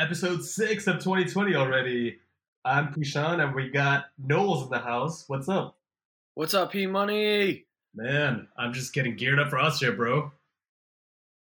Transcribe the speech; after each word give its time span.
episode 0.00 0.42
six 0.42 0.86
of 0.86 0.96
2020 0.96 1.54
already. 1.54 2.18
I'm 2.64 2.88
Kushan, 2.88 3.44
and 3.44 3.54
we 3.54 3.68
got 3.68 4.06
Knowles 4.18 4.64
in 4.64 4.70
the 4.70 4.78
house. 4.78 5.24
What's 5.26 5.46
up? 5.46 5.76
What's 6.34 6.54
up, 6.54 6.72
P 6.72 6.86
Money? 6.86 7.66
Man, 7.94 8.48
I'm 8.56 8.72
just 8.72 8.94
getting 8.94 9.14
geared 9.14 9.38
up 9.38 9.50
for 9.50 9.58
Austria, 9.58 9.92
bro. 9.92 10.32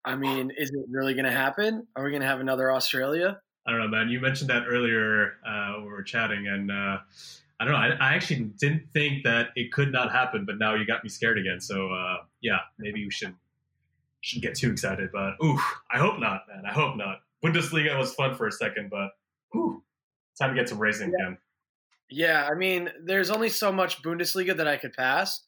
I 0.05 0.15
mean, 0.15 0.53
is 0.57 0.71
it 0.71 0.85
really 0.89 1.15
going 1.15 1.25
to 1.25 1.33
happen? 1.33 1.89
Are 1.97 2.05
we 2.05 2.11
going 2.11 2.23
to 2.23 2.29
have 2.29 2.39
another 2.39 2.71
Australia? 2.71 3.41
I 3.67 3.73
don't 3.73 3.81
know, 3.81 3.89
man. 3.89 4.09
You 4.11 4.21
mentioned 4.21 4.49
that 4.51 4.63
earlier 4.69 5.39
uh, 5.45 5.73
when 5.79 5.87
we 5.87 5.91
were 5.91 6.05
chatting, 6.05 6.47
and 6.47 6.71
uh, 6.71 6.99
I 7.59 7.65
don't 7.65 7.73
know. 7.73 7.79
I, 7.79 7.89
I, 7.99 8.15
actually 8.15 8.45
didn't 8.61 8.85
think 8.93 9.25
that 9.25 9.49
it 9.57 9.73
could 9.73 9.91
not 9.91 10.13
happen, 10.13 10.45
but 10.45 10.59
now 10.59 10.77
you 10.77 10.87
got 10.87 11.03
me 11.03 11.11
scared 11.11 11.37
again. 11.37 11.61
So 11.61 11.91
uh, 11.91 12.19
yeah, 12.43 12.59
maybe 12.79 13.05
we 13.05 13.11
shouldn't 13.11 13.39
shouldn't 14.21 14.45
get 14.45 14.55
too 14.55 14.71
excited. 14.71 15.11
But 15.13 15.35
ooh, 15.43 15.59
I 15.91 15.99
hope 15.99 16.21
not, 16.21 16.43
man. 16.49 16.63
I 16.65 16.73
hope 16.73 16.97
not. 16.97 17.23
Bundesliga 17.47 17.97
was 17.99 18.15
fun 18.15 18.35
for 18.35 18.47
a 18.47 18.53
second, 18.53 18.91
but 18.91 19.11
ooh, 19.57 19.83
time 20.39 20.55
to 20.55 20.61
get 20.61 20.69
some 20.69 20.79
racing 20.79 21.11
yeah. 21.11 21.27
again. 21.27 21.39
Yeah, 22.09 22.49
I 22.51 22.55
mean, 22.55 22.91
there's 23.05 23.31
only 23.31 23.49
so 23.49 23.73
much 23.73 24.03
Bundesliga 24.03 24.57
that 24.57 24.69
I 24.69 24.77
could 24.77 24.93
pass. 24.93 25.43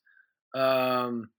Um, 0.54 1.30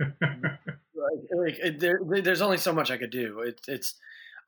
like, 0.00 1.58
like 1.60 1.78
there, 1.78 2.00
there's 2.22 2.40
only 2.40 2.58
so 2.58 2.72
much 2.72 2.90
I 2.90 2.96
could 2.96 3.10
do. 3.10 3.40
It's 3.40 3.68
it's 3.68 3.94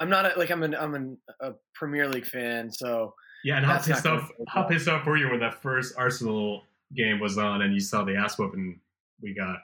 I'm 0.01 0.09
not 0.09 0.25
a, 0.25 0.39
like 0.39 0.51
I'm 0.51 0.63
an 0.63 0.75
I'm 0.75 0.95
an, 0.95 1.19
a 1.41 1.53
Premier 1.75 2.09
League 2.09 2.27
fan, 2.27 2.71
so 2.71 3.15
yeah. 3.45 3.59
And 3.59 3.67
how 3.67 3.79
pissed 3.79 4.07
off 4.07 4.31
how 4.49 4.63
pissed 4.63 4.89
off 4.89 5.07
were 5.07 5.17
you 5.17 5.29
when 5.31 5.41
that 5.41 5.61
first 5.61 5.95
Arsenal 5.99 6.63
game 6.95 7.21
was 7.21 7.37
on 7.37 7.63
and 7.63 7.75
you 7.75 7.81
saw 7.81 8.05
the 8.05 8.17
ass 8.17 8.39
whooping 8.39 8.81
we 9.21 9.35
got? 9.35 9.59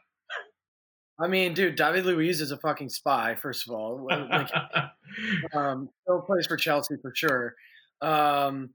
I 1.20 1.28
mean, 1.28 1.54
dude, 1.54 1.76
David 1.76 2.06
Luiz 2.06 2.40
is 2.40 2.50
a 2.50 2.58
fucking 2.58 2.88
spy. 2.88 3.36
First 3.36 3.68
of 3.68 3.74
all, 3.74 4.06
like, 4.08 4.50
um, 5.54 5.88
still 6.02 6.20
plays 6.22 6.46
for 6.46 6.56
Chelsea 6.56 6.96
for 7.00 7.12
sure. 7.14 7.54
Um, 8.00 8.70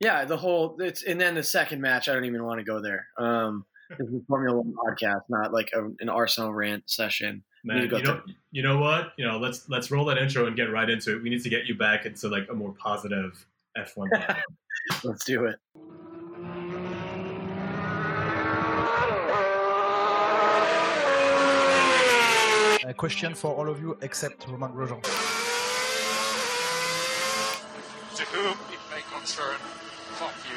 yeah, 0.00 0.24
the 0.24 0.36
whole 0.36 0.76
it's 0.80 1.02
and 1.02 1.20
then 1.20 1.34
the 1.34 1.42
second 1.42 1.80
match, 1.80 2.08
I 2.08 2.14
don't 2.14 2.24
even 2.24 2.44
want 2.44 2.58
to 2.58 2.64
go 2.64 2.80
there. 2.80 3.06
Um, 3.16 3.64
this 3.98 4.08
is 4.08 4.14
a 4.14 4.24
Formula 4.28 4.56
One 4.60 4.74
podcast, 4.74 5.22
not 5.28 5.52
like 5.52 5.70
a, 5.74 5.86
an 6.00 6.08
Arsenal 6.08 6.52
rant 6.52 6.88
session. 6.88 7.42
Man, 7.64 7.90
you 7.90 8.02
know, 8.02 8.22
you 8.52 8.62
know 8.62 8.78
what? 8.78 9.12
You 9.16 9.26
know, 9.26 9.38
let's 9.38 9.68
let's 9.68 9.90
roll 9.90 10.04
that 10.06 10.18
intro 10.18 10.46
and 10.46 10.56
get 10.56 10.70
right 10.70 10.88
into 10.88 11.16
it. 11.16 11.22
We 11.22 11.30
need 11.30 11.42
to 11.42 11.48
get 11.48 11.66
you 11.66 11.74
back 11.74 12.06
into 12.06 12.28
like 12.28 12.46
a 12.50 12.54
more 12.54 12.72
positive 12.72 13.44
F1. 13.76 14.36
let's 15.04 15.24
do 15.24 15.46
it. 15.46 15.56
A 22.88 22.94
question 22.94 23.34
for 23.34 23.54
all 23.54 23.68
of 23.68 23.82
you 23.82 23.98
except 24.00 24.48
Romain 24.48 24.70
Grosjean. 24.70 25.02
To 28.16 28.22
whom 28.32 28.56
it 28.72 28.80
may 28.90 29.02
concern, 29.12 29.58
fuck 30.16 30.32
you. 30.48 30.56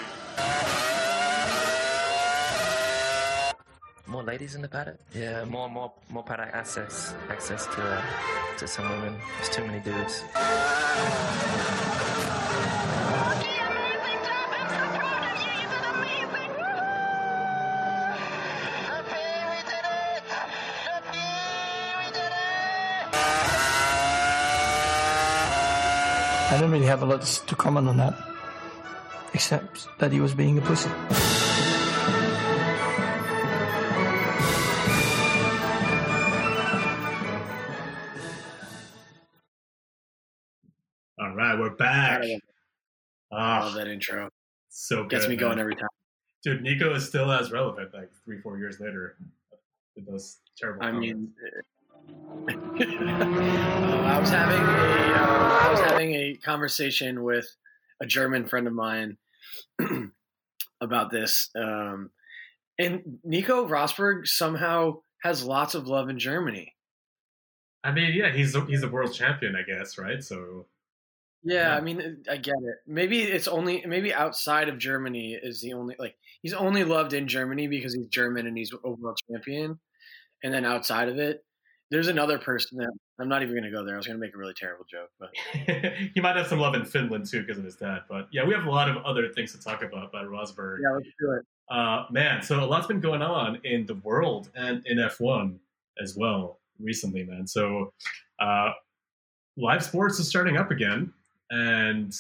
More 4.10 4.24
ladies 4.24 4.56
in 4.56 4.62
the 4.62 4.70
paddock? 4.70 4.96
Yeah, 5.14 5.44
more 5.44 5.68
more 5.70 5.92
more 6.10 6.24
paddock 6.24 6.52
access 6.54 7.14
access 7.30 7.66
to 7.66 7.82
uh, 7.82 8.02
to 8.60 8.66
some 8.66 8.88
women. 8.90 9.20
There's 9.36 9.50
too 9.50 9.66
many 9.68 9.82
dudes. 9.82 10.24
I 26.52 26.60
don't 26.60 26.70
really 26.70 26.86
have 26.86 27.02
a 27.02 27.06
lot 27.06 27.22
to 27.22 27.56
comment 27.56 27.88
on 27.88 27.96
that, 27.96 28.14
except 29.34 29.88
that 30.00 30.12
he 30.12 30.20
was 30.20 30.34
being 30.34 30.58
a 30.58 30.62
pussy. 30.62 30.90
All 41.18 41.34
right, 41.34 41.58
we're 41.58 41.70
back. 41.70 42.22
I 42.22 42.40
ah, 43.32 43.62
love 43.64 43.76
that 43.76 43.88
intro. 43.88 44.30
So 44.68 45.04
good, 45.04 45.12
gets 45.12 45.30
me 45.30 45.38
man. 45.38 45.40
going 45.40 45.60
every 45.60 45.76
time. 45.76 45.88
Dude, 46.44 46.64
Nico 46.64 46.94
is 46.94 47.08
still 47.08 47.32
as 47.32 47.54
relevant 47.54 47.94
like 47.94 48.12
three, 48.26 48.42
four 48.42 48.58
years 48.58 48.82
later. 48.82 49.16
With 49.96 50.06
those 50.06 50.40
terrible. 50.58 50.84
I 50.84 50.92
comments. 50.92 51.30
mean, 52.48 52.71
uh, 52.82 52.86
I 54.06 54.20
was 54.20 54.30
having 54.30 54.62
a 54.62 55.14
uh, 55.14 55.60
I 55.62 55.72
was 55.72 55.80
having 55.80 56.14
a 56.14 56.36
conversation 56.44 57.24
with 57.24 57.48
a 58.02 58.06
German 58.06 58.48
friend 58.48 58.68
of 58.68 58.74
mine 58.74 59.18
about 60.82 61.12
this, 61.12 61.50
um, 61.56 62.10
and 62.80 63.20
Nico 63.24 63.68
Rosberg 63.68 64.28
somehow 64.28 65.02
has 65.24 65.44
lots 65.44 65.76
of 65.76 65.88
love 65.88 66.10
in 66.10 66.20
Germany. 66.20 66.74
I 67.84 67.92
mean, 67.92 68.14
yeah, 68.14 68.32
he's 68.32 68.56
he's 68.68 68.84
a 68.84 68.90
world 68.90 69.14
champion, 69.14 69.56
I 69.56 69.64
guess, 69.64 69.98
right? 69.98 70.24
So. 70.24 70.66
Yeah, 71.44 71.70
yeah, 71.70 71.76
I 71.76 71.82
mean, 71.82 72.24
I 72.30 72.38
get 72.38 72.54
it. 72.54 72.76
Maybe 72.86 73.24
it's 73.24 73.48
only 73.48 73.84
maybe 73.88 74.14
outside 74.14 74.70
of 74.70 74.78
Germany 74.78 75.40
is 75.42 75.60
the 75.60 75.74
only 75.74 75.96
like 75.98 76.16
he's 76.44 76.54
only 76.54 76.84
loved 76.84 77.14
in 77.14 77.28
Germany 77.28 77.66
because 77.66 77.96
he's 77.96 78.06
German 78.10 78.46
and 78.46 78.56
he's 78.56 78.72
a 78.72 78.90
world 78.92 79.18
champion, 79.28 79.80
and 80.44 80.54
then 80.54 80.66
outside 80.66 81.10
of 81.10 81.18
it, 81.18 81.44
there's 81.92 82.08
another 82.08 82.40
person 82.40 82.78
that 82.78 82.92
I'm 83.20 83.30
not 83.30 83.44
even 83.44 83.54
going 83.54 83.66
to 83.66 83.72
go 83.72 83.86
there. 83.86 83.96
I 83.96 83.98
was 83.98 84.08
going 84.08 84.18
to 84.18 84.26
make 84.26 84.34
a 84.34 84.38
really 84.38 84.54
terrible 84.56 84.86
joke, 84.90 85.10
but 85.20 85.30
he 86.14 86.22
might 86.22 86.36
have 86.38 86.48
some 86.48 86.60
love 86.60 86.74
in 86.74 86.86
Finland 86.86 87.28
too 87.30 87.42
because 87.42 87.58
of 87.58 87.66
his 87.66 87.76
dad. 87.76 88.02
But 88.10 88.28
yeah, 88.32 88.46
we 88.46 88.54
have 88.54 88.66
a 88.66 88.72
lot 88.72 88.90
of 88.90 88.98
other 89.04 89.30
things 89.30 89.52
to 89.52 89.60
talk 89.60 89.84
about 89.84 90.10
about 90.10 90.26
Rosberg. 90.26 90.78
Yeah, 90.82 90.94
let's 90.96 91.10
do 91.20 91.32
it. 91.34 91.46
Uh, 91.70 92.06
man, 92.10 92.42
so 92.42 92.64
a 92.64 92.66
lot's 92.66 92.88
been 92.88 93.00
going 93.00 93.22
on 93.22 93.60
in 93.64 93.86
the 93.86 93.96
world 93.96 94.50
and 94.56 94.86
in 94.86 94.98
F1 94.98 95.58
as 96.02 96.16
well 96.18 96.60
recently, 96.80 97.24
man. 97.24 97.46
So 97.46 97.94
uh, 98.40 98.72
live 99.58 99.84
sports 99.84 100.20
is 100.20 100.28
starting 100.28 100.58
up 100.58 100.72
again, 100.72 101.14
and 101.50 102.14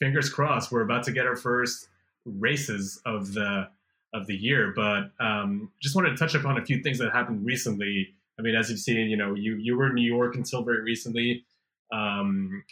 fingers 0.00 0.28
crossed, 0.28 0.72
we're 0.72 0.82
about 0.82 1.02
to 1.04 1.12
get 1.12 1.26
our 1.26 1.36
first 1.36 1.88
races 2.24 3.00
of 3.04 3.34
the 3.34 3.68
of 4.12 4.26
the 4.26 4.36
year. 4.36 4.72
But 4.74 5.10
um, 5.18 5.72
just 5.82 5.96
wanted 5.96 6.10
to 6.10 6.16
touch 6.16 6.34
upon 6.34 6.58
a 6.58 6.64
few 6.64 6.82
things 6.82 6.98
that 6.98 7.12
happened 7.12 7.44
recently. 7.44 8.14
I 8.38 8.42
mean, 8.42 8.54
as 8.54 8.70
you've 8.70 8.80
seen, 8.80 9.08
you 9.08 9.16
know, 9.16 9.34
you 9.34 9.56
you 9.56 9.76
were 9.76 9.88
in 9.88 9.94
New 9.94 10.06
York 10.06 10.36
until 10.36 10.62
very 10.62 10.82
recently. 10.82 11.44
Um, 11.92 12.64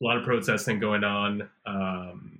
a 0.00 0.04
lot 0.04 0.16
of 0.16 0.24
protesting 0.24 0.78
going 0.78 1.04
on, 1.04 1.48
um, 1.66 2.38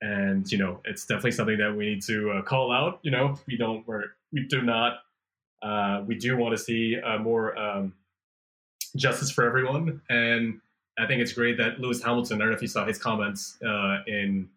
and 0.00 0.50
you 0.50 0.58
know, 0.58 0.80
it's 0.84 1.06
definitely 1.06 1.32
something 1.32 1.58
that 1.58 1.74
we 1.76 1.86
need 1.86 2.02
to 2.02 2.30
uh, 2.32 2.42
call 2.42 2.72
out. 2.72 3.00
You 3.02 3.10
know, 3.10 3.38
we 3.46 3.56
don't, 3.56 3.86
we're, 3.86 4.04
we 4.32 4.46
do 4.48 4.62
not, 4.62 4.98
uh, 5.62 6.02
we 6.06 6.16
do 6.16 6.36
want 6.36 6.56
to 6.56 6.62
see 6.62 6.96
uh, 7.00 7.18
more 7.18 7.56
um, 7.58 7.94
justice 8.96 9.30
for 9.30 9.44
everyone, 9.44 10.00
and 10.08 10.60
I 10.98 11.06
think 11.06 11.20
it's 11.20 11.32
great 11.32 11.56
that 11.58 11.80
Lewis 11.80 12.02
Hamilton. 12.02 12.36
I 12.36 12.38
don't 12.40 12.50
know 12.50 12.56
if 12.56 12.62
you 12.62 12.68
saw 12.68 12.86
his 12.86 12.98
comments 12.98 13.58
uh, 13.66 13.98
in 14.06 14.48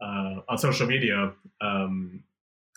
uh, 0.00 0.40
on 0.48 0.58
social 0.58 0.86
media 0.86 1.32
um, 1.60 2.22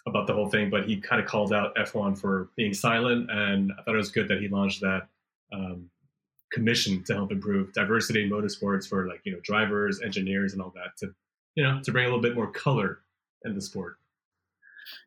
about 0.07 0.27
the 0.27 0.33
whole 0.33 0.49
thing, 0.49 0.69
but 0.69 0.85
he 0.85 0.97
kind 0.97 1.21
of 1.21 1.27
called 1.27 1.53
out 1.53 1.75
F1 1.75 2.17
for 2.17 2.49
being 2.55 2.73
silent, 2.73 3.29
and 3.29 3.71
I 3.77 3.83
thought 3.83 3.95
it 3.95 3.97
was 3.97 4.11
good 4.11 4.27
that 4.29 4.39
he 4.39 4.47
launched 4.47 4.81
that 4.81 5.07
um, 5.53 5.89
commission 6.51 7.03
to 7.03 7.13
help 7.13 7.31
improve 7.31 7.73
diversity 7.73 8.23
in 8.23 8.29
motorsports 8.29 8.87
for 8.87 9.07
like 9.07 9.21
you 9.23 9.31
know 9.31 9.39
drivers, 9.43 10.01
engineers, 10.01 10.53
and 10.53 10.61
all 10.61 10.73
that 10.75 10.97
to 10.97 11.13
you 11.55 11.63
know 11.63 11.79
to 11.83 11.91
bring 11.91 12.05
a 12.05 12.07
little 12.07 12.21
bit 12.21 12.35
more 12.35 12.51
color 12.51 12.99
in 13.45 13.53
the 13.53 13.61
sport. 13.61 13.97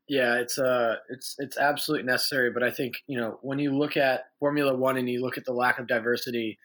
Yeah, 0.08 0.36
it's 0.36 0.58
uh, 0.58 0.96
it's 1.08 1.36
it's 1.38 1.56
absolutely 1.56 2.06
necessary. 2.06 2.50
But 2.50 2.62
I 2.62 2.70
think 2.70 2.94
you 3.06 3.18
know 3.18 3.38
when 3.42 3.58
you 3.58 3.76
look 3.76 3.96
at 3.96 4.26
Formula 4.38 4.74
One 4.74 4.96
and 4.96 5.08
you 5.08 5.20
look 5.20 5.38
at 5.38 5.44
the 5.44 5.52
lack 5.52 5.78
of 5.78 5.86
diversity, 5.86 6.58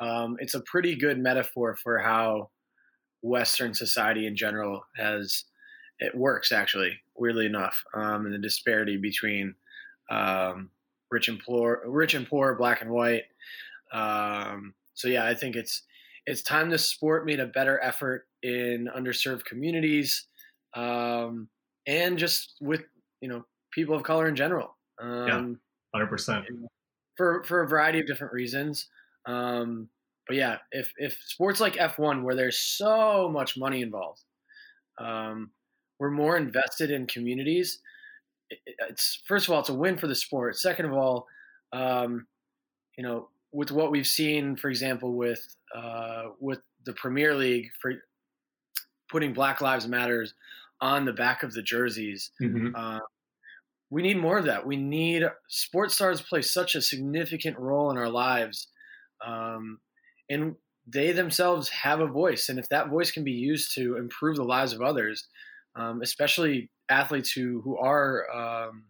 um, 0.00 0.36
it's 0.40 0.54
a 0.54 0.60
pretty 0.62 0.96
good 0.96 1.18
metaphor 1.18 1.76
for 1.76 1.98
how 1.98 2.50
Western 3.22 3.74
society 3.74 4.26
in 4.26 4.36
general 4.36 4.82
has 4.96 5.44
it 6.00 6.14
works 6.14 6.52
actually 6.52 7.00
weirdly 7.16 7.46
enough 7.46 7.84
um, 7.94 8.24
and 8.26 8.34
the 8.34 8.38
disparity 8.38 8.96
between 8.96 9.54
um, 10.10 10.70
rich 11.10 11.28
and 11.28 11.40
poor 11.40 11.82
rich 11.86 12.14
and 12.14 12.26
poor 12.28 12.54
black 12.54 12.82
and 12.82 12.90
white 12.90 13.24
um, 13.92 14.74
so 14.94 15.08
yeah 15.08 15.24
i 15.24 15.34
think 15.34 15.56
it's 15.56 15.82
it's 16.26 16.42
time 16.42 16.70
the 16.70 16.78
sport 16.78 17.24
made 17.26 17.40
a 17.40 17.46
better 17.46 17.80
effort 17.82 18.28
in 18.42 18.88
underserved 18.96 19.44
communities 19.44 20.26
um, 20.74 21.48
and 21.86 22.18
just 22.18 22.56
with 22.60 22.84
you 23.20 23.28
know 23.28 23.44
people 23.72 23.94
of 23.94 24.02
color 24.02 24.28
in 24.28 24.36
general 24.36 24.76
yeah 25.26 25.42
100% 25.94 26.44
Um, 26.50 26.66
for 27.16 27.44
for 27.44 27.62
a 27.62 27.68
variety 27.68 28.00
of 28.00 28.06
different 28.06 28.32
reasons 28.32 28.88
um, 29.26 29.88
but 30.26 30.36
yeah, 30.36 30.58
if 30.70 30.92
if 30.96 31.18
sports 31.24 31.60
like 31.60 31.74
F1, 31.74 32.22
where 32.22 32.36
there's 32.36 32.58
so 32.58 33.28
much 33.28 33.56
money 33.58 33.82
involved, 33.82 34.22
um, 34.98 35.50
we're 36.00 36.10
more 36.10 36.36
invested 36.36 36.90
in 36.90 37.06
communities. 37.06 37.80
It's 38.50 39.22
first 39.28 39.46
of 39.46 39.54
all, 39.54 39.60
it's 39.60 39.68
a 39.68 39.74
win 39.74 39.98
for 39.98 40.08
the 40.08 40.14
sport. 40.14 40.56
Second 40.56 40.86
of 40.86 40.92
all, 40.94 41.26
um, 41.72 42.26
you 42.96 43.04
know, 43.04 43.28
with 43.52 43.70
what 43.70 43.90
we've 43.92 44.06
seen, 44.06 44.56
for 44.56 44.68
example, 44.70 45.14
with 45.14 45.46
uh, 45.74 46.30
with 46.40 46.60
the 46.84 46.94
Premier 46.94 47.34
League 47.34 47.68
for 47.80 47.92
putting 49.10 49.32
Black 49.32 49.60
Lives 49.60 49.86
Matters 49.86 50.34
on 50.80 51.04
the 51.04 51.12
back 51.12 51.42
of 51.42 51.52
the 51.52 51.62
jerseys. 51.62 52.30
Mhm. 52.40 52.72
Uh, 52.74 53.00
we 53.90 54.02
need 54.02 54.18
more 54.18 54.38
of 54.38 54.44
that. 54.46 54.66
We 54.66 54.76
need 54.76 55.24
sports 55.48 55.94
stars 55.94 56.22
play 56.22 56.42
such 56.42 56.74
a 56.74 56.82
significant 56.82 57.58
role 57.58 57.90
in 57.90 57.98
our 57.98 58.08
lives, 58.08 58.68
um, 59.24 59.80
and 60.28 60.56
they 60.86 61.12
themselves 61.12 61.68
have 61.68 62.00
a 62.00 62.06
voice. 62.06 62.48
And 62.48 62.58
if 62.58 62.68
that 62.70 62.88
voice 62.88 63.10
can 63.10 63.24
be 63.24 63.32
used 63.32 63.74
to 63.74 63.96
improve 63.96 64.36
the 64.36 64.44
lives 64.44 64.72
of 64.72 64.82
others, 64.82 65.28
um, 65.76 66.02
especially 66.02 66.70
athletes 66.88 67.30
who 67.30 67.60
who 67.62 67.76
are 67.78 68.26
um, 68.30 68.84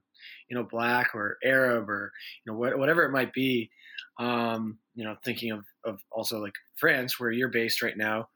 you 0.48 0.56
know 0.56 0.64
black 0.64 1.14
or 1.14 1.38
Arab 1.44 1.88
or 1.88 2.12
you 2.44 2.52
know 2.52 2.58
what, 2.58 2.78
whatever 2.78 3.04
it 3.04 3.12
might 3.12 3.32
be, 3.32 3.70
um, 4.18 4.78
you 4.94 5.04
know 5.04 5.16
thinking 5.24 5.52
of 5.52 5.64
of 5.84 6.00
also 6.10 6.40
like 6.40 6.54
France 6.78 7.18
where 7.18 7.30
you're 7.30 7.48
based 7.48 7.82
right 7.82 7.96
now, 7.96 8.28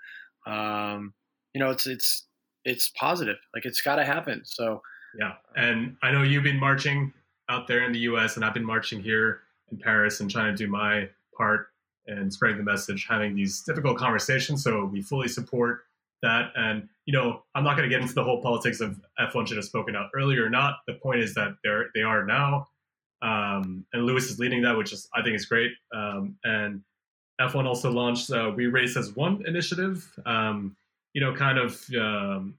um, 0.47 1.15
you 1.55 1.61
know 1.61 1.71
it's 1.71 1.87
it's 1.87 2.27
it's 2.65 2.91
positive. 2.99 3.37
Like 3.55 3.65
it's 3.65 3.81
got 3.81 3.97
to 3.97 4.05
happen. 4.05 4.43
So. 4.45 4.81
Yeah, 5.17 5.35
and 5.55 5.97
I 6.03 6.11
know 6.11 6.25
you've 6.25 6.43
been 6.43 6.59
marching 6.59 7.13
out 7.49 7.69
there 7.69 7.85
in 7.85 7.93
the 7.93 8.01
U.S. 8.01 8.35
and 8.35 8.45
I've 8.45 8.53
been 8.53 8.65
marching 8.65 9.01
here 9.01 9.43
in 9.71 9.79
Paris 9.79 10.19
and 10.19 10.29
trying 10.29 10.53
to 10.53 10.57
do 10.57 10.69
my 10.69 11.09
part 11.37 11.69
and 12.07 12.33
spreading 12.33 12.59
the 12.59 12.65
message, 12.65 13.07
having 13.09 13.35
these 13.35 13.61
difficult 13.63 13.99
conversations. 13.99 14.63
So 14.63 14.85
we 14.85 15.03
fully 15.03 15.29
support 15.29 15.85
that. 16.23 16.53
And 16.57 16.89
you 17.07 17.13
know, 17.13 17.43
I'm 17.55 17.65
not 17.65 17.77
going 17.77 17.89
to 17.89 17.95
get 17.95 18.03
into 18.03 18.15
the 18.15 18.25
whole 18.25 18.41
politics 18.41 18.81
of 18.81 18.99
F1 19.21 19.49
should 19.49 19.57
have 19.57 19.67
spoken 19.67 19.95
out 19.95 20.11
earlier 20.15 20.45
or 20.45 20.51
not. 20.51 20.77
The 20.87 20.95
point 20.95 21.21
is 21.21 21.35
that 21.35 21.57
they're 21.63 21.87
they 21.95 22.03
are 22.03 22.25
now, 22.25 22.69
um, 23.23 23.85
and 23.93 24.05
Lewis 24.05 24.31
is 24.31 24.39
leading 24.39 24.63
that, 24.63 24.77
which 24.77 24.93
is 24.93 25.09
I 25.15 25.23
think 25.23 25.37
is 25.37 25.47
great. 25.47 25.73
Um, 25.95 26.37
and 26.45 26.83
F1 27.41 27.67
also 27.67 27.91
launched 27.91 28.31
uh, 28.31 28.53
We 28.55 28.67
Race 28.67 28.97
as 28.97 29.15
One 29.15 29.45
initiative. 29.47 30.09
Um, 30.25 30.77
you 31.13 31.21
know, 31.21 31.35
kind 31.35 31.59
of 31.59 31.85
um, 31.99 32.55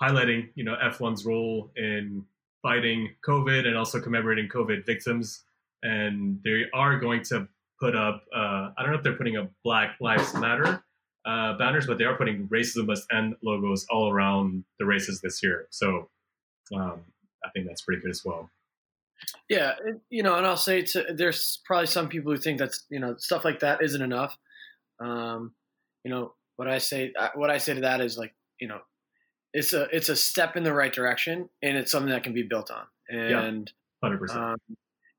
highlighting 0.00 0.50
you 0.54 0.64
know 0.64 0.76
F1's 0.82 1.24
role 1.24 1.70
in 1.76 2.24
fighting 2.62 3.10
COVID 3.26 3.66
and 3.66 3.76
also 3.76 4.00
commemorating 4.00 4.48
COVID 4.48 4.86
victims. 4.86 5.42
And 5.82 6.40
they 6.44 6.64
are 6.72 6.98
going 6.98 7.22
to 7.24 7.46
put 7.80 7.96
up 7.96 8.24
uh, 8.34 8.70
I 8.76 8.82
don't 8.82 8.90
know 8.90 8.96
if 8.96 9.02
they're 9.02 9.16
putting 9.16 9.36
up 9.36 9.50
Black 9.64 9.96
Lives 10.00 10.32
Matter 10.34 10.83
uh, 11.26 11.56
banners, 11.56 11.86
but 11.86 11.98
they 11.98 12.04
are 12.04 12.16
putting 12.16 12.48
racism 12.48 12.86
must 12.86 13.06
end 13.12 13.36
logos 13.42 13.86
all 13.90 14.10
around 14.10 14.64
the 14.78 14.84
races 14.84 15.20
this 15.20 15.42
year. 15.42 15.66
So 15.70 16.08
um, 16.74 17.00
I 17.44 17.50
think 17.50 17.66
that's 17.66 17.82
pretty 17.82 18.02
good 18.02 18.10
as 18.10 18.24
well. 18.24 18.50
Yeah, 19.48 19.72
you 20.10 20.22
know, 20.22 20.36
and 20.36 20.46
I'll 20.46 20.56
say 20.56 20.82
to 20.82 21.14
there's 21.14 21.60
probably 21.64 21.86
some 21.86 22.08
people 22.08 22.32
who 22.32 22.38
think 22.38 22.58
that's 22.58 22.84
you 22.90 23.00
know 23.00 23.16
stuff 23.16 23.44
like 23.44 23.60
that 23.60 23.82
isn't 23.82 24.02
enough. 24.02 24.36
Um, 25.00 25.54
you 26.04 26.10
know, 26.10 26.34
what 26.56 26.68
I 26.68 26.78
say 26.78 27.12
uh, 27.18 27.28
what 27.34 27.50
I 27.50 27.58
say 27.58 27.74
to 27.74 27.80
that 27.82 28.00
is 28.00 28.18
like 28.18 28.34
you 28.60 28.68
know, 28.68 28.80
it's 29.52 29.72
a 29.72 29.84
it's 29.94 30.08
a 30.08 30.16
step 30.16 30.56
in 30.56 30.64
the 30.64 30.72
right 30.72 30.92
direction, 30.92 31.48
and 31.62 31.76
it's 31.76 31.90
something 31.90 32.10
that 32.10 32.22
can 32.22 32.34
be 32.34 32.42
built 32.42 32.70
on. 32.70 32.86
And 33.08 33.70
Hundred 34.02 34.18
percent. 34.18 34.40
um, 34.40 34.56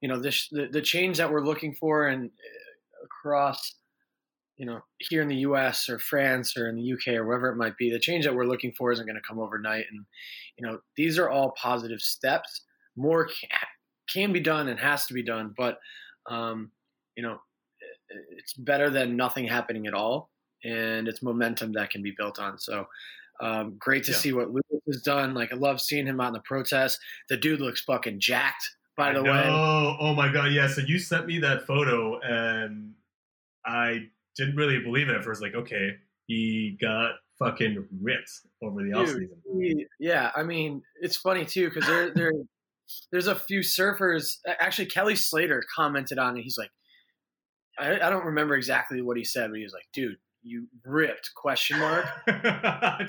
you 0.02 0.10
know, 0.10 0.20
this 0.20 0.50
the, 0.50 0.68
the 0.72 0.82
change 0.82 1.18
that 1.18 1.32
we're 1.32 1.46
looking 1.46 1.74
for 1.74 2.08
and 2.08 2.30
uh, 2.30 3.06
across, 3.06 3.76
you 4.58 4.66
know, 4.66 4.82
here 5.00 5.22
in 5.22 5.28
the 5.28 5.36
U.S. 5.38 5.90
or 5.90 6.00
France 6.00 6.56
or 6.58 6.70
in 6.70 6.76
the 6.76 6.82
U.K. 6.82 7.16
or 7.18 7.26
wherever 7.26 7.50
it 7.50 7.58
might 7.58 7.78
be, 7.78 7.92
the 7.92 8.00
change 8.00 8.24
that 8.26 8.34
we're 8.36 8.46
looking 8.46 8.72
for 8.72 8.92
isn't 8.92 9.06
going 9.06 9.16
to 9.18 9.28
come 9.28 9.40
overnight. 9.40 9.86
And 9.92 10.06
you 10.58 10.66
know, 10.66 10.80
these 10.96 11.18
are 11.20 11.30
all 11.30 11.54
positive 11.62 12.00
steps. 12.02 12.62
More 12.96 13.26
can, 13.26 13.50
can 14.08 14.34
be 14.34 14.40
done 14.40 14.68
and 14.70 14.80
has 14.80 15.06
to 15.08 15.14
be 15.14 15.24
done, 15.24 15.54
but 15.58 15.80
um, 16.30 16.72
you 17.16 17.24
know, 17.24 17.40
it's 18.38 18.54
better 18.54 18.90
than 18.90 19.18
nothing 19.18 19.46
happening 19.48 19.88
at 19.88 19.94
all, 19.94 20.30
and 20.64 21.08
it's 21.08 21.22
momentum 21.22 21.74
that 21.74 21.90
can 21.90 22.02
be 22.02 22.14
built 22.18 22.40
on. 22.40 22.58
So. 22.60 22.88
Um, 23.42 23.76
great 23.78 24.06
to 24.06 24.12
Yeah. 24.12 24.18
see 24.18 24.32
what 24.32 24.52
Lewis 24.52 24.82
has 24.88 25.02
done. 25.02 25.34
Like 25.34 25.52
I 25.52 25.58
love 25.58 25.82
seeing 25.82 26.08
him 26.08 26.22
out 26.22 26.28
in 26.28 26.34
the 26.36 26.40
protest. 26.40 27.02
The 27.28 27.36
dude 27.36 27.60
looks 27.60 27.82
fucking 27.82 28.22
jacked. 28.22 28.64
By 28.96 29.12
the 29.12 29.22
way, 29.22 29.30
know. 29.30 29.98
Oh 30.00 30.14
my 30.14 30.32
god, 30.32 30.54
yeah. 30.54 30.70
So 30.70 30.80
you 30.80 30.98
sent 31.00 31.26
me 31.28 31.40
that 31.40 31.68
photo, 31.68 32.18
and 32.22 32.94
I 33.66 34.08
didn't 34.38 34.56
really 34.56 34.80
believe 34.80 35.10
it 35.10 35.16
at 35.16 35.24
first. 35.24 35.42
Like, 35.42 35.56
okay, 35.56 35.92
he 36.28 36.78
got 36.82 37.12
fucking 37.40 37.86
ripped 38.02 38.32
over 38.64 38.82
the 38.84 38.90
offseason. 38.92 39.30
He- 39.62 39.86
Yeah, 40.00 40.32
I 40.36 40.44
mean, 40.44 40.82
it's 41.02 41.18
funny 41.18 41.46
too 41.46 41.70
because 41.70 41.86
there, 41.88 42.12
there, 42.14 42.32
there's 43.12 43.28
a 43.28 43.36
few 43.36 43.60
surfers. 43.62 44.38
Actually, 44.60 44.88
Kelly 44.88 45.16
Slater 45.16 45.64
commented 45.76 46.18
on 46.20 46.38
it. 46.38 46.44
He's 46.44 46.58
like, 46.58 46.72
I, 47.78 47.94
I 47.96 48.10
don't 48.10 48.26
remember 48.26 48.56
exactly 48.56 49.02
what 49.02 49.18
he 49.18 49.24
said, 49.24 49.50
but 49.50 49.58
he 49.58 49.64
was 49.64 49.74
like, 49.74 49.86
"Dude, 49.94 50.16
you 50.44 50.68
ripped?" 50.86 51.32
Question 51.36 51.80
mark. 51.80 52.06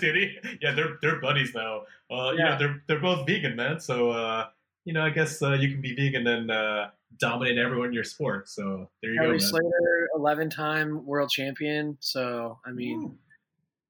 Did 0.00 0.16
he? 0.16 0.36
Yeah, 0.60 0.72
they're 0.72 0.98
they're 1.02 1.20
buddies 1.20 1.54
now. 1.54 1.82
Uh, 2.10 2.32
You 2.32 2.38
know, 2.44 2.58
they're 2.58 2.82
they're 2.88 3.00
both 3.00 3.26
vegan, 3.26 3.54
man. 3.54 3.78
So 3.78 4.10
uh, 4.10 4.46
you 4.86 4.92
know, 4.92 5.02
I 5.02 5.10
guess 5.10 5.42
uh, 5.42 5.52
you 5.52 5.68
can 5.68 5.82
be 5.82 5.94
vegan 5.94 6.26
and 6.28 6.50
uh, 6.50 6.86
dominate 7.18 7.58
everyone 7.58 7.88
in 7.88 7.92
your 7.92 8.04
sport. 8.04 8.48
So 8.48 8.88
there 9.02 9.12
you 9.12 9.18
Kelly 9.18 9.26
go, 9.26 9.32
man. 9.32 9.40
Slater, 9.40 10.08
eleven-time 10.14 11.04
world 11.04 11.28
champion. 11.28 11.98
So 12.00 12.58
I 12.64 12.70
mean, 12.70 13.02
Ooh. 13.02 13.18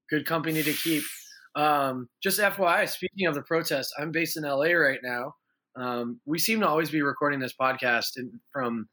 good 0.09 0.25
company 0.25 0.63
to 0.63 0.73
keep. 0.73 1.03
Um, 1.55 2.09
just 2.21 2.39
FYI, 2.39 2.89
speaking 2.89 3.27
of 3.27 3.35
the 3.35 3.43
protest, 3.43 3.93
I'm 3.99 4.11
based 4.11 4.37
in 4.37 4.43
LA 4.43 4.71
right 4.71 4.99
now. 5.01 5.35
Um, 5.75 6.19
we 6.25 6.39
seem 6.39 6.59
to 6.61 6.67
always 6.67 6.89
be 6.89 7.03
recording 7.03 7.39
this 7.39 7.53
podcast 7.59 8.17
in, 8.17 8.39
from 8.51 8.89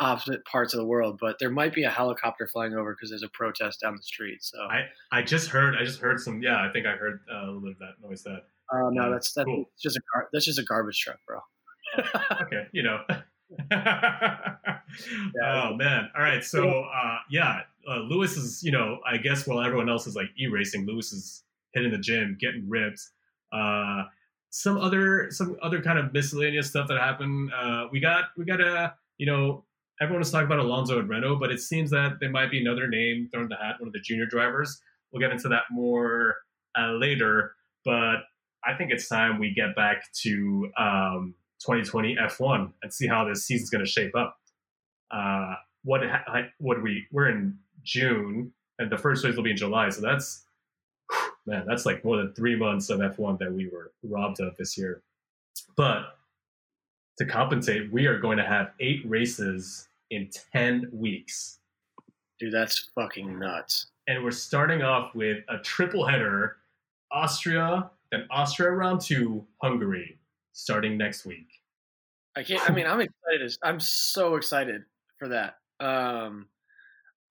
opposite 0.00 0.44
parts 0.44 0.74
of 0.74 0.78
the 0.78 0.86
world, 0.86 1.18
but 1.18 1.36
there 1.40 1.50
might 1.50 1.74
be 1.74 1.84
a 1.84 1.90
helicopter 1.90 2.46
flying 2.46 2.74
over 2.74 2.94
because 2.94 3.10
there's 3.10 3.22
a 3.22 3.28
protest 3.30 3.80
down 3.80 3.96
the 3.96 4.02
street. 4.02 4.42
So, 4.42 4.58
I 4.70 4.86
I 5.10 5.22
just 5.22 5.48
heard 5.48 5.76
I 5.76 5.84
just 5.84 6.00
heard 6.00 6.20
some. 6.20 6.42
Yeah, 6.42 6.62
I 6.62 6.70
think 6.70 6.86
I 6.86 6.92
heard 6.92 7.20
uh, 7.32 7.38
a 7.38 7.46
little 7.46 7.60
bit 7.60 7.72
of 7.72 7.78
that 7.78 8.06
noise. 8.06 8.22
That 8.22 8.44
oh 8.72 8.90
no, 8.90 9.10
that's 9.10 9.32
that's 9.32 9.46
Cool. 9.46 9.64
just 9.80 9.96
a 9.96 10.00
gar- 10.12 10.28
that's 10.32 10.44
just 10.44 10.58
a 10.58 10.64
garbage 10.64 10.98
truck, 11.00 11.18
bro. 11.26 11.40
okay, 12.42 12.66
you 12.72 12.82
know. 12.82 13.00
oh 13.72 15.74
man! 15.74 16.08
All 16.16 16.22
right, 16.22 16.44
so 16.44 16.82
uh, 16.84 17.18
yeah, 17.30 17.60
uh, 17.88 17.98
Lewis 18.00 18.36
is 18.36 18.62
you 18.62 18.72
know 18.72 18.98
I 19.06 19.16
guess 19.16 19.46
while 19.46 19.60
everyone 19.60 19.88
else 19.88 20.06
is 20.06 20.14
like 20.14 20.28
e-racing, 20.38 20.86
Lewis 20.86 21.12
is 21.12 21.42
hitting 21.72 21.90
the 21.90 21.98
gym, 21.98 22.36
getting 22.40 22.68
ripped. 22.68 23.00
Uh, 23.52 24.04
some 24.50 24.78
other 24.78 25.30
some 25.30 25.56
other 25.62 25.80
kind 25.82 25.98
of 25.98 26.12
miscellaneous 26.12 26.68
stuff 26.68 26.88
that 26.88 26.98
happened. 26.98 27.50
Uh, 27.54 27.86
we 27.92 28.00
got 28.00 28.26
we 28.36 28.44
got 28.44 28.60
a 28.60 28.94
you 29.18 29.26
know 29.26 29.64
everyone 30.00 30.20
was 30.20 30.30
talking 30.30 30.46
about 30.46 30.58
Alonso 30.58 30.98
and 30.98 31.08
Renault, 31.08 31.36
but 31.36 31.50
it 31.50 31.60
seems 31.60 31.90
that 31.90 32.18
there 32.20 32.30
might 32.30 32.50
be 32.50 32.60
another 32.60 32.88
name 32.88 33.28
thrown 33.32 33.44
in 33.44 33.48
the 33.48 33.56
hat, 33.56 33.76
one 33.80 33.88
of 33.88 33.92
the 33.92 34.00
junior 34.00 34.26
drivers. 34.26 34.80
We'll 35.10 35.20
get 35.20 35.32
into 35.32 35.48
that 35.48 35.64
more 35.70 36.36
uh, 36.78 36.92
later, 36.92 37.54
but 37.84 38.18
I 38.64 38.74
think 38.74 38.90
it's 38.90 39.08
time 39.08 39.38
we 39.38 39.52
get 39.52 39.74
back 39.76 40.12
to 40.22 40.70
um, 40.78 41.34
2020 41.60 42.16
F1 42.16 42.72
and 42.82 42.92
see 42.92 43.06
how 43.06 43.24
this 43.24 43.44
season's 43.44 43.70
going 43.70 43.84
to 43.84 43.90
shape 43.90 44.14
up. 44.16 44.38
Uh, 45.10 45.54
what 45.84 46.02
ha- 46.04 46.42
what 46.58 46.82
we 46.82 47.06
we're 47.12 47.28
in 47.28 47.56
June 47.84 48.52
and 48.78 48.90
the 48.90 48.98
first 48.98 49.24
race 49.24 49.36
will 49.36 49.42
be 49.42 49.52
in 49.52 49.56
July, 49.56 49.88
so 49.88 50.00
that's 50.00 50.44
man, 51.46 51.64
that's 51.66 51.86
like 51.86 52.04
more 52.04 52.16
than 52.16 52.32
three 52.34 52.56
months 52.56 52.90
of 52.90 53.00
F1 53.00 53.38
that 53.38 53.52
we 53.52 53.68
were 53.68 53.92
robbed 54.02 54.40
of 54.40 54.56
this 54.56 54.76
year. 54.76 55.02
But 55.76 56.18
to 57.18 57.24
compensate, 57.24 57.90
we 57.92 58.06
are 58.06 58.18
going 58.18 58.38
to 58.38 58.44
have 58.44 58.72
eight 58.80 59.02
races 59.08 59.88
in 60.10 60.28
10 60.52 60.88
weeks. 60.92 61.58
Dude, 62.38 62.52
that's 62.52 62.90
fucking 62.94 63.38
nuts. 63.38 63.86
And 64.06 64.22
we're 64.22 64.30
starting 64.30 64.82
off 64.82 65.14
with 65.14 65.38
a 65.48 65.58
triple 65.58 66.06
header 66.06 66.56
Austria, 67.10 67.90
then 68.10 68.26
Austria 68.30 68.70
round 68.70 69.00
two, 69.00 69.46
Hungary, 69.62 70.18
starting 70.52 70.96
next 70.96 71.24
week. 71.24 71.48
I 72.36 72.42
can't. 72.42 72.68
I 72.68 72.72
mean, 72.72 72.86
I'm 72.86 73.00
excited. 73.00 73.42
as- 73.42 73.58
I'm 73.62 73.80
so 73.80 74.36
excited 74.36 74.84
for 75.18 75.28
that. 75.28 75.56
Um, 75.80 76.48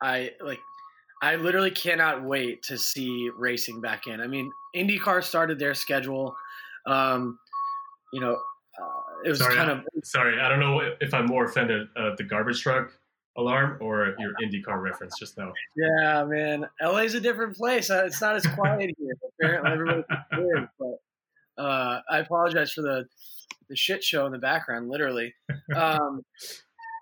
I 0.01 0.31
like. 0.41 0.59
I 1.21 1.35
literally 1.35 1.71
cannot 1.71 2.23
wait 2.23 2.61
to 2.63 2.77
see 2.77 3.31
racing 3.35 3.81
back 3.81 4.05
in. 4.05 4.21
I 4.21 4.27
mean, 4.27 4.51
IndyCar 4.75 5.23
started 5.23 5.57
their 5.57 5.73
schedule. 5.73 6.35
Um, 6.85 7.39
you 8.13 8.19
know, 8.19 8.33
uh, 8.33 9.01
it 9.25 9.29
was 9.29 9.39
Sorry, 9.39 9.55
kind 9.55 9.71
of 9.71 9.83
Sorry, 10.03 10.39
I 10.39 10.47
don't 10.47 10.59
know 10.59 10.81
if 11.01 11.13
I'm 11.13 11.25
more 11.25 11.45
offended 11.45 11.87
at 11.97 12.17
the 12.17 12.23
garbage 12.23 12.61
truck 12.61 12.91
alarm 13.37 13.77
or 13.81 14.15
your 14.19 14.33
IndyCar 14.43 14.81
reference 14.81 15.17
just 15.19 15.37
now. 15.37 15.53
yeah, 15.75 16.23
man. 16.25 16.65
LA's 16.81 17.13
a 17.13 17.19
different 17.19 17.55
place. 17.55 17.89
Uh, 17.89 18.03
It's 18.05 18.19
not 18.21 18.35
as 18.35 18.45
quiet 18.47 18.93
here. 18.97 19.13
Apparently, 19.39 19.71
everybody's 19.71 20.05
weird. 20.37 20.69
But 20.79 21.61
uh, 21.63 22.01
I 22.09 22.19
apologize 22.19 22.71
for 22.73 22.81
the 22.81 23.05
the 23.69 23.75
shit 23.75 24.03
show 24.03 24.25
in 24.25 24.31
the 24.31 24.37
background. 24.37 24.89
Literally. 24.89 25.33
Um, 25.75 26.23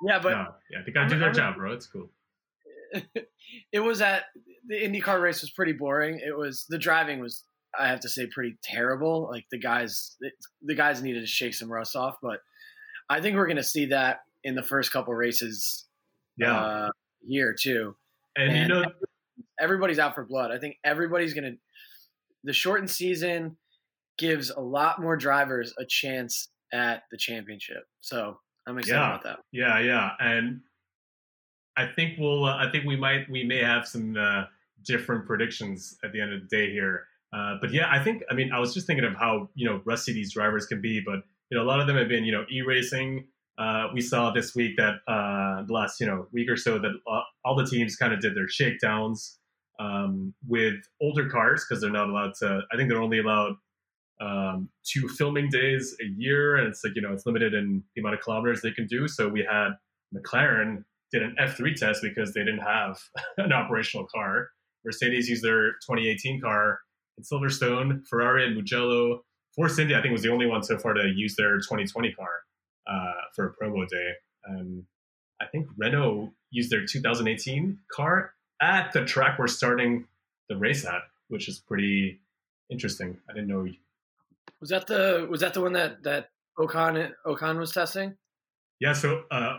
yeah, 0.06 0.20
but 0.22 0.32
no, 0.32 0.46
yeah, 0.72 0.80
they 0.86 0.92
gotta 0.92 1.10
do 1.10 1.20
their 1.20 1.32
job, 1.32 1.56
bro. 1.56 1.74
It's 1.74 1.88
cool. 1.88 2.10
it 3.72 3.80
was 3.80 4.02
at 4.02 4.24
the 4.68 4.76
IndyCar 4.76 5.22
race 5.22 5.42
was 5.42 5.52
pretty 5.52 5.74
boring. 5.74 6.20
It 6.26 6.36
was 6.38 6.66
the 6.70 6.78
driving 6.78 7.20
was 7.20 7.44
I 7.78 7.88
have 7.88 8.00
to 8.02 8.10
say 8.10 8.28
pretty 8.28 8.58
terrible. 8.64 9.28
Like 9.32 9.46
the 9.52 9.60
guys 9.60 10.18
the 10.64 10.76
guys 10.76 11.02
needed 11.02 11.22
to 11.22 11.28
shake 11.28 11.54
some 11.54 11.72
rust 11.72 11.96
off, 11.96 12.18
but 12.22 12.40
I 13.10 13.22
think 13.22 13.36
we're 13.36 13.46
going 13.46 13.58
to 13.58 13.64
see 13.64 13.86
that 13.88 14.22
in 14.44 14.56
the 14.56 14.64
first 14.64 14.92
couple 14.92 15.14
races 15.14 15.85
Yeah, 16.38 16.60
uh, 16.60 16.90
here 17.28 17.54
too. 17.60 17.96
and 18.38 18.54
you 18.58 18.68
know, 18.68 18.86
everybody's 19.60 20.00
out 20.00 20.16
for 20.16 20.26
blood. 20.26 20.52
I 20.52 20.58
think 20.60 20.78
everybody's 20.84 21.34
gonna. 21.34 21.54
The 22.44 22.54
shortened 22.54 22.90
season 22.92 23.58
gives 24.18 24.50
a 24.50 24.60
lot 24.60 25.02
more 25.02 25.18
drivers 25.18 25.74
a 25.80 25.86
chance 25.86 26.50
at 26.74 27.04
the 27.12 27.18
championship. 27.18 27.84
So 28.02 28.40
I'm 28.68 28.78
excited 28.78 28.98
Yeah. 29.00 29.10
about 29.10 29.24
that. 29.24 29.40
Yeah, 29.52 29.80
yeah, 29.80 30.12
and 30.20 30.62
I 31.78 31.88
think 31.88 32.18
we'll. 32.20 32.46
Uh, 32.46 32.58
I 32.58 32.72
think 32.72 32.86
we 32.86 32.96
might. 32.96 33.30
We 33.30 33.44
may 33.44 33.62
have 33.64 33.88
some 33.88 34.16
uh, 34.18 34.46
different 34.84 35.26
predictions 35.26 35.98
at 36.04 36.12
the 36.12 36.22
end 36.22 36.34
of 36.34 36.42
the 36.42 36.48
day 36.48 36.72
here. 36.72 37.08
Uh, 37.34 37.56
but 37.60 37.72
yeah, 37.74 37.90
I 37.92 38.02
think. 38.04 38.24
I 38.30 38.34
mean, 38.34 38.52
I 38.54 38.60
was 38.60 38.74
just 38.74 38.88
thinking 38.88 39.06
of 39.06 39.14
how 39.16 39.50
you 39.56 39.68
know 39.68 39.82
rusty 39.86 40.14
these 40.14 40.34
drivers 40.34 40.66
can 40.66 40.82
be, 40.82 41.02
but 41.02 41.22
you 41.50 41.58
know, 41.58 41.64
a 41.64 41.68
lot 41.68 41.80
of 41.82 41.88
them 41.88 41.98
have 41.98 42.08
been 42.08 42.24
you 42.24 42.32
know 42.32 42.46
e-racing. 42.50 43.28
Uh, 43.58 43.88
we 43.94 44.02
saw 44.02 44.32
this 44.32 44.54
week 44.54 44.76
that 44.76 44.96
uh, 45.08 45.64
the 45.66 45.74
last 45.74 46.00
you 46.02 46.08
know 46.08 46.28
week 46.34 46.50
or 46.50 46.58
so 46.58 46.78
that 46.78 46.92
uh, 47.10 47.22
all 47.46 47.56
the 47.56 47.66
teams 47.66 47.96
kind 47.96 48.14
of 48.14 48.20
did 48.20 48.36
their 48.36 48.50
shakedowns 48.50 49.38
um, 49.80 50.34
with 50.48 50.76
older 51.02 51.30
cars 51.30 51.66
because 51.68 51.82
they're 51.82 51.92
not 51.92 52.10
allowed 52.10 52.34
to. 52.40 52.62
I 52.72 52.76
think 52.76 52.90
they're 52.90 53.02
only 53.02 53.20
allowed 53.20 53.56
um, 54.20 54.70
two 54.84 55.08
filming 55.08 55.50
days 55.50 55.96
a 56.02 56.06
year, 56.06 56.58
and 56.58 56.68
it's 56.68 56.84
like 56.84 56.96
you 56.96 57.02
know 57.02 57.14
it's 57.14 57.26
limited 57.26 57.54
in 57.54 57.84
the 57.96 58.02
amount 58.02 58.16
of 58.16 58.22
kilometers 58.22 58.62
they 58.62 58.72
can 58.72 58.88
do. 58.88 59.08
So 59.08 59.30
we 59.30 59.46
had 59.50 59.70
McLaren 60.14 60.84
did 61.12 61.24
an 61.24 61.36
F3 61.40 61.76
test 61.76 62.02
because 62.02 62.34
they 62.34 62.44
didn't 62.44 62.60
have 62.60 63.00
an 63.38 63.54
operational 63.54 64.06
car. 64.14 64.50
Mercedes 64.84 65.30
used 65.30 65.44
their 65.44 65.74
2018 65.88 66.42
car 66.42 66.80
in 67.18 67.24
Silverstone. 67.24 68.06
Ferrari 68.08 68.46
and 68.46 68.56
Mugello. 68.56 69.22
Force 69.56 69.80
India, 69.80 69.98
I 69.98 70.02
think, 70.02 70.12
was 70.12 70.22
the 70.22 70.32
only 70.32 70.46
one 70.46 70.62
so 70.62 70.78
far 70.78 70.94
to 70.94 71.08
use 71.16 71.36
their 71.38 71.56
2020 71.58 72.12
car 72.12 72.28
uh, 72.88 73.14
for 73.36 73.48
a 73.48 73.64
promo 73.64 73.88
day. 73.88 74.12
And 74.46 74.84
I 75.42 75.46
think 75.46 75.68
Renault 75.78 76.32
used 76.52 76.72
their 76.72 76.86
2018 76.86 77.80
car 77.92 78.34
at 78.62 78.92
the 78.94 79.04
track 79.04 79.38
we're 79.38 79.48
starting 79.48 80.08
the 80.50 80.58
race 80.58 80.86
at, 80.86 81.02
which 81.28 81.48
is 81.48 81.60
pretty 81.60 82.20
interesting. 82.70 83.18
I 83.30 83.34
didn't 83.34 83.48
know. 83.48 83.68
Was 84.62 84.70
that 84.70 84.88
the 84.88 85.28
was 85.30 85.42
that 85.42 85.54
the 85.54 85.62
one 85.62 85.74
that 85.74 86.04
that 86.04 86.30
Ocon 86.58 87.12
Ocon 87.26 87.58
was 87.58 87.72
testing? 87.72 88.16
Yeah, 88.80 88.94
so 88.94 89.24
uh, 89.32 89.58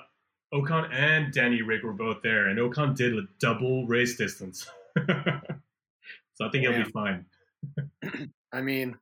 Ocon 0.55 0.93
and 0.93 1.33
Danny 1.33 1.63
Ric 1.63 1.83
were 1.83 1.93
both 1.93 2.23
there, 2.23 2.49
and 2.49 2.59
Ocon 2.59 2.97
did 2.97 3.15
a 3.15 3.23
double 3.41 3.87
race 3.87 4.17
distance. 4.17 4.67
so 4.97 6.45
I 6.45 6.51
think 6.51 6.67
he'll 6.67 6.85
be 6.85 6.91
fine. 6.91 7.27
I 8.53 8.63
mean, 8.63 8.97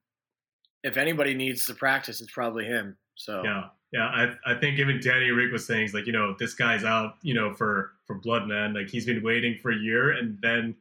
if 0.83 0.97
anybody 0.97 1.35
needs 1.35 1.67
to 1.67 1.75
practice, 1.75 2.21
it's 2.21 2.33
probably 2.33 2.65
him. 2.65 2.97
So 3.15 3.43
Yeah, 3.45 3.65
yeah. 3.95 4.07
I, 4.07 4.53
I 4.53 4.55
think 4.55 4.79
even 4.79 5.01
Danny 5.01 5.31
Ric 5.31 5.53
was 5.53 5.67
saying, 5.67 5.83
he's 5.83 5.95
like, 5.95 6.07
you 6.07 6.13
know, 6.13 6.35
this 6.39 6.55
guy's 6.55 6.85
out, 6.85 7.15
you 7.23 7.33
know, 7.33 7.55
for 7.55 7.93
for 8.07 8.15
blood, 8.17 8.47
man. 8.47 8.75
Like 8.75 8.89
he's 8.89 9.07
been 9.07 9.23
waiting 9.23 9.57
for 9.63 9.71
a 9.71 9.77
year, 9.77 10.11
and 10.11 10.39
then 10.43 10.75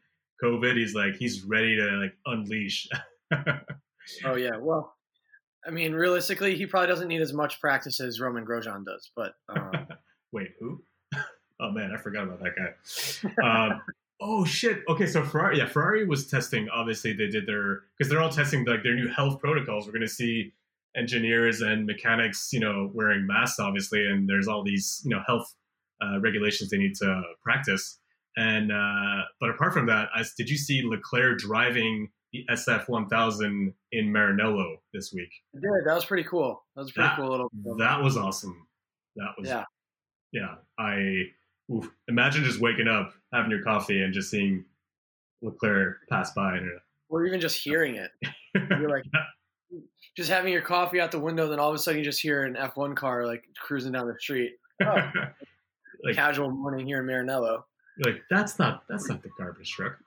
COVID, 0.44 0.76
he's 0.76 0.96
like, 0.96 1.16
he's 1.16 1.44
ready 1.44 1.76
to 1.78 1.86
like 1.92 2.16
unleash. 2.26 2.90
Oh 4.26 4.36
yeah. 4.36 4.58
Well, 4.60 4.96
I 5.66 5.72
mean, 5.72 5.94
realistically, 5.94 6.56
he 6.56 6.66
probably 6.66 6.88
doesn't 6.88 7.08
need 7.08 7.22
as 7.22 7.34
much 7.34 7.62
practice 7.62 8.00
as 8.00 8.20
Romain 8.20 8.46
Grosjean 8.46 8.86
does. 8.86 9.12
But 9.16 9.36
um, 9.50 9.88
Wait, 10.32 10.54
who? 10.60 10.82
Oh 11.60 11.72
man, 11.72 11.92
I 11.94 11.98
forgot 11.98 12.24
about 12.24 12.42
that 12.44 12.56
guy. 12.58 13.48
Um, 13.48 13.82
oh 14.20 14.44
shit. 14.44 14.80
Okay, 14.90 15.06
so 15.06 15.24
Ferrari, 15.24 15.60
yeah, 15.60 15.68
Ferrari 15.68 16.04
was 16.06 16.28
testing. 16.28 16.68
Obviously, 16.68 17.14
they 17.14 17.28
did 17.28 17.46
their 17.46 17.84
because 17.96 18.10
they're 18.10 18.22
all 18.22 18.32
testing 18.32 18.66
like 18.66 18.84
their 18.84 18.96
new 18.96 19.08
health 19.08 19.40
protocols. 19.40 19.86
We're 19.86 19.94
going 19.94 20.02
to 20.02 20.10
see 20.10 20.52
engineers 20.96 21.62
and 21.62 21.86
mechanics, 21.86 22.50
you 22.52 22.60
know, 22.60 22.92
wearing 22.94 23.26
masks, 23.28 23.60
obviously, 23.60 24.06
and 24.06 24.28
there's 24.30 24.48
all 24.48 24.64
these, 24.64 25.02
you 25.04 25.12
know, 25.12 25.22
health 25.26 25.54
uh, 26.04 26.20
regulations 26.20 26.70
they 26.70 26.78
need 26.78 26.96
to 26.96 27.22
practice. 27.44 28.00
And 28.36 28.72
uh, 28.72 29.24
but 29.40 29.50
apart 29.52 29.74
from 29.74 29.86
that, 29.88 30.10
I, 30.16 30.24
did 30.38 30.50
you 30.50 30.58
see 30.58 30.82
Leclerc 30.84 31.40
driving 31.40 32.10
the 32.32 32.44
SF 32.52 32.90
1000 32.90 33.74
in 33.92 34.06
Maranello 34.08 34.78
this 34.94 35.12
week? 35.14 35.30
Did 35.54 35.64
that 35.86 35.94
was 35.94 36.06
pretty 36.06 36.24
cool. 36.24 36.64
That 36.76 36.82
was 36.82 36.90
a 36.92 36.94
pretty 36.94 37.10
That- 37.10 37.16
cool 37.18 37.30
little. 37.30 37.50
That 37.78 38.02
was 38.02 38.18
awesome. 38.18 38.68
That 39.16 39.30
was 39.38 39.48
Yeah. 39.50 39.66
yeah. 40.32 40.56
I 40.80 41.26
oof, 41.72 41.92
imagine 42.08 42.44
just 42.44 42.60
waking 42.60 42.88
up, 42.88 43.14
having 43.32 43.52
your 43.52 43.62
coffee, 43.62 44.02
and 44.02 44.14
just 44.14 44.32
seeing 44.32 44.66
Leclerc 45.44 45.98
pass 46.10 46.34
by. 46.34 46.58
And 46.58 46.72
or 47.10 47.26
even 47.28 47.40
just 47.40 47.64
hearing 47.64 47.96
it. 47.96 48.10
You're 48.56 48.90
like 48.90 49.04
just 50.16 50.30
having 50.30 50.52
your 50.54 50.62
coffee 50.62 51.00
out 51.02 51.12
the 51.12 51.20
window, 51.20 51.48
then 51.48 51.60
all 51.60 51.70
of 51.70 51.76
a 51.76 51.80
sudden 51.80 52.00
you 52.00 52.04
just 52.06 52.22
hear 52.22 52.44
an 52.44 52.56
F1 52.56 52.96
car 52.96 53.26
like 53.26 53.44
cruising 53.60 53.92
down 53.92 54.08
the 54.08 54.16
street. 54.20 54.54
Oh, 54.86 54.98
Like- 56.04 56.16
casual 56.16 56.50
morning 56.52 56.86
here 56.86 57.00
in 57.00 57.06
Maranello. 57.08 57.64
You're 57.98 58.14
like 58.14 58.24
that's 58.30 58.58
not 58.60 58.84
that's 58.90 59.08
not 59.08 59.22
the 59.24 59.30
garbage 59.38 59.72
truck. 59.72 59.98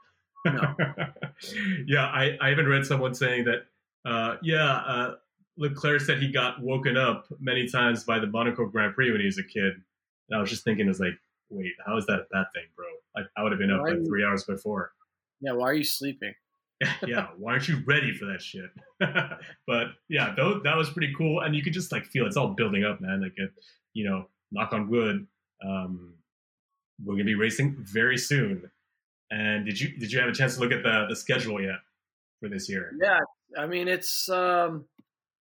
No. 0.45 0.75
yeah, 1.87 2.07
I, 2.07 2.37
I 2.41 2.51
even 2.51 2.67
read 2.67 2.85
someone 2.85 3.15
saying 3.15 3.45
that 3.47 3.67
uh, 4.05 4.37
yeah, 4.43 4.73
uh, 4.77 5.15
Leclerc 5.57 6.01
said 6.03 6.19
he 6.19 6.31
got 6.31 6.61
woken 6.61 6.97
up 6.97 7.27
many 7.41 7.67
times 7.69 8.05
by 8.05 8.19
the 8.19 8.27
Monaco 8.27 8.67
Grand 8.67 8.95
Prix 8.95 9.11
when 9.11 9.21
he 9.21 9.27
was 9.27 9.39
a 9.39 9.43
kid. 9.45 9.73
And 10.29 10.37
I 10.37 10.41
was 10.41 10.51
just 10.51 10.65
thinking, 10.65 10.89
is 10.89 11.01
like, 11.01 11.15
wait, 11.49 11.73
how 11.87 11.97
is 11.97 12.05
that 12.07 12.15
a 12.21 12.27
bad 12.31 12.47
thing, 12.55 12.65
bro? 12.77 12.85
Like 13.15 13.27
I 13.37 13.43
would 13.43 13.53
have 13.53 13.59
been 13.61 13.71
up 13.73 13.83
like 13.83 13.95
Why- 13.99 14.05
three 14.05 14.25
hours 14.25 14.45
before. 14.45 14.93
Yeah, 15.41 15.53
why 15.53 15.67
are 15.71 15.75
you 15.75 15.85
sleeping? 15.85 16.35
yeah, 17.07 17.29
why 17.39 17.53
aren't 17.53 17.69
you 17.69 17.83
ready 17.87 18.13
for 18.13 18.27
that 18.27 18.43
shit? 18.43 18.71
but 19.67 19.87
yeah, 20.09 20.35
though 20.37 20.61
that 20.65 20.77
was 20.77 20.91
pretty 20.91 21.13
cool, 21.17 21.41
and 21.41 21.55
you 21.55 21.63
could 21.63 21.73
just 21.73 21.93
like 21.93 22.05
feel 22.07 22.27
it's 22.27 22.37
all 22.37 22.49
building 22.49 22.85
up, 22.85 23.01
man. 23.01 23.23
Like 23.23 23.33
it, 23.37 23.51
you 23.95 24.09
know, 24.09 24.27
knock 24.53 24.73
on 24.73 24.89
wood, 24.91 25.27
um, 25.67 26.15
we're 27.05 27.15
gonna 27.15 27.25
be 27.25 27.35
racing 27.35 27.77
very 27.81 28.19
soon. 28.19 28.71
And 29.31 29.65
did 29.65 29.81
you 29.81 29.97
did 29.99 30.13
you 30.13 30.21
have 30.21 30.29
a 30.29 30.33
chance 30.33 30.55
to 30.55 30.61
look 30.61 30.73
at 30.73 30.83
the 30.83 31.07
the 31.09 31.17
schedule 31.17 31.61
yet 31.61 31.79
for 32.41 32.49
this 32.49 32.69
year? 32.69 32.93
Yeah, 33.01 33.21
I 33.57 33.67
mean 33.67 33.89
it's 33.89 34.29
um, 34.29 34.85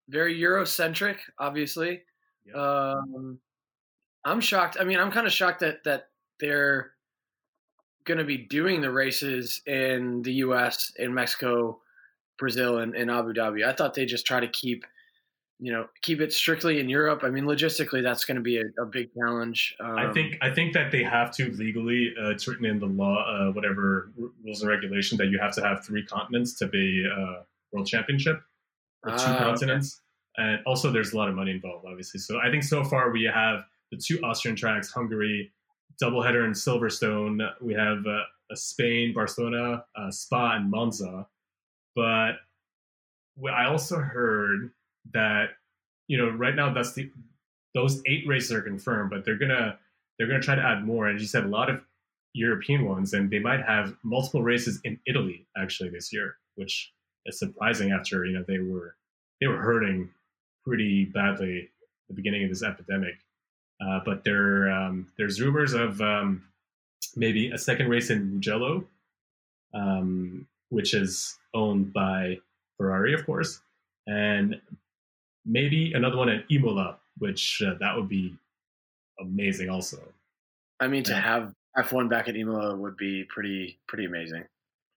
very 0.09 0.39
Eurocentric, 0.39 1.17
obviously. 1.39 2.03
Yeah. 2.45 2.55
Um, 2.55 3.39
I'm 4.25 4.41
shocked. 4.41 4.77
I 4.79 4.85
mean, 4.85 4.99
I'm 4.99 5.11
kind 5.11 5.27
of 5.27 5.33
shocked 5.33 5.61
that 5.61 5.85
that 5.85 6.09
they're 6.41 6.93
going 8.05 8.19
to 8.19 8.25
be 8.25 8.39
doing 8.39 8.81
the 8.81 8.91
races 8.91 9.61
in 9.67 10.23
the 10.23 10.33
U.S., 10.35 10.93
in 10.97 11.15
Mexico, 11.15 11.81
Brazil, 12.39 12.79
and, 12.79 12.95
and 12.95 13.11
Abu 13.11 13.33
Dhabi. 13.33 13.67
I 13.67 13.73
thought 13.73 13.95
they 13.95 14.07
just 14.07 14.27
try 14.27 14.41
to 14.41 14.49
keep, 14.49 14.85
you 15.59 15.73
know, 15.73 15.87
keep 16.03 16.21
it 16.21 16.33
strictly 16.33 16.81
in 16.81 16.89
Europe. 16.89 17.21
I 17.23 17.31
mean, 17.31 17.45
logistically, 17.45 18.03
that's 18.03 18.25
going 18.25 18.37
to 18.37 18.43
be 18.43 18.59
a, 18.59 18.65
a 18.83 18.87
big 18.87 19.11
challenge. 19.15 19.77
Um, 19.81 19.99
I 19.99 20.13
think 20.13 20.39
I 20.41 20.51
think 20.51 20.73
that 20.73 20.91
they 20.91 21.03
have 21.03 21.31
to 21.37 21.51
legally. 21.53 22.15
Uh, 22.19 22.31
it's 22.31 22.49
written 22.49 22.65
in 22.65 22.79
the 22.81 22.87
law, 22.87 23.25
uh, 23.27 23.53
whatever 23.53 24.11
rules 24.45 24.63
and 24.63 24.71
regulation, 24.71 25.19
that 25.19 25.27
you 25.27 25.39
have 25.39 25.55
to 25.57 25.63
have 25.63 25.85
three 25.85 26.05
continents 26.05 26.55
to 26.55 26.67
be 26.67 27.07
uh, 27.07 27.43
world 27.73 27.87
championship 27.87 28.41
or 29.05 29.11
two 29.13 29.17
Ah, 29.19 29.35
okay. 29.35 29.45
continents. 29.45 30.01
And 30.37 30.61
also, 30.65 30.91
there's 30.91 31.13
a 31.13 31.17
lot 31.17 31.29
of 31.29 31.35
money 31.35 31.51
involved, 31.51 31.85
obviously. 31.87 32.21
So 32.21 32.41
I 32.41 32.51
think 32.51 32.63
so 32.63 32.83
far 32.85 33.11
we 33.11 33.25
have 33.25 33.65
the 33.91 33.99
two 33.99 34.19
Austrian 34.23 34.57
tracks, 34.57 34.91
Hungary, 34.91 35.51
doubleheader 36.03 36.45
in 36.45 36.53
Silverstone. 36.53 37.41
We 37.61 37.75
have 37.75 37.99
uh, 38.07 38.23
a 38.51 38.57
Spain, 38.57 39.13
Barcelona, 39.13 39.85
uh, 39.97 40.11
Spa, 40.11 40.57
and 40.57 40.71
Monza. 40.71 41.27
But 41.95 42.37
I 43.53 43.67
also 43.67 43.97
heard 43.97 44.71
that 45.13 45.51
you 46.09 46.19
know 46.19 46.31
right 46.31 46.55
now 46.55 46.73
that's 46.73 46.93
the 46.93 47.11
those 47.75 48.03
eight 48.07 48.27
races 48.27 48.53
are 48.53 48.63
confirmed, 48.63 49.11
but 49.11 49.25
they're 49.25 49.39
gonna 49.39 49.79
they're 50.19 50.29
gonna 50.29 50.43
try 50.43 50.55
to 50.55 50.63
add 50.63 50.85
more. 50.85 51.09
And 51.09 51.21
you 51.21 51.27
said 51.27 51.45
a 51.45 51.49
lot 51.49 51.71
of 51.71 51.81
European 52.33 52.85
ones, 52.85 53.13
and 53.13 53.31
they 53.31 53.39
might 53.39 53.63
have 53.63 53.97
multiple 54.03 54.43
races 54.43 54.81
in 54.85 54.99
Italy 55.07 55.47
actually 55.57 55.91
this 55.91 56.13
year, 56.13 56.37
which 56.57 56.93
is 57.27 57.39
surprising 57.39 57.93
after 57.93 58.25
you 58.25 58.33
know 58.33 58.45
they 58.47 58.59
were 58.59 58.97
they 59.41 59.47
were 59.47 59.59
hurting 59.59 60.11
pretty 60.67 61.07
badly 61.07 61.61
at 61.61 62.09
the 62.09 62.15
beginning 62.15 62.45
of 62.45 62.51
this 62.51 62.63
epidemic. 62.63 63.15
Uh, 63.85 64.01
but 64.05 64.25
there 64.25 64.71
um, 64.71 65.07
there's 65.17 65.41
rumors 65.41 65.73
of 65.73 66.01
um, 66.01 66.43
maybe 67.17 67.51
a 67.51 67.59
second 67.59 67.89
race 67.89 68.11
in 68.11 68.31
Mugello, 68.31 68.85
um, 69.75 70.47
which 70.69 70.95
is 70.95 71.39
owned 71.55 71.93
by 71.93 72.39
Ferrari, 72.77 73.15
of 73.15 73.25
course, 73.25 73.61
and 74.07 74.61
maybe 75.47 75.93
another 75.95 76.17
one 76.17 76.29
at 76.29 76.45
Imola, 76.51 76.99
which 77.19 77.63
uh, 77.67 77.75
that 77.81 77.97
would 77.97 78.09
be 78.09 78.35
amazing 79.21 79.71
also. 79.71 79.99
I 80.79 80.89
mean, 80.89 81.05
to 81.05 81.15
have 81.15 81.55
F1 81.77 82.09
back 82.09 82.29
at 82.29 82.37
Imola 82.37 82.77
would 82.77 82.97
be 82.97 83.25
pretty 83.25 83.79
pretty 83.87 84.05
amazing. 84.05 84.45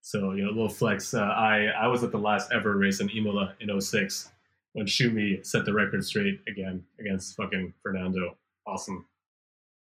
So 0.02 0.34
you 0.34 0.44
know, 0.44 0.50
a 0.50 0.56
little 0.56 0.70
flex. 0.70 1.14
Uh, 1.14 1.22
I 1.22 1.68
I 1.68 1.88
was 1.88 2.04
at 2.04 2.12
the 2.12 2.18
last 2.20 2.52
ever 2.52 2.76
race 2.76 3.00
in 3.00 3.10
Imola 3.10 3.54
in 3.60 3.80
06 3.80 4.32
when 4.74 4.86
Schumi 4.86 5.46
set 5.46 5.66
the 5.66 5.74
record 5.74 6.04
straight 6.04 6.42
again 6.48 6.84
against 7.00 7.36
fucking 7.38 7.74
Fernando. 7.82 8.36
Awesome, 8.66 9.06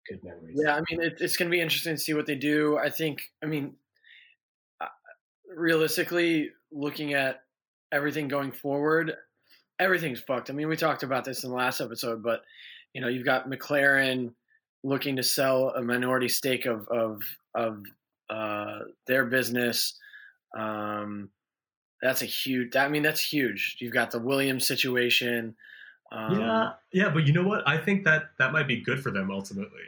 good 0.09 0.23
memories. 0.25 0.61
Yeah, 0.63 0.75
I 0.77 0.81
mean, 0.91 1.03
it, 1.03 1.19
it's 1.21 1.37
going 1.37 1.51
to 1.51 1.55
be 1.55 1.61
interesting 1.61 1.95
to 1.95 2.01
see 2.01 2.15
what 2.15 2.27
they 2.27 2.35
do. 2.35 2.79
I 2.79 2.91
think, 2.91 3.23
I 3.43 3.47
mean, 3.47 3.75
uh, 4.81 4.87
realistically, 5.55 6.51
looking 6.73 7.15
at 7.15 7.43
everything 7.93 8.29
going 8.29 8.53
forward, 8.53 9.15
everything's 9.79 10.21
fucked. 10.21 10.51
I 10.51 10.53
mean, 10.53 10.69
we 10.69 10.77
talked 10.77 11.03
about 11.03 11.25
this 11.25 11.45
in 11.45 11.51
the 11.51 11.57
last 11.57 11.81
episode, 11.81 12.23
but 12.23 12.43
you 12.93 13.01
know, 13.01 13.09
you've 13.09 13.25
got 13.25 13.49
McLaren 13.49 14.33
looking 14.83 15.17
to 15.17 15.23
sell 15.23 15.71
a 15.71 15.83
minority 15.83 16.29
stake 16.29 16.67
of 16.67 16.89
of 16.89 17.21
of 17.55 17.85
uh, 18.31 18.81
their 19.07 19.27
business. 19.27 19.99
Um, 20.57 21.31
that's 22.03 22.23
a 22.23 22.27
huge. 22.27 22.75
I 22.77 22.89
mean, 22.89 23.03
that's 23.03 23.21
huge. 23.21 23.77
You've 23.81 23.93
got 23.93 24.11
the 24.11 24.19
Williams 24.19 24.67
situation. 24.67 25.57
Um, 26.13 26.41
yeah, 26.41 26.73
yeah, 26.93 27.11
but 27.11 27.27
you 27.27 27.33
know 27.33 27.43
what? 27.43 27.67
I 27.67 27.79
think 27.79 28.05
that 28.05 28.31
that 28.39 28.53
might 28.53 28.69
be 28.69 28.81
good 28.81 29.03
for 29.03 29.11
them 29.11 29.31
ultimately. 29.31 29.83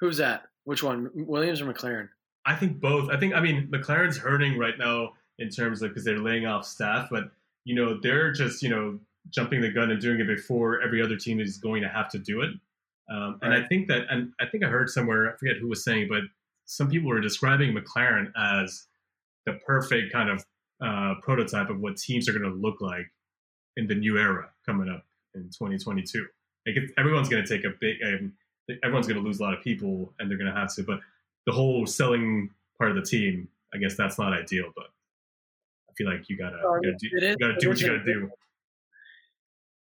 Who's 0.00 0.16
that? 0.18 0.44
Which 0.64 0.82
one? 0.82 1.10
Williams 1.14 1.60
or 1.60 1.72
McLaren? 1.72 2.08
I 2.46 2.54
think 2.54 2.80
both. 2.80 3.10
I 3.10 3.18
think 3.18 3.34
I 3.34 3.40
mean 3.40 3.68
McLaren's 3.68 4.16
hurting 4.16 4.58
right 4.58 4.78
now 4.78 5.12
in 5.38 5.50
terms 5.50 5.82
of 5.82 5.90
because 5.90 6.04
they're 6.04 6.18
laying 6.18 6.46
off 6.46 6.64
staff, 6.64 7.08
but 7.10 7.30
you 7.64 7.74
know 7.74 7.98
they're 8.00 8.32
just 8.32 8.62
you 8.62 8.70
know 8.70 8.98
jumping 9.30 9.60
the 9.60 9.70
gun 9.70 9.90
and 9.90 10.00
doing 10.00 10.20
it 10.20 10.26
before 10.26 10.80
every 10.80 11.02
other 11.02 11.16
team 11.16 11.40
is 11.40 11.58
going 11.58 11.82
to 11.82 11.88
have 11.88 12.08
to 12.10 12.18
do 12.18 12.40
it. 12.40 12.50
Um, 13.10 13.38
and 13.42 13.54
I 13.54 13.66
think 13.66 13.88
that, 13.88 14.02
and 14.10 14.32
I 14.40 14.46
think 14.46 14.64
I 14.64 14.68
heard 14.68 14.88
somewhere, 14.90 15.32
I 15.32 15.36
forget 15.36 15.56
who 15.56 15.68
was 15.68 15.84
saying, 15.84 16.08
but 16.08 16.22
some 16.66 16.88
people 16.88 17.08
were 17.08 17.20
describing 17.20 17.74
McLaren 17.74 18.32
as 18.36 18.86
the 19.46 19.54
perfect 19.66 20.12
kind 20.12 20.30
of 20.30 20.44
uh, 20.82 21.14
prototype 21.22 21.70
of 21.70 21.80
what 21.80 21.96
teams 21.96 22.28
are 22.28 22.32
going 22.32 22.50
to 22.50 22.58
look 22.58 22.80
like 22.80 23.06
in 23.76 23.86
the 23.86 23.94
new 23.94 24.18
era 24.18 24.50
coming 24.66 24.88
up 24.88 25.04
in 25.34 25.42
2022. 25.44 26.26
Like 26.66 26.76
everyone's 26.98 27.28
going 27.28 27.44
to 27.44 27.48
take 27.48 27.64
a 27.64 27.70
big, 27.80 27.96
um, 28.04 28.32
everyone's 28.82 29.06
going 29.06 29.20
to 29.20 29.26
lose 29.26 29.40
a 29.40 29.42
lot 29.42 29.54
of 29.54 29.62
people, 29.62 30.12
and 30.18 30.30
they're 30.30 30.38
going 30.38 30.52
to 30.52 30.58
have 30.58 30.74
to. 30.74 30.82
But 30.82 31.00
the 31.46 31.52
whole 31.52 31.86
selling 31.86 32.50
part 32.78 32.90
of 32.90 32.96
the 32.96 33.02
team, 33.02 33.48
I 33.74 33.78
guess 33.78 33.96
that's 33.96 34.18
not 34.18 34.32
ideal. 34.32 34.70
But 34.76 34.86
I 35.88 35.92
feel 35.96 36.06
like 36.10 36.28
you 36.28 36.36
gotta, 36.36 36.58
Oh, 36.64 36.78
you 36.82 36.92
gotta 36.92 36.96
do, 37.00 37.08
is- 37.16 37.22
you 37.22 37.36
gotta 37.38 37.56
do 37.58 37.68
what 37.68 37.80
you 37.80 37.86
gotta 37.88 38.04
do. 38.04 38.30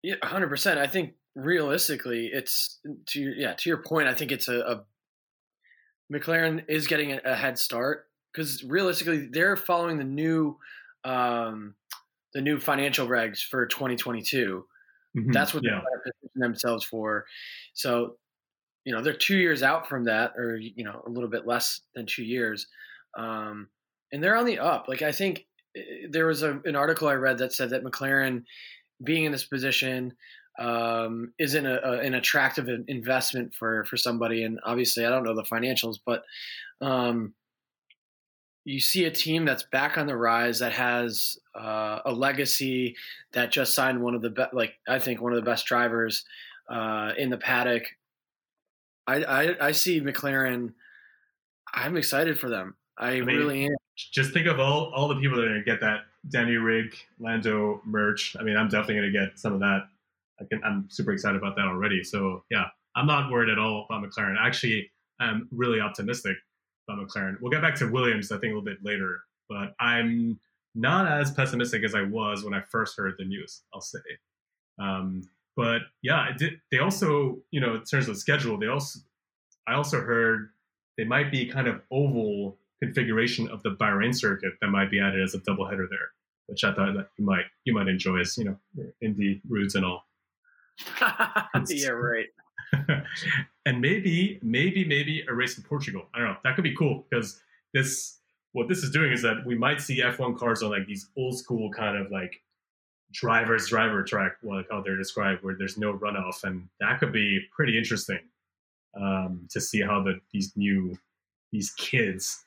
Yeah, 0.03 0.15
hundred 0.23 0.49
percent. 0.49 0.79
I 0.79 0.87
think 0.87 1.13
realistically, 1.35 2.27
it's 2.27 2.79
to 3.07 3.21
your- 3.21 3.33
yeah 3.35 3.53
to 3.53 3.69
your 3.69 3.77
point. 3.77 4.07
I 4.07 4.13
think 4.13 4.31
it's 4.31 4.47
a, 4.47 4.59
a 4.59 4.83
McLaren 6.13 6.63
is 6.67 6.87
getting 6.87 7.13
a, 7.13 7.21
a 7.25 7.35
head 7.35 7.57
start 7.57 8.07
because 8.31 8.63
realistically, 8.63 9.27
they're 9.31 9.55
following 9.55 9.97
the 9.97 10.03
new 10.03 10.57
um, 11.03 11.73
the 12.33 12.41
new 12.41 12.59
financial 12.59 13.07
regs 13.07 13.39
for 13.43 13.65
2022. 13.65 14.65
Mhm, 15.15 15.33
That's 15.33 15.53
what 15.53 15.63
yeah. 15.63 15.81
they're 15.81 15.81
trying 15.81 16.01
to 16.05 16.11
position 16.21 16.41
themselves 16.41 16.85
for. 16.85 17.25
So, 17.73 18.17
you 18.85 18.93
know, 18.93 19.01
they're 19.01 19.13
two 19.13 19.37
years 19.37 19.63
out 19.63 19.87
from 19.87 20.05
that, 20.05 20.33
or 20.37 20.57
you 20.57 20.83
know, 20.83 21.03
a 21.05 21.09
little 21.09 21.29
bit 21.29 21.47
less 21.47 21.81
than 21.95 22.05
two 22.05 22.23
years, 22.23 22.67
um, 23.17 23.69
and 24.11 24.23
they're 24.23 24.37
on 24.37 24.45
the 24.45 24.59
up. 24.59 24.87
Like 24.87 25.01
I 25.01 25.11
think 25.11 25.47
eh, 25.75 26.07
there 26.09 26.27
was 26.27 26.43
a, 26.43 26.59
an 26.65 26.75
article 26.75 27.07
I 27.07 27.13
read 27.15 27.37
that 27.39 27.53
said 27.53 27.71
that 27.71 27.83
McLaren, 27.83 28.43
being 29.03 29.25
in 29.25 29.31
this 29.31 29.45
position, 29.45 30.13
um, 30.59 31.33
isn't 31.39 31.65
a, 31.65 31.81
a, 31.85 31.99
an 31.99 32.13
attractive 32.15 32.69
investment 32.87 33.53
for 33.55 33.85
for 33.85 33.97
somebody. 33.97 34.43
And 34.43 34.59
obviously, 34.63 35.05
I 35.05 35.09
don't 35.09 35.23
know 35.23 35.35
the 35.35 35.43
financials, 35.43 35.97
but 36.05 36.23
um, 36.81 37.35
you 38.65 38.79
see 38.79 39.05
a 39.05 39.11
team 39.11 39.45
that's 39.45 39.63
back 39.63 39.97
on 39.97 40.07
the 40.07 40.17
rise 40.17 40.59
that 40.59 40.73
has 40.73 41.37
uh, 41.53 41.99
a 42.03 42.11
legacy 42.11 42.95
that 43.31 43.51
just 43.51 43.75
signed 43.75 44.01
one 44.01 44.15
of 44.15 44.23
the 44.23 44.31
best, 44.31 44.53
like 44.53 44.73
I 44.87 44.97
think 44.97 45.21
one 45.21 45.31
of 45.31 45.37
the 45.37 45.49
best 45.49 45.67
drivers 45.67 46.25
uh, 46.67 47.11
in 47.15 47.29
the 47.29 47.37
paddock. 47.37 47.83
I, 49.07 49.23
I 49.23 49.67
I 49.67 49.71
see 49.71 50.01
McLaren. 50.01 50.73
I'm 51.73 51.95
excited 51.95 52.39
for 52.39 52.49
them. 52.49 52.75
I, 52.97 53.19
mean, 53.19 53.25
really 53.25 53.65
am. 53.65 53.75
just 54.11 54.33
think 54.33 54.47
of 54.47 54.59
all 54.59 54.91
all 54.95 55.07
the 55.07 55.15
people 55.15 55.37
that 55.37 55.45
are 55.45 55.49
gonna 55.49 55.63
get 55.63 55.79
that 55.81 56.05
Danny 56.29 56.55
Ric 56.55 57.07
Lando 57.19 57.81
merch. 57.85 58.35
I 58.39 58.43
mean, 58.43 58.57
I'm 58.57 58.67
definitely 58.67 58.95
gonna 58.95 59.27
get 59.27 59.37
some 59.37 59.53
of 59.53 59.59
that. 59.59 59.87
I 60.41 60.45
can, 60.45 60.61
I'm 60.63 60.87
super 60.89 61.11
excited 61.11 61.37
about 61.37 61.55
that 61.55 61.65
already. 61.65 62.03
So 62.03 62.43
yeah, 62.49 62.65
I'm 62.95 63.05
not 63.05 63.31
worried 63.31 63.49
at 63.49 63.59
all 63.59 63.85
about 63.87 64.03
McLaren. 64.03 64.35
Actually, 64.39 64.89
I'm 65.19 65.47
really 65.51 65.79
optimistic 65.79 66.35
about 66.87 67.05
McLaren. 67.05 67.37
We'll 67.41 67.51
get 67.51 67.61
back 67.61 67.75
to 67.75 67.91
Williams, 67.91 68.31
I 68.31 68.37
think, 68.37 68.51
a 68.51 68.55
little 68.55 68.61
bit 68.61 68.83
later, 68.83 69.19
but 69.49 69.75
I'm 69.79 70.39
not 70.73 71.11
as 71.11 71.31
pessimistic 71.31 71.83
as 71.83 71.95
I 71.95 72.03
was 72.03 72.43
when 72.43 72.53
I 72.53 72.61
first 72.69 72.97
heard 72.97 73.15
the 73.17 73.25
news. 73.25 73.63
I'll 73.73 73.81
say. 73.81 73.99
Um, 74.79 75.23
but 75.55 75.81
yeah, 76.01 76.29
it 76.29 76.37
did, 76.37 76.53
they 76.71 76.79
also, 76.79 77.37
you 77.51 77.61
know, 77.61 77.75
in 77.75 77.83
terms 77.83 78.09
of 78.09 78.17
schedule, 78.17 78.59
they 78.59 78.67
also, 78.67 78.99
I 79.67 79.73
also 79.73 80.01
heard 80.01 80.49
they 80.97 81.05
might 81.05 81.31
be 81.31 81.45
kind 81.45 81.67
of 81.67 81.81
oval 81.91 82.57
configuration 82.81 83.47
of 83.49 83.63
the 83.63 83.71
Bahrain 83.71 84.13
circuit 84.13 84.53
that 84.61 84.67
might 84.67 84.91
be 84.91 84.99
added 84.99 85.21
as 85.21 85.33
a 85.33 85.39
doubleheader 85.39 85.87
there, 85.89 86.11
which 86.47 86.63
I 86.63 86.73
thought 86.73 86.93
that 86.95 87.09
you 87.17 87.25
might 87.25 87.45
you 87.63 87.73
might 87.73 87.87
enjoy 87.87 88.19
as 88.19 88.37
you 88.37 88.45
know 88.45 88.57
Indy 89.01 89.41
roots 89.47 89.75
and 89.75 89.85
all. 89.85 90.05
yeah, 91.69 91.89
right. 91.89 92.27
and 93.65 93.81
maybe 93.81 94.39
maybe 94.41 94.85
maybe 94.85 95.23
a 95.29 95.33
race 95.33 95.57
in 95.57 95.63
Portugal. 95.63 96.07
I 96.13 96.19
don't 96.19 96.27
know. 96.29 96.37
That 96.43 96.55
could 96.55 96.63
be 96.63 96.75
cool 96.75 97.05
because 97.09 97.41
this 97.73 98.19
what 98.53 98.69
this 98.69 98.79
is 98.79 98.91
doing 98.91 99.11
is 99.11 99.21
that 99.21 99.45
we 99.45 99.55
might 99.55 99.81
see 99.81 100.01
F1 100.01 100.37
cars 100.37 100.63
on 100.63 100.71
like 100.71 100.87
these 100.87 101.09
old 101.17 101.37
school 101.37 101.69
kind 101.71 101.97
of 101.97 102.09
like 102.09 102.41
driver's 103.11 103.67
driver 103.67 104.03
track, 104.03 104.37
like 104.43 104.65
how 104.71 104.81
they're 104.81 104.97
described, 104.97 105.43
where 105.43 105.55
there's 105.57 105.77
no 105.77 105.93
runoff, 105.93 106.43
and 106.43 106.67
that 106.79 106.99
could 106.99 107.11
be 107.11 107.39
pretty 107.51 107.77
interesting 107.77 108.19
um, 108.99 109.47
to 109.51 109.59
see 109.59 109.81
how 109.81 110.01
the 110.01 110.19
these 110.31 110.53
new 110.55 110.97
these 111.51 111.71
kids 111.71 112.45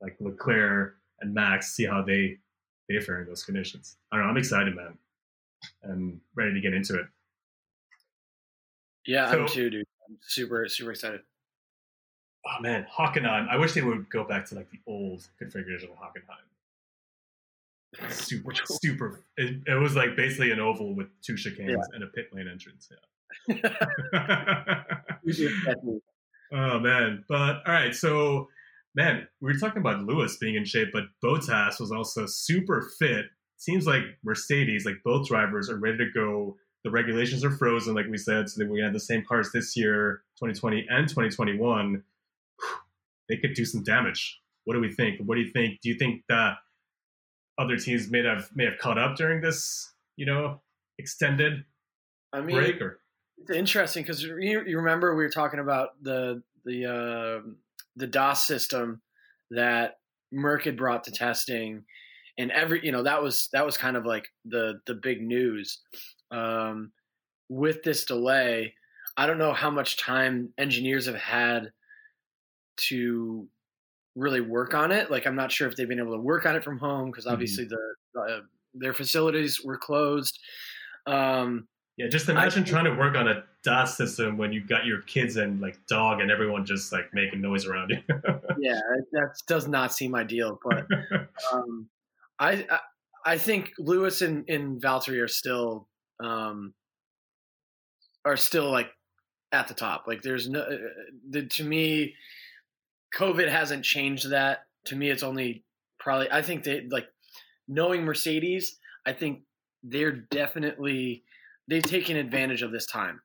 like 0.00 0.16
Leclerc 0.20 0.96
and 1.20 1.34
Max 1.34 1.74
see 1.74 1.84
how 1.84 2.02
they 2.02 2.38
they 2.88 3.00
fare 3.00 3.22
in 3.22 3.26
those 3.26 3.44
conditions. 3.44 3.96
I 4.12 4.16
don't 4.16 4.26
know. 4.26 4.30
I'm 4.30 4.36
excited, 4.36 4.74
man, 4.74 4.96
and 5.82 6.20
ready 6.34 6.54
to 6.54 6.60
get 6.60 6.74
into 6.74 6.94
it. 6.94 7.06
Yeah, 9.08 9.26
I'm 9.26 9.48
too, 9.48 9.70
dude. 9.70 9.86
I'm 10.06 10.18
super 10.20 10.68
super 10.68 10.90
excited. 10.90 11.22
Oh 12.46 12.60
man, 12.60 12.86
Hockenheim. 12.94 13.48
I 13.48 13.56
wish 13.56 13.72
they 13.72 13.80
would 13.80 14.10
go 14.10 14.22
back 14.24 14.44
to 14.50 14.54
like 14.54 14.70
the 14.70 14.78
old 14.86 15.26
configuration 15.38 15.88
of 15.90 15.96
Hockenheim. 15.96 16.44
Super, 18.12 18.52
super. 18.82 19.24
It, 19.38 19.62
it 19.66 19.74
was 19.80 19.96
like 19.96 20.14
basically 20.14 20.50
an 20.50 20.60
oval 20.60 20.94
with 20.94 21.06
two 21.22 21.34
chicanes 21.34 21.70
Yeah. 21.70 21.94
and 21.94 22.04
a 22.04 22.08
pit 22.08 22.28
lane 22.34 22.48
entrance. 22.48 22.90
Yeah. 23.48 23.70
oh 26.52 26.78
man, 26.78 27.24
but 27.30 27.62
all 27.66 27.72
right. 27.72 27.94
So, 27.94 28.48
man, 28.94 29.26
we 29.40 29.50
were 29.52 29.58
talking 29.58 29.80
about 29.80 30.02
Lewis 30.02 30.36
being 30.36 30.56
in 30.56 30.66
shape, 30.66 30.88
but 30.92 31.04
Bottas 31.24 31.80
was 31.80 31.92
also 31.92 32.26
super 32.26 32.90
fit. 32.98 33.24
Seems 33.56 33.86
like 33.86 34.02
Mercedes, 34.22 34.84
like 34.84 34.96
both 35.02 35.28
drivers, 35.28 35.70
are 35.70 35.78
ready 35.78 35.96
to 35.96 36.10
go. 36.14 36.58
The 36.88 36.92
regulations 36.92 37.44
are 37.44 37.50
frozen, 37.50 37.94
like 37.94 38.06
we 38.08 38.16
said, 38.16 38.48
so 38.48 38.62
that 38.62 38.70
we 38.70 38.80
have 38.80 38.94
the 38.94 39.00
same 39.00 39.22
cars 39.22 39.52
this 39.52 39.76
year, 39.76 40.22
2020 40.38 40.86
and 40.88 41.06
2021 41.06 42.02
they 43.28 43.36
could 43.36 43.54
do 43.54 43.64
some 43.64 43.82
damage. 43.82 44.40
What 44.64 44.74
do 44.74 44.80
we 44.80 44.92
think? 44.92 45.20
What 45.24 45.34
do 45.36 45.42
you 45.42 45.50
think? 45.50 45.80
Do 45.82 45.88
you 45.88 45.96
think 45.96 46.22
that 46.28 46.54
other 47.58 47.76
teams 47.76 48.10
may 48.10 48.24
have 48.24 48.48
may 48.54 48.64
have 48.64 48.78
caught 48.78 48.98
up 48.98 49.16
during 49.16 49.40
this, 49.40 49.92
you 50.16 50.26
know, 50.26 50.60
extended 50.98 51.64
I 52.32 52.40
mean, 52.40 52.56
break? 52.56 52.80
Or 52.80 53.00
It's 53.38 53.50
interesting 53.50 54.02
because 54.02 54.22
you, 54.22 54.62
you 54.66 54.78
remember 54.78 55.14
we 55.14 55.22
were 55.22 55.30
talking 55.30 55.60
about 55.60 55.90
the 56.02 56.42
the 56.64 56.86
uh, 56.86 57.48
the 57.96 58.06
DAS 58.06 58.46
system 58.46 59.00
that 59.50 59.98
Merc 60.32 60.64
had 60.64 60.76
brought 60.76 61.04
to 61.04 61.10
testing, 61.10 61.84
and 62.38 62.50
every 62.50 62.84
you 62.84 62.92
know 62.92 63.02
that 63.02 63.22
was 63.22 63.48
that 63.52 63.64
was 63.64 63.76
kind 63.76 63.96
of 63.96 64.06
like 64.06 64.28
the 64.44 64.80
the 64.86 64.94
big 64.94 65.22
news. 65.22 65.80
Um, 66.30 66.92
with 67.48 67.82
this 67.82 68.04
delay, 68.04 68.74
I 69.16 69.26
don't 69.26 69.38
know 69.38 69.52
how 69.52 69.70
much 69.70 69.96
time 69.96 70.50
engineers 70.58 71.06
have 71.06 71.16
had 71.16 71.72
to 72.88 73.48
really 74.14 74.40
work 74.40 74.74
on 74.74 74.92
it. 74.92 75.10
Like 75.10 75.26
I'm 75.26 75.36
not 75.36 75.50
sure 75.50 75.68
if 75.68 75.76
they've 75.76 75.88
been 75.88 76.00
able 76.00 76.12
to 76.12 76.22
work 76.22 76.46
on 76.46 76.56
it 76.56 76.64
from 76.64 76.78
home 76.78 77.10
because 77.10 77.26
obviously 77.26 77.64
the 77.64 78.20
uh, 78.20 78.40
their 78.74 78.92
facilities 78.92 79.64
were 79.64 79.78
closed. 79.78 80.38
Um, 81.06 81.68
yeah, 81.96 82.06
just 82.08 82.28
imagine 82.28 82.64
trying 82.64 82.84
to 82.84 82.94
work 82.94 83.16
on 83.16 83.26
a 83.26 83.42
DAS 83.64 83.96
system 83.96 84.38
when 84.38 84.52
you've 84.52 84.68
got 84.68 84.86
your 84.86 85.02
kids 85.02 85.36
and 85.36 85.60
like 85.60 85.78
dog 85.88 86.20
and 86.20 86.30
everyone 86.30 86.64
just 86.64 86.92
like 86.92 87.12
making 87.12 87.40
noise 87.40 87.66
around 87.66 87.90
you. 87.90 87.98
yeah, 88.60 88.80
that 89.12 89.34
does 89.48 89.66
not 89.66 89.92
seem 89.92 90.14
ideal. 90.14 90.60
But 90.64 90.86
um, 91.52 91.88
I, 92.38 92.66
I 92.70 92.78
I 93.24 93.38
think 93.38 93.72
Lewis 93.78 94.22
and, 94.22 94.48
and 94.48 94.80
Valtteri 94.80 95.20
are 95.22 95.28
still 95.28 95.88
um, 96.20 96.74
are 98.24 98.36
still 98.36 98.70
like 98.70 98.90
at 99.52 99.68
the 99.68 99.74
top. 99.74 100.04
Like 100.06 100.22
there's 100.22 100.48
no 100.48 100.60
uh, 100.60 100.76
the, 101.30 101.46
to 101.46 101.64
me, 101.64 102.14
COVID 103.16 103.48
hasn't 103.48 103.84
changed 103.84 104.30
that. 104.30 104.60
To 104.86 104.96
me, 104.96 105.10
it's 105.10 105.22
only 105.22 105.64
probably 105.98 106.30
I 106.30 106.42
think 106.42 106.64
they 106.64 106.86
like 106.90 107.08
knowing 107.66 108.04
Mercedes. 108.04 108.78
I 109.06 109.12
think 109.12 109.42
they're 109.82 110.12
definitely 110.12 111.24
they've 111.68 111.82
taken 111.82 112.16
advantage 112.16 112.62
of 112.62 112.72
this 112.72 112.86
time. 112.86 113.20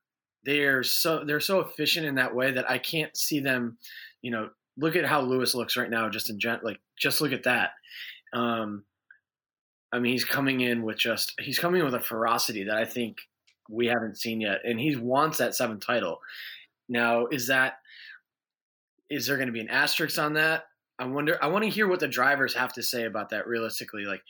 They're 0.46 0.84
so 0.84 1.24
they're 1.26 1.40
so 1.40 1.62
efficient 1.62 2.06
in 2.06 2.16
that 2.16 2.36
way 2.36 2.52
that 2.52 2.70
I 2.70 2.78
can't 2.78 3.16
see 3.16 3.40
them. 3.40 3.78
You 4.22 4.32
know, 4.32 4.50
look 4.78 4.96
at 4.96 5.06
how 5.06 5.22
Lewis 5.22 5.56
looks 5.56 5.78
right 5.78 5.90
now. 5.90 6.10
Just 6.10 6.30
in 6.30 6.40
gen, 6.40 6.60
like 6.64 6.80
just 6.98 7.22
look 7.22 7.32
at 7.32 7.44
that. 7.44 7.72
Um, 8.34 8.84
I 9.94 10.00
mean, 10.00 10.12
he's 10.12 10.26
coming 10.26 10.62
in 10.62 10.82
with 10.82 10.98
just 10.98 11.34
he's 11.40 11.60
coming 11.60 11.80
in 11.80 11.86
with 11.86 11.94
a 11.96 12.00
ferocity 12.00 12.64
that 12.66 12.76
I 12.76 12.84
think 12.86 13.18
we 13.70 13.86
haven't 13.88 14.18
seen 14.18 14.42
yet, 14.42 14.60
and 14.66 14.80
he 14.80 14.96
wants 14.96 15.38
that 15.38 15.56
seventh 15.56 15.86
title. 15.86 16.20
Now, 16.90 17.28
is 17.28 17.48
that 17.48 17.76
is 19.10 19.28
there 19.28 19.38
going 19.38 19.48
to 19.48 19.54
be 19.54 19.60
an 19.62 19.70
asterisk 19.70 20.18
on 20.20 20.34
that? 20.34 20.66
I 21.00 21.06
wonder. 21.06 21.38
I 21.44 21.48
want 21.48 21.64
to 21.64 21.70
hear 21.70 21.88
what 21.88 22.00
the 22.00 22.08
drivers 22.08 22.54
have 22.56 22.74
to 22.74 22.84
say 22.84 23.06
about 23.06 23.30
that. 23.30 23.48
Realistically, 23.48 24.06
like 24.06 24.22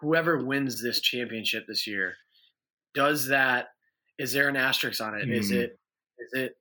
whoever 0.00 0.44
wins 0.44 0.82
this 0.82 1.00
championship 1.00 1.66
this 1.66 1.86
year, 1.86 2.14
does 2.94 3.26
that? 3.28 3.68
Is 4.18 4.32
there 4.32 4.48
an 4.48 4.56
asterisk 4.56 5.00
on 5.00 5.14
it? 5.18 5.30
Is 5.30 5.50
Hmm. 5.50 5.56
it? 5.58 5.78
Is 6.18 6.32
it? 6.34 6.56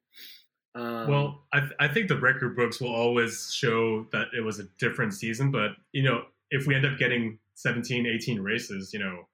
Um, 0.73 1.07
Well, 1.09 1.43
I, 1.51 1.59
th- 1.59 1.71
I 1.79 1.87
think 1.89 2.07
the 2.07 2.17
record 2.19 2.55
books 2.55 2.79
will 2.79 2.93
always 2.95 3.53
show 3.53 4.03
that 4.13 4.29
it 4.35 4.41
was 4.41 4.59
a 4.59 4.63
different 4.79 5.13
season, 5.13 5.51
but 5.51 5.71
you 5.91 6.03
know, 6.03 6.25
if 6.49 6.65
we 6.65 6.75
end 6.75 6.85
up 6.85 6.97
getting 6.97 7.37
17, 7.61 8.05
18 8.05 8.39
races, 8.39 8.93
you 8.93 8.99
know, 8.99 9.27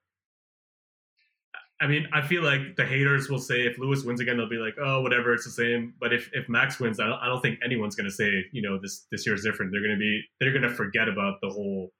I 1.80 1.86
mean, 1.86 2.08
I 2.12 2.22
feel 2.26 2.42
like 2.42 2.74
the 2.76 2.84
haters 2.84 3.28
will 3.28 3.38
say 3.38 3.60
if 3.64 3.78
Lewis 3.78 4.02
wins 4.02 4.20
again, 4.20 4.36
they'll 4.36 4.48
be 4.48 4.56
like, 4.56 4.74
oh, 4.82 5.00
whatever, 5.00 5.32
it's 5.32 5.44
the 5.44 5.50
same. 5.52 5.94
But 6.00 6.12
if, 6.12 6.28
if 6.32 6.48
Max 6.48 6.80
wins, 6.80 6.98
I 6.98 7.06
don't, 7.06 7.18
I 7.20 7.26
don't 7.26 7.40
think 7.40 7.60
anyone's 7.64 7.94
going 7.94 8.08
to 8.08 8.14
say, 8.14 8.46
you 8.52 8.62
know, 8.62 8.78
this 8.82 9.06
this 9.12 9.24
year 9.24 9.34
is 9.36 9.44
different. 9.44 9.70
They're 9.70 9.80
going 9.80 9.94
to 9.94 9.98
be 9.98 10.22
they're 10.40 10.50
going 10.52 10.62
to 10.68 10.74
forget 10.74 11.08
about 11.08 11.40
the 11.40 11.50
whole 11.50 11.92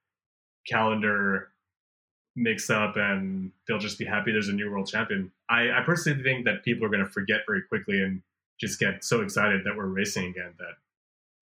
calendar 0.69 1.51
mix 2.37 2.71
up 2.71 2.97
and 2.97 3.51
they'll 3.67 3.79
just 3.79 3.99
be 3.99 4.05
happy 4.05 4.33
there's 4.33 4.49
a 4.49 4.53
new 4.53 4.71
world 4.71 4.89
champion. 4.89 5.31
I, 5.49 5.71
I 5.71 5.83
personally 5.85 6.23
think 6.23 6.45
that 6.45 6.65
people 6.65 6.85
are 6.85 6.91
going 6.91 7.05
to 7.05 7.11
forget 7.11 7.41
very 7.47 7.63
quickly 7.63 8.01
and 8.03 8.23
just 8.61 8.79
get 8.81 9.05
so 9.05 9.23
excited 9.23 9.63
that 9.65 9.77
we're 9.77 9.87
racing 9.87 10.27
again 10.27 10.55
that 10.59 10.75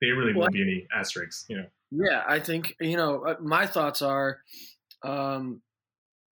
there 0.00 0.14
really 0.14 0.32
Well, 0.32 0.42
won't 0.42 0.52
be 0.52 0.62
any 0.62 0.86
asterisks, 0.94 1.46
you 1.48 1.56
know. 1.56 1.66
Yeah, 1.90 2.22
I 2.26 2.40
think 2.40 2.74
you 2.80 2.96
know. 2.96 3.24
uh, 3.24 3.36
My 3.40 3.66
thoughts 3.66 4.02
are, 4.02 4.38
um, 5.06 5.62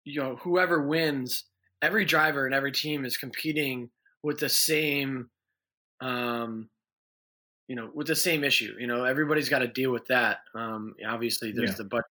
you 0.04 0.20
know, 0.20 0.36
whoever 0.36 0.86
wins, 0.86 1.44
every 1.82 2.04
driver 2.04 2.46
and 2.46 2.54
every 2.54 2.72
team 2.72 3.04
is 3.04 3.16
competing 3.16 3.90
with 4.22 4.38
the 4.40 4.48
same, 4.48 5.30
um, 6.00 6.68
you 7.68 7.76
know, 7.76 7.90
with 7.94 8.06
the 8.06 8.16
same 8.16 8.44
issue. 8.44 8.74
You 8.78 8.86
know, 8.86 9.04
everybody's 9.04 9.48
got 9.48 9.60
to 9.60 9.68
deal 9.68 9.92
with 9.92 10.06
that. 10.06 10.38
Um, 10.54 10.94
obviously, 11.06 11.52
there's 11.52 11.70
Yeah. 11.70 11.76
the 11.78 11.84
budget. 11.84 12.06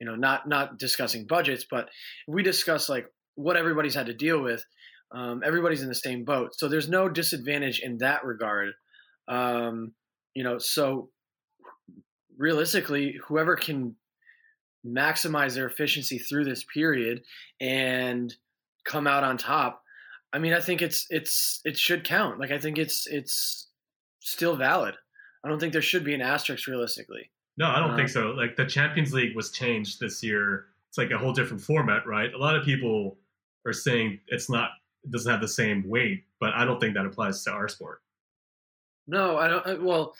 You 0.00 0.06
know, 0.06 0.16
not 0.16 0.46
not 0.48 0.78
discussing 0.78 1.26
budgets, 1.26 1.64
but 1.70 1.88
we 2.28 2.42
discuss 2.42 2.88
like 2.88 3.06
what 3.36 3.56
everybody's 3.56 3.94
had 3.94 4.06
to 4.06 4.14
deal 4.14 4.42
with. 4.42 4.62
Um, 5.14 5.42
everybody's 5.44 5.82
in 5.82 5.88
the 5.88 5.94
same 5.94 6.24
boat, 6.24 6.54
so 6.54 6.68
there's 6.68 6.88
no 6.88 7.08
disadvantage 7.08 7.80
in 7.80 7.98
that 7.98 8.24
regard. 8.24 8.72
Um, 9.28 9.94
you 10.34 10.42
know, 10.44 10.58
so 10.58 11.10
realistically, 12.36 13.18
whoever 13.26 13.56
can 13.56 13.96
maximize 14.86 15.54
their 15.54 15.66
efficiency 15.66 16.18
through 16.18 16.44
this 16.44 16.64
period 16.64 17.22
and 17.60 18.34
come 18.84 19.06
out 19.06 19.24
on 19.24 19.36
top, 19.36 19.82
I 20.32 20.38
mean, 20.38 20.52
I 20.52 20.60
think 20.60 20.82
it's 20.82 21.06
it's 21.10 21.60
it 21.64 21.78
should 21.78 22.04
count. 22.04 22.38
Like 22.40 22.50
I 22.50 22.58
think 22.58 22.78
it's 22.78 23.06
it's 23.06 23.68
still 24.20 24.56
valid. 24.56 24.94
I 25.44 25.48
don't 25.48 25.58
think 25.60 25.72
there 25.72 25.82
should 25.82 26.04
be 26.04 26.14
an 26.14 26.22
asterisk 26.22 26.66
realistically. 26.66 27.30
No, 27.56 27.66
I 27.66 27.78
don't 27.78 27.90
Uh, 27.92 27.96
think 27.96 28.08
so. 28.08 28.30
Like 28.30 28.56
the 28.56 28.66
Champions 28.66 29.12
League 29.12 29.36
was 29.36 29.50
changed 29.52 30.00
this 30.00 30.22
year. 30.22 30.66
It's 30.88 30.98
like 30.98 31.10
a 31.10 31.18
whole 31.18 31.32
different 31.32 31.62
format, 31.62 32.06
right? 32.06 32.32
A 32.32 32.38
lot 32.38 32.56
of 32.56 32.64
people 32.64 33.18
are 33.66 33.72
saying 33.72 34.20
it's 34.28 34.50
not 34.50 34.70
it 35.04 35.10
doesn't 35.10 35.30
have 35.30 35.40
the 35.40 35.48
same 35.48 35.88
weight, 35.88 36.24
but 36.40 36.52
I 36.54 36.64
don't 36.64 36.80
think 36.80 36.94
that 36.94 37.06
applies 37.06 37.44
to 37.44 37.50
our 37.52 37.68
sport. 37.68 38.00
No, 39.06 39.36
I 39.36 39.48
don't. 39.48 39.82
Well, 39.82 40.14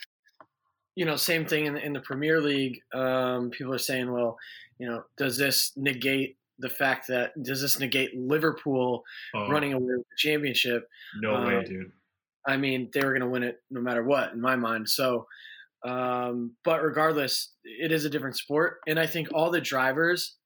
you 0.96 1.04
know, 1.04 1.16
same 1.16 1.44
thing 1.46 1.66
in, 1.66 1.76
in 1.76 1.92
the 1.92 2.00
Premier 2.00 2.40
League. 2.40 2.80
Um, 2.92 3.50
people 3.50 3.74
are 3.74 3.78
saying, 3.78 4.10
well, 4.12 4.36
you 4.78 4.88
know, 4.88 5.04
does 5.16 5.36
this 5.36 5.72
negate 5.76 6.36
the 6.58 6.68
fact 6.68 7.08
that 7.08 7.32
does 7.42 7.60
this 7.60 7.80
negate 7.80 8.16
Liverpool 8.16 9.02
Oh, 9.34 9.48
running 9.48 9.72
away 9.72 9.84
with 9.96 10.06
the 10.08 10.16
championship? 10.16 10.88
no 11.20 11.34
uh, 11.34 11.46
way, 11.46 11.64
dude. 11.64 11.92
I 12.46 12.56
mean, 12.56 12.90
they 12.92 13.00
were 13.00 13.10
going 13.10 13.22
to 13.22 13.28
win 13.28 13.42
it 13.42 13.62
no 13.70 13.80
matter 13.80 14.04
what, 14.04 14.32
in 14.32 14.40
my 14.40 14.54
mind. 14.54 14.88
So, 14.88 15.26
um, 15.84 16.52
but 16.64 16.82
regardless, 16.82 17.52
it 17.64 17.90
is 17.90 18.04
a 18.04 18.10
different 18.10 18.36
sport, 18.36 18.78
and 18.86 18.98
I 18.98 19.06
think 19.06 19.28
all 19.32 19.50
the 19.50 19.60
drivers, 19.60 20.36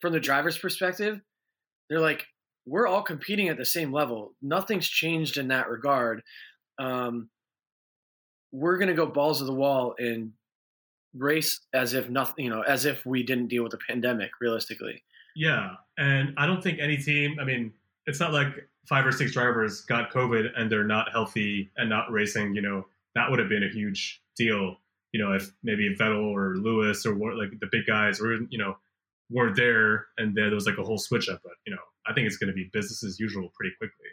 from 0.00 0.12
the 0.12 0.20
driver's 0.20 0.58
perspective, 0.58 1.20
they're 1.88 2.00
like, 2.00 2.24
we're 2.66 2.86
all 2.86 3.02
competing 3.02 3.48
at 3.48 3.56
the 3.56 3.64
same 3.64 3.92
level. 3.92 4.34
Nothing's 4.42 4.88
changed 4.88 5.38
in 5.38 5.48
that 5.48 5.70
regard. 5.70 6.22
Um, 6.78 7.30
we're 8.52 8.78
going 8.78 8.88
to 8.88 8.94
go 8.94 9.06
balls 9.06 9.38
to 9.38 9.44
the 9.44 9.54
wall 9.54 9.94
and 9.98 10.32
race 11.14 11.60
as 11.72 11.94
if 11.94 12.08
nothing, 12.08 12.44
you 12.44 12.50
know, 12.50 12.62
as 12.62 12.84
if 12.84 13.04
we 13.04 13.22
didn't 13.22 13.48
deal 13.48 13.62
with 13.62 13.72
the 13.72 13.78
pandemic. 13.88 14.30
Realistically, 14.40 15.02
Yeah, 15.38 15.74
and 15.96 16.34
I 16.36 16.46
don't 16.46 16.62
think 16.62 16.80
any 16.80 16.96
team. 16.96 17.38
I 17.40 17.44
mean, 17.44 17.72
it's 18.06 18.18
not 18.18 18.32
like 18.32 18.68
five 18.88 19.06
or 19.06 19.12
six 19.12 19.32
drivers 19.32 19.82
got 19.82 20.10
COVID 20.10 20.48
and 20.56 20.70
they're 20.70 20.86
not 20.86 21.12
healthy 21.12 21.70
and 21.76 21.88
not 21.88 22.10
racing. 22.10 22.56
You 22.56 22.62
know, 22.62 22.86
that 23.14 23.30
would 23.30 23.38
have 23.38 23.48
been 23.48 23.62
a 23.62 23.68
huge 23.68 24.20
deal. 24.36 24.78
You 25.12 25.24
know, 25.24 25.34
if 25.34 25.52
maybe 25.62 25.94
Vettel 25.94 26.34
or 26.34 26.56
Lewis 26.56 27.06
or 27.06 27.14
what, 27.14 27.36
like 27.36 27.50
the 27.60 27.68
big 27.70 27.86
guys 27.86 28.20
were, 28.20 28.34
you 28.50 28.58
know, 28.58 28.78
weren't 29.30 29.54
there 29.54 30.06
and 30.16 30.34
then 30.34 30.46
there 30.46 30.54
was 30.54 30.66
like 30.66 30.78
a 30.78 30.82
whole 30.82 30.98
switch 30.98 31.28
up. 31.28 31.40
But 31.44 31.52
you 31.64 31.72
know, 31.72 31.82
I 32.04 32.14
think 32.14 32.26
it's 32.26 32.36
going 32.36 32.48
to 32.48 32.54
be 32.54 32.68
business 32.72 33.04
as 33.04 33.20
usual 33.20 33.52
pretty 33.54 33.76
quickly. 33.78 34.08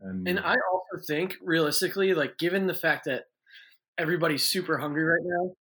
And, 0.00 0.28
And 0.28 0.38
I 0.38 0.54
also 0.72 1.04
think, 1.04 1.34
realistically, 1.42 2.14
like 2.14 2.38
given 2.38 2.68
the 2.68 2.74
fact 2.74 3.06
that 3.06 3.24
everybody's 3.98 4.42
super 4.42 4.78
hungry 4.78 5.04
right 5.04 5.22
now, 5.22 5.54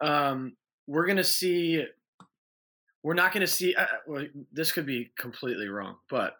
um, 0.00 0.56
we're 0.86 1.06
gonna 1.06 1.24
see. 1.24 1.84
We're 3.02 3.14
not 3.14 3.32
gonna 3.32 3.46
see. 3.46 3.74
Uh, 3.74 3.86
well, 4.06 4.26
this 4.52 4.72
could 4.72 4.86
be 4.86 5.10
completely 5.16 5.68
wrong, 5.68 5.96
but 6.08 6.34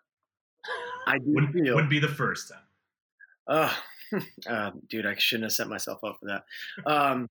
I 1.07 1.18
do 1.18 1.24
wouldn't, 1.26 1.52
feel. 1.52 1.74
wouldn't 1.74 1.90
be 1.90 1.98
the 1.98 2.09
first 2.09 2.50
time. 2.50 2.62
Uh, 3.46 4.20
uh, 4.48 4.70
dude, 4.88 5.07
I 5.07 5.14
shouldn't 5.16 5.44
have 5.44 5.52
set 5.52 5.68
myself 5.68 6.02
up 6.05 6.18
for 6.20 6.26
that. 6.26 6.90
Um, 6.90 7.28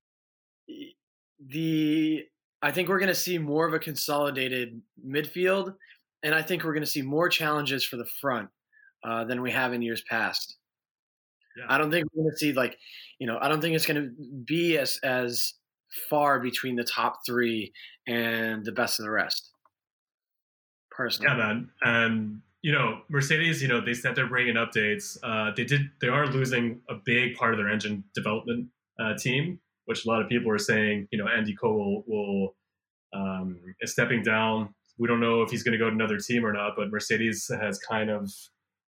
the 1.48 2.26
I 2.62 2.70
think 2.70 2.88
we're 2.88 2.98
going 2.98 3.08
to 3.08 3.14
see 3.14 3.38
more 3.38 3.66
of 3.66 3.74
a 3.74 3.78
consolidated 3.78 4.80
midfield, 5.04 5.74
and 6.22 6.34
I 6.34 6.42
think 6.42 6.62
we're 6.62 6.72
going 6.72 6.84
to 6.84 6.90
see 6.90 7.02
more 7.02 7.28
challenges 7.28 7.84
for 7.84 7.96
the 7.96 8.06
front 8.20 8.48
uh, 9.04 9.24
than 9.24 9.42
we 9.42 9.50
have 9.50 9.72
in 9.72 9.82
years 9.82 10.02
past. 10.02 10.56
Yeah. 11.56 11.64
I 11.68 11.78
don't 11.78 11.90
think 11.90 12.06
we're 12.12 12.22
going 12.22 12.32
to 12.32 12.38
see 12.38 12.52
like, 12.52 12.78
you 13.18 13.26
know, 13.26 13.38
I 13.40 13.48
don't 13.48 13.60
think 13.60 13.74
it's 13.74 13.86
going 13.86 14.02
to 14.02 14.10
be 14.44 14.78
as 14.78 14.98
as 15.02 15.54
far 16.08 16.40
between 16.40 16.76
the 16.76 16.84
top 16.84 17.20
three 17.26 17.72
and 18.06 18.64
the 18.64 18.72
best 18.72 18.98
of 18.98 19.04
the 19.04 19.10
rest. 19.10 19.50
Personally, 20.90 21.30
Yeah, 21.30 21.36
man. 21.36 21.70
And 21.82 22.40
you 22.62 22.70
know, 22.70 23.00
Mercedes, 23.08 23.60
you 23.60 23.68
know, 23.68 23.80
they 23.80 23.94
said 23.94 24.14
they're 24.14 24.28
bringing 24.28 24.54
updates. 24.54 25.18
Uh, 25.22 25.52
they 25.54 25.64
did. 25.64 25.90
They 26.00 26.08
are 26.08 26.26
losing 26.26 26.80
a 26.88 26.94
big 26.94 27.34
part 27.34 27.52
of 27.52 27.58
their 27.58 27.68
engine 27.68 28.04
development 28.14 28.68
uh, 29.00 29.14
team, 29.18 29.58
which 29.86 30.04
a 30.04 30.08
lot 30.08 30.22
of 30.22 30.28
people 30.28 30.50
are 30.50 30.58
saying. 30.58 31.08
You 31.10 31.18
know, 31.18 31.28
Andy 31.28 31.56
Cowell 31.60 32.04
will, 32.06 32.06
will 32.06 32.56
um, 33.14 33.58
is 33.80 33.92
stepping 33.92 34.22
down. 34.22 34.74
We 34.98 35.08
don't 35.08 35.20
know 35.20 35.42
if 35.42 35.50
he's 35.50 35.64
going 35.64 35.72
to 35.72 35.78
go 35.78 35.88
to 35.88 35.94
another 35.94 36.18
team 36.18 36.46
or 36.46 36.52
not, 36.52 36.74
but 36.76 36.90
Mercedes 36.90 37.50
has 37.60 37.78
kind 37.78 38.10
of 38.10 38.30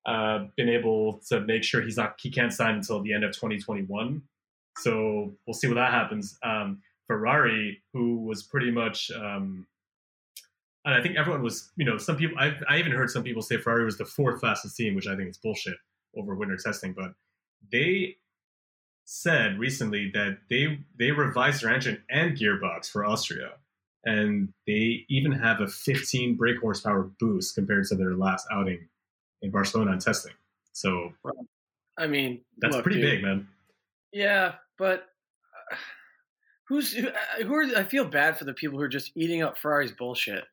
uh, 0.06 0.46
been 0.56 0.68
able 0.68 1.20
to 1.28 1.40
make 1.40 1.64
sure 1.64 1.82
he's 1.82 1.96
not 1.96 2.16
he 2.20 2.30
can't 2.30 2.52
sign 2.52 2.76
until 2.76 3.02
the 3.02 3.12
end 3.12 3.24
of 3.24 3.32
2021. 3.32 4.22
So 4.78 5.32
we'll 5.46 5.54
see 5.54 5.68
what 5.68 5.74
that 5.74 5.92
happens. 5.92 6.38
Um, 6.42 6.82
Ferrari, 7.06 7.82
who 7.92 8.18
was 8.24 8.42
pretty 8.42 8.70
much 8.70 9.10
um, 9.10 9.66
and 10.84 10.94
I 10.94 11.02
think 11.02 11.16
everyone 11.16 11.42
was, 11.42 11.70
you 11.76 11.84
know, 11.84 11.96
some 11.96 12.16
people, 12.16 12.38
I, 12.38 12.54
I 12.68 12.78
even 12.78 12.92
heard 12.92 13.10
some 13.10 13.22
people 13.22 13.42
say 13.42 13.56
Ferrari 13.56 13.84
was 13.84 13.98
the 13.98 14.04
fourth 14.04 14.40
fastest 14.40 14.76
team, 14.76 14.94
which 14.94 15.06
I 15.06 15.14
think 15.14 15.30
is 15.30 15.38
bullshit 15.38 15.76
over 16.16 16.34
winter 16.34 16.56
testing. 16.56 16.92
But 16.92 17.14
they 17.70 18.16
said 19.04 19.58
recently 19.58 20.10
that 20.14 20.38
they 20.50 20.80
they 20.98 21.10
revised 21.12 21.62
their 21.62 21.72
engine 21.72 22.02
and 22.10 22.36
gearbox 22.36 22.90
for 22.90 23.04
Austria, 23.04 23.52
and 24.04 24.52
they 24.66 25.06
even 25.08 25.32
have 25.32 25.60
a 25.60 25.68
15 25.68 26.36
brake 26.36 26.58
horsepower 26.60 27.10
boost 27.20 27.54
compared 27.54 27.86
to 27.86 27.94
their 27.94 28.14
last 28.14 28.46
outing 28.50 28.88
in 29.42 29.50
Barcelona 29.50 29.92
on 29.92 29.98
testing. 29.98 30.32
So 30.72 31.12
I 31.98 32.06
mean, 32.06 32.40
that's 32.58 32.74
look, 32.74 32.84
pretty 32.84 33.00
dude, 33.00 33.10
big, 33.10 33.22
man. 33.22 33.48
Yeah, 34.12 34.54
but 34.78 35.08
uh, 35.70 35.76
who's 36.68 36.92
who, 36.92 37.08
uh, 37.08 37.44
who 37.44 37.54
are? 37.54 37.64
I 37.76 37.84
feel 37.84 38.04
bad 38.04 38.38
for 38.38 38.44
the 38.44 38.54
people 38.54 38.78
who 38.78 38.84
are 38.84 38.88
just 38.88 39.12
eating 39.14 39.42
up 39.42 39.58
Ferrari's 39.58 39.92
bullshit. 39.92 40.44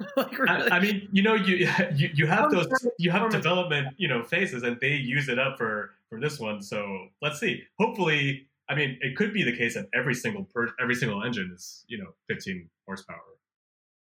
like, 0.16 0.38
really? 0.38 0.70
I, 0.70 0.76
I 0.76 0.80
mean, 0.80 1.08
you 1.12 1.22
know, 1.22 1.34
you 1.34 1.68
you, 1.94 2.10
you 2.14 2.26
have 2.26 2.50
those, 2.50 2.66
you 2.98 3.10
have 3.10 3.30
development, 3.30 3.88
you 3.98 4.08
know, 4.08 4.22
phases, 4.22 4.62
and 4.62 4.78
they 4.80 4.92
use 4.92 5.28
it 5.28 5.38
up 5.38 5.58
for 5.58 5.90
for 6.08 6.20
this 6.20 6.38
one. 6.38 6.62
So 6.62 7.08
let's 7.20 7.38
see. 7.38 7.62
Hopefully, 7.78 8.48
I 8.68 8.74
mean, 8.74 8.98
it 9.00 9.16
could 9.16 9.32
be 9.32 9.42
the 9.42 9.56
case 9.56 9.74
that 9.74 9.88
every 9.94 10.14
single 10.14 10.44
per 10.44 10.70
every 10.80 10.94
single 10.94 11.22
engine 11.22 11.52
is, 11.54 11.84
you 11.88 11.98
know, 11.98 12.14
15 12.28 12.68
horsepower. 12.86 13.18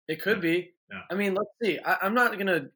It 0.09 0.21
could 0.21 0.41
be. 0.41 0.74
Yeah. 0.91 1.01
I 1.11 1.15
mean, 1.15 1.35
let's 1.35 1.51
see. 1.63 1.79
I, 1.85 1.97
I'm 2.03 2.15
not 2.15 2.37
gonna. 2.39 2.67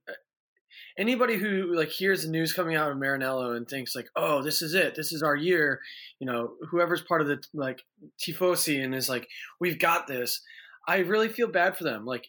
Anybody 0.97 1.37
who 1.37 1.75
like 1.75 1.89
hears 1.91 2.25
the 2.25 2.31
news 2.31 2.53
coming 2.53 2.77
out 2.77 2.91
of 2.91 2.99
Maranello 2.99 3.57
and 3.57 3.69
thinks 3.69 3.95
like, 3.95 4.09
"Oh, 4.17 4.43
this 4.43 4.63
is 4.63 4.75
it. 4.75 4.95
This 4.95 5.13
is 5.13 5.23
our 5.23 5.37
year," 5.37 5.81
you 6.19 6.27
know, 6.27 6.55
whoever's 6.71 7.03
part 7.03 7.21
of 7.21 7.29
the 7.29 7.43
like 7.55 7.83
tifosi 8.19 8.83
and 8.83 8.95
is 8.95 9.09
like, 9.09 9.29
"We've 9.61 9.79
got 9.79 10.07
this." 10.07 10.43
I 10.87 10.99
really 10.99 11.29
feel 11.29 11.49
bad 11.49 11.77
for 11.77 11.85
them. 11.85 12.05
Like, 12.07 12.29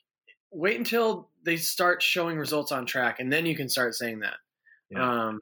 wait 0.52 0.78
until 0.78 1.30
they 1.44 1.58
start 1.58 2.02
showing 2.04 2.38
results 2.38 2.72
on 2.72 2.86
track, 2.86 3.20
and 3.20 3.32
then 3.32 3.46
you 3.46 3.56
can 3.56 3.70
start 3.70 3.96
saying 3.96 4.20
that. 4.20 4.36
Yeah. 4.90 5.28
Um, 5.28 5.40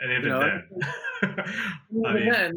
And 0.00 0.12
even 0.12 0.24
You 0.24 0.28
know, 0.30 0.40
then, 0.40 1.34
I 2.06 2.14
mean, 2.14 2.30
then, 2.30 2.56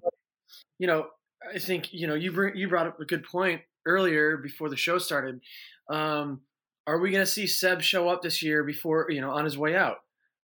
you 0.79 0.87
know, 0.87 1.07
I 1.53 1.59
think 1.59 1.93
you 1.93 2.07
know 2.07 2.15
you 2.15 2.31
bring 2.31 2.55
you 2.55 2.67
brought 2.67 2.87
up 2.87 2.99
a 2.99 3.05
good 3.05 3.23
point 3.23 3.61
earlier 3.85 4.37
before 4.37 4.69
the 4.69 4.77
show 4.77 4.97
started. 4.97 5.41
Um, 5.89 6.41
are 6.87 6.99
we 6.99 7.11
going 7.11 7.25
to 7.25 7.31
see 7.31 7.47
Seb 7.47 7.81
show 7.81 8.09
up 8.09 8.21
this 8.21 8.41
year 8.43 8.63
before 8.63 9.07
you 9.09 9.21
know 9.21 9.31
on 9.31 9.45
his 9.45 9.57
way 9.57 9.75
out? 9.75 9.97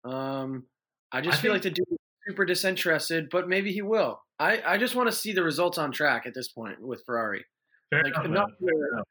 Um, 0.05 0.65
I 1.13 1.21
just 1.21 1.39
I 1.39 1.43
feel 1.43 1.53
think- 1.53 1.65
like 1.65 1.75
the 1.75 1.83
dude 1.83 1.87
is 1.93 1.99
super 2.27 2.45
disinterested, 2.45 3.29
but 3.31 3.49
maybe 3.49 3.73
he 3.73 3.83
will. 3.83 4.21
I, 4.39 4.61
I 4.67 4.79
just 4.79 4.95
want 4.97 5.09
to 5.09 5.15
see 5.17 5.33
the 5.33 5.43
results 5.45 5.79
on 5.79 5.93
track 5.93 6.25
at 6.27 6.35
this 6.35 6.49
point 6.49 6.81
with 6.81 7.03
Ferrari. 7.07 7.45
Fair 7.91 8.03
Like 8.03 8.15
enough, 8.15 8.25
enough, 8.27 8.49
man. 8.61 8.75
of 8.99 8.99
the, 8.99 9.05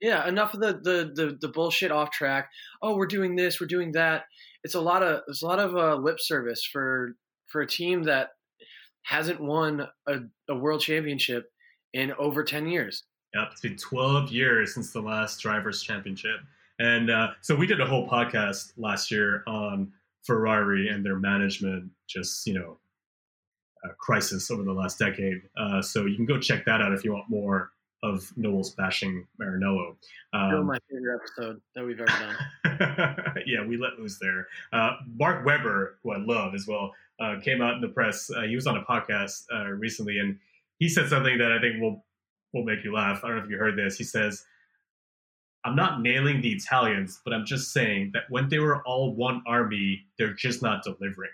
yeah, 0.00 0.28
enough 0.28 0.54
of 0.54 0.60
the, 0.60 0.72
the 0.82 1.12
the 1.14 1.38
the 1.40 1.48
bullshit 1.48 1.92
off 1.92 2.10
track. 2.10 2.48
Oh, 2.82 2.96
we're 2.96 3.06
doing 3.06 3.36
this, 3.36 3.60
we're 3.60 3.66
doing 3.66 3.92
that. 3.92 4.24
It's 4.64 4.74
a 4.74 4.80
lot 4.80 5.02
of 5.02 5.20
it's 5.28 5.42
a 5.42 5.46
lot 5.46 5.58
of 5.60 5.76
uh, 5.76 5.96
lip 5.96 6.16
service 6.18 6.64
for 6.64 7.14
for 7.46 7.60
a 7.60 7.66
team 7.66 8.04
that 8.04 8.30
hasn't 9.02 9.40
won 9.40 9.86
a, 10.08 10.14
a 10.48 10.56
world 10.56 10.80
championship 10.80 11.44
in 11.92 12.12
over 12.18 12.42
ten 12.42 12.66
years. 12.66 13.04
Yep, 13.34 13.48
it's 13.50 13.60
been 13.60 13.76
12 13.76 14.30
years 14.30 14.74
since 14.74 14.92
the 14.92 15.00
last 15.00 15.40
Drivers' 15.40 15.82
Championship. 15.82 16.40
And 16.78 17.10
uh, 17.10 17.30
so 17.40 17.56
we 17.56 17.66
did 17.66 17.80
a 17.80 17.86
whole 17.86 18.08
podcast 18.08 18.72
last 18.76 19.10
year 19.10 19.42
on 19.46 19.92
Ferrari 20.22 20.88
and 20.88 21.04
their 21.04 21.16
management, 21.16 21.90
just, 22.08 22.46
you 22.46 22.54
know, 22.54 22.78
uh, 23.84 23.92
crisis 23.98 24.50
over 24.50 24.62
the 24.62 24.72
last 24.72 24.98
decade. 24.98 25.42
Uh, 25.56 25.82
so 25.82 26.06
you 26.06 26.16
can 26.16 26.26
go 26.26 26.38
check 26.38 26.64
that 26.64 26.80
out 26.80 26.92
if 26.92 27.04
you 27.04 27.12
want 27.12 27.28
more 27.28 27.72
of 28.04 28.30
Noel's 28.36 28.74
bashing 28.74 29.26
Maranello. 29.40 29.96
Still 30.28 30.60
Um, 30.60 30.66
my 30.66 30.78
favorite 30.90 31.20
episode 31.20 31.60
that 31.74 31.84
we've 31.84 31.98
ever 31.98 32.06
done. 32.06 33.42
yeah, 33.46 33.66
we 33.66 33.76
let 33.76 33.98
loose 33.98 34.18
there. 34.18 34.46
Uh, 34.72 34.96
Mark 35.16 35.44
Webber, 35.44 35.98
who 36.02 36.12
I 36.12 36.18
love 36.18 36.54
as 36.54 36.66
well, 36.66 36.92
uh, 37.18 37.36
came 37.42 37.62
out 37.62 37.74
in 37.74 37.80
the 37.80 37.88
press. 37.88 38.30
Uh, 38.30 38.42
he 38.42 38.54
was 38.54 38.66
on 38.66 38.76
a 38.76 38.82
podcast 38.84 39.44
uh, 39.54 39.70
recently, 39.70 40.18
and 40.18 40.38
he 40.78 40.88
said 40.88 41.08
something 41.08 41.38
that 41.38 41.50
I 41.50 41.60
think 41.60 41.80
will 41.80 42.04
will 42.54 42.64
make 42.64 42.84
you 42.84 42.94
laugh. 42.94 43.22
I 43.24 43.28
don't 43.28 43.38
know 43.38 43.44
if 43.44 43.50
you 43.50 43.58
heard 43.58 43.76
this. 43.76 43.98
He 43.98 44.04
says, 44.04 44.44
"I'm 45.64 45.76
not 45.76 46.00
nailing 46.00 46.40
the 46.40 46.52
Italians, 46.52 47.20
but 47.24 47.34
I'm 47.34 47.44
just 47.44 47.72
saying 47.72 48.12
that 48.14 48.24
when 48.30 48.48
they 48.48 48.58
were 48.60 48.82
all 48.86 49.14
one 49.14 49.42
army, 49.46 50.06
they're 50.18 50.34
just 50.34 50.62
not 50.62 50.82
delivering." 50.84 51.30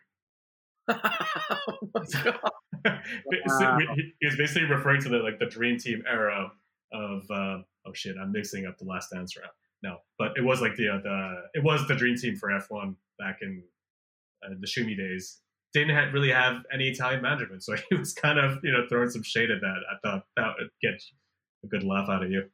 oh 0.88 0.96
my 1.94 2.04
god! 2.24 3.02
So 3.59 3.78
he- 3.94 4.14
he 4.20 4.37
basically 4.37 4.64
referring 4.64 5.02
to 5.02 5.09
the 5.09 5.18
like 5.18 5.38
the 5.38 5.46
dream 5.46 5.78
team 5.78 6.02
era 6.09 6.50
of 6.92 7.22
uh, 7.30 7.59
oh 7.87 7.92
shit, 7.94 8.16
I'm 8.20 8.33
mixing 8.33 8.66
up 8.66 8.78
the 8.78 8.85
last 8.87 9.11
dance 9.11 9.37
round. 9.37 9.50
No, 9.83 9.98
but 10.18 10.33
it 10.37 10.42
was 10.44 10.61
like 10.61 10.76
the 10.76 10.88
uh, 10.88 11.00
the 11.02 11.42
it 11.54 11.62
was 11.64 11.87
the 11.88 11.94
dream 11.94 12.16
team 12.16 12.37
for 12.37 12.48
F1 12.50 12.94
back 13.18 13.38
in 13.42 13.62
uh, 14.44 14.54
the 14.59 14.66
Schumi 14.66 14.96
days. 14.96 15.40
Didn't 15.72 15.94
have, 15.94 16.12
really 16.12 16.30
have 16.30 16.62
any 16.72 16.88
Italian 16.88 17.22
management, 17.22 17.62
so 17.62 17.74
he 17.90 17.96
was 17.96 18.12
kind 18.12 18.38
of 18.38 18.59
you 18.62 18.72
know 18.72 18.87
throwing 18.88 19.11
some 19.11 19.22
shade 19.22 19.50
at 19.50 19.61
that. 19.61 19.76
I 19.90 20.09
thought 20.09 20.24
that 20.37 20.54
would 20.59 20.70
get 20.83 21.00
a 21.64 21.66
good 21.68 21.85
laugh 21.85 22.09
out 22.09 22.24
of 22.24 22.30
you. 22.30 22.44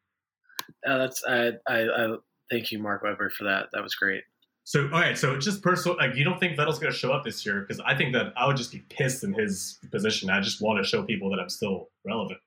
Uh, 0.87 0.99
that's 0.99 1.25
I, 1.25 1.53
I 1.69 1.83
I 1.83 2.17
thank 2.51 2.73
you, 2.73 2.79
Mark 2.79 3.03
Webber, 3.03 3.31
for 3.31 3.45
that. 3.45 3.69
That 3.73 3.83
was 3.83 3.95
great. 3.95 4.23
So 4.65 4.85
all 4.87 5.01
right, 5.01 5.17
so 5.17 5.39
just 5.39 5.63
personal, 5.63 5.97
like 5.97 6.17
you 6.17 6.25
don't 6.25 6.41
think 6.41 6.59
Vettel's 6.59 6.81
going 6.81 6.93
to 6.93 6.99
show 6.99 7.13
up 7.13 7.25
this 7.25 7.47
year? 7.47 7.61
Because 7.61 7.81
I 7.87 7.97
think 7.97 8.13
that 8.15 8.33
I 8.37 8.47
would 8.47 8.57
just 8.57 8.73
be 8.73 8.81
pissed 8.91 9.23
in 9.23 9.33
his 9.33 9.79
position. 9.93 10.29
I 10.29 10.41
just 10.41 10.61
want 10.61 10.83
to 10.83 10.89
show 10.89 11.05
people 11.05 11.31
that 11.31 11.39
I'm 11.39 11.49
still 11.49 11.89
relevant. 12.05 12.41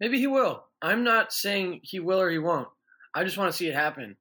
Maybe 0.00 0.18
he 0.18 0.26
will. 0.26 0.64
I'm 0.80 1.04
not 1.04 1.32
saying 1.32 1.80
he 1.82 2.00
will 2.00 2.20
or 2.20 2.30
he 2.30 2.38
won't. 2.38 2.68
I 3.14 3.24
just 3.24 3.36
want 3.36 3.52
to 3.52 3.56
see 3.56 3.68
it 3.68 3.74
happen. 3.74 4.16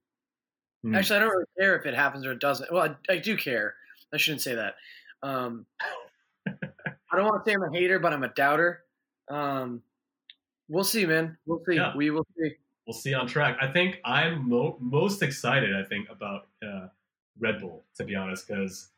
Hmm. 0.84 0.96
Actually, 0.96 1.18
I 1.18 1.20
don't 1.20 1.30
really 1.30 1.46
care 1.58 1.78
if 1.78 1.86
it 1.86 1.96
happens 1.96 2.26
or 2.26 2.34
it 2.34 2.40
doesn't. 2.40 2.72
Well, 2.72 2.96
I, 3.10 3.14
I 3.14 3.18
do 3.20 3.38
care. 3.38 3.76
I 4.14 4.18
shouldn't 4.18 4.42
say 4.42 4.56
that. 4.56 4.76
Um, 5.22 5.66
I 6.48 7.16
don't 7.16 7.26
want 7.26 7.44
to 7.44 7.50
say 7.50 7.56
I'm 7.56 7.64
a 7.64 7.72
hater, 7.72 8.00
but 8.00 8.14
I'm 8.14 8.24
a 8.24 8.34
doubter. 8.34 8.84
Um, 9.30 9.82
we'll 10.68 10.84
see, 10.84 11.06
man. 11.06 11.38
We'll 11.46 11.62
see. 11.68 11.76
Yeah. 11.76 11.96
We 11.96 12.10
will 12.10 12.26
see. 12.38 12.52
we'll 12.88 12.94
see 12.94 13.14
on 13.14 13.28
track. 13.28 13.58
I 13.62 13.72
think 13.72 14.00
I'm 14.04 14.50
mo- 14.50 14.78
most 14.80 15.22
excited. 15.22 15.76
I 15.76 15.84
think 15.84 16.10
about 16.10 16.48
uh, 16.66 16.88
Red 17.40 17.62
Bull 17.62 17.84
to 17.98 18.04
be 18.04 18.16
honest, 18.16 18.48
because 18.48 18.90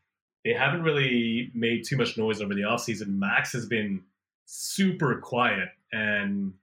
they 0.43 0.53
haven't 0.53 0.83
really 0.83 1.51
made 1.53 1.83
too 1.83 1.97
much 1.97 2.17
noise 2.17 2.41
over 2.41 2.53
the 2.53 2.61
offseason. 2.61 3.17
Max 3.17 3.51
has 3.53 3.65
been 3.65 4.03
super 4.45 5.15
quiet, 5.19 5.69
and 5.91 6.53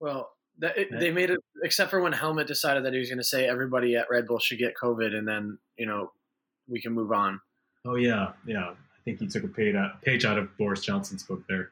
Well, 0.00 0.30
that, 0.58 0.76
it, 0.76 0.88
they 0.98 1.10
made 1.10 1.30
it, 1.30 1.40
except 1.62 1.90
for 1.90 2.00
when 2.00 2.12
Helmut 2.12 2.46
decided 2.46 2.84
that 2.84 2.92
he 2.92 2.98
was 2.98 3.08
going 3.08 3.18
to 3.18 3.24
say 3.24 3.46
everybody 3.46 3.96
at 3.96 4.10
Red 4.10 4.26
Bull 4.26 4.38
should 4.38 4.58
get 4.58 4.74
COVID, 4.80 5.14
and 5.14 5.26
then 5.26 5.58
you 5.76 5.86
know 5.86 6.12
we 6.68 6.80
can 6.80 6.92
move 6.92 7.12
on. 7.12 7.40
Oh 7.86 7.96
yeah, 7.96 8.32
yeah, 8.46 8.70
I 8.70 8.74
think 9.04 9.18
he 9.20 9.26
took 9.26 9.44
a 9.44 9.48
page 9.48 9.74
out, 9.74 10.00
page 10.02 10.24
out 10.24 10.38
of 10.38 10.56
Boris 10.56 10.80
Johnson's 10.80 11.22
book 11.22 11.42
there. 11.48 11.70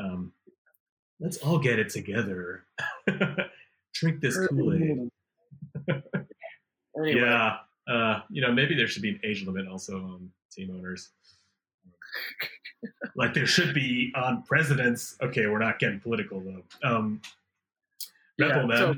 Um, 0.00 0.32
let's 1.20 1.36
all 1.38 1.58
get 1.58 1.78
it 1.78 1.90
together. 1.90 2.64
Drink 3.94 4.20
this 4.20 4.38
Kool 4.48 4.74
Aid. 4.74 5.10
Anyway, 6.96 7.18
Yeah, 7.22 7.56
uh, 7.88 8.20
you 8.30 8.40
know, 8.40 8.52
maybe 8.52 8.76
there 8.76 8.86
should 8.86 9.02
be 9.02 9.08
an 9.10 9.20
age 9.24 9.44
limit 9.44 9.66
also 9.66 9.96
on 9.98 10.30
team 10.52 10.70
owners. 10.72 11.10
like 13.16 13.34
there 13.34 13.46
should 13.46 13.74
be 13.74 14.12
on 14.14 14.44
presidents. 14.44 15.16
Okay, 15.20 15.48
we're 15.48 15.58
not 15.58 15.80
getting 15.80 15.98
political 15.98 16.40
though. 16.40 16.62
Um, 16.88 17.20
Red 18.38 18.48
Yeah, 18.50 18.58
Bull, 18.60 18.66
man. 18.68 18.76
so- 18.78 18.94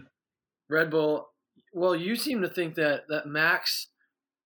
Red 0.68 0.90
Bull. 0.90 1.26
Well, 1.72 1.96
you 1.96 2.16
seem 2.16 2.42
to 2.42 2.50
think 2.50 2.74
that 2.74 3.04
that 3.08 3.26
Max 3.26 3.86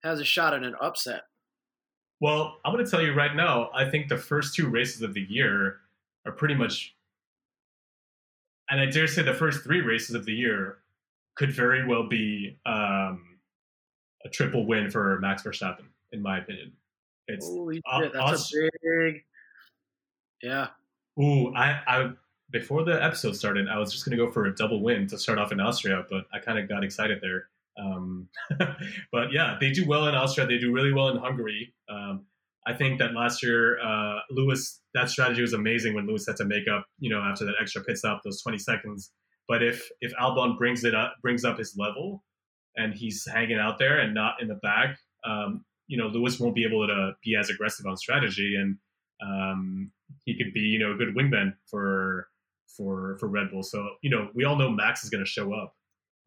has 0.04 0.20
a 0.20 0.24
shot 0.24 0.54
at 0.54 0.62
an 0.62 0.76
upset. 0.80 1.22
Well, 2.20 2.58
I'm 2.64 2.72
going 2.72 2.84
to 2.84 2.90
tell 2.90 3.02
you 3.02 3.12
right 3.14 3.34
now. 3.34 3.70
I 3.74 3.88
think 3.88 4.08
the 4.08 4.16
first 4.16 4.54
two 4.54 4.68
races 4.68 5.02
of 5.02 5.14
the 5.14 5.22
year 5.22 5.78
are 6.26 6.32
pretty 6.32 6.54
much, 6.54 6.94
and 8.70 8.80
I 8.80 8.86
dare 8.86 9.06
say 9.06 9.22
the 9.22 9.34
first 9.34 9.64
three 9.64 9.80
races 9.80 10.14
of 10.14 10.24
the 10.26 10.32
year 10.34 10.78
could 11.34 11.52
very 11.52 11.86
well 11.86 12.06
be 12.06 12.58
um, 12.66 13.38
a 14.24 14.28
triple 14.30 14.66
win 14.66 14.90
for 14.90 15.18
Max 15.20 15.42
Verstappen, 15.42 15.86
in 16.12 16.20
my 16.22 16.38
opinion. 16.38 16.72
It's 17.26 17.46
Holy 17.46 17.80
shit, 17.98 18.12
that's 18.12 18.32
us- 18.32 18.54
a 18.54 18.68
big. 18.82 19.24
Yeah, 20.42 20.68
Ooh, 21.20 21.54
I, 21.54 21.80
I 21.86 22.12
before 22.50 22.82
the 22.82 23.02
episode 23.02 23.36
started, 23.36 23.68
I 23.68 23.76
was 23.78 23.92
just 23.92 24.06
gonna 24.06 24.16
go 24.16 24.30
for 24.30 24.46
a 24.46 24.54
double 24.54 24.82
win 24.82 25.06
to 25.08 25.18
start 25.18 25.38
off 25.38 25.52
in 25.52 25.60
Austria, 25.60 26.04
but 26.08 26.24
I 26.32 26.38
kind 26.38 26.58
of 26.58 26.66
got 26.66 26.82
excited 26.82 27.20
there. 27.20 27.49
Um, 27.78 28.28
but 29.12 29.32
yeah, 29.32 29.56
they 29.60 29.70
do 29.70 29.86
well 29.86 30.06
in 30.06 30.14
Austria. 30.14 30.46
They 30.46 30.58
do 30.58 30.72
really 30.72 30.92
well 30.92 31.08
in 31.08 31.18
Hungary. 31.18 31.74
Um, 31.88 32.26
I 32.66 32.74
think 32.74 32.98
that 32.98 33.14
last 33.14 33.42
year, 33.42 33.80
uh, 33.80 34.18
Lewis, 34.30 34.80
that 34.94 35.08
strategy 35.08 35.40
was 35.40 35.54
amazing 35.54 35.94
when 35.94 36.06
Lewis 36.06 36.26
had 36.26 36.36
to 36.36 36.44
make 36.44 36.68
up, 36.68 36.86
you 36.98 37.10
know, 37.10 37.20
after 37.20 37.44
that 37.46 37.54
extra 37.60 37.82
pit 37.82 37.96
stop, 37.96 38.20
those 38.22 38.42
20 38.42 38.58
seconds. 38.58 39.10
But 39.48 39.62
if 39.62 39.88
if 40.00 40.12
Albon 40.20 40.58
brings 40.58 40.84
it 40.84 40.94
up, 40.94 41.14
brings 41.22 41.44
up 41.44 41.58
his 41.58 41.74
level, 41.76 42.22
and 42.76 42.94
he's 42.94 43.26
hanging 43.26 43.58
out 43.58 43.78
there 43.78 43.98
and 43.98 44.14
not 44.14 44.40
in 44.40 44.48
the 44.48 44.54
back, 44.56 44.98
um, 45.24 45.64
you 45.88 45.96
know, 45.96 46.06
Lewis 46.06 46.38
won't 46.38 46.54
be 46.54 46.64
able 46.64 46.86
to 46.86 47.12
be 47.24 47.34
as 47.34 47.50
aggressive 47.50 47.86
on 47.86 47.96
strategy, 47.96 48.54
and 48.56 48.76
um, 49.20 49.90
he 50.24 50.36
could 50.36 50.52
be, 50.54 50.60
you 50.60 50.78
know, 50.78 50.92
a 50.92 50.94
good 50.94 51.16
wingman 51.16 51.54
for 51.66 52.28
for 52.76 53.16
for 53.18 53.26
Red 53.26 53.50
Bull. 53.50 53.62
So 53.62 53.88
you 54.02 54.10
know, 54.10 54.28
we 54.34 54.44
all 54.44 54.56
know 54.56 54.70
Max 54.70 55.02
is 55.02 55.10
going 55.10 55.24
to 55.24 55.28
show 55.28 55.52
up. 55.52 55.74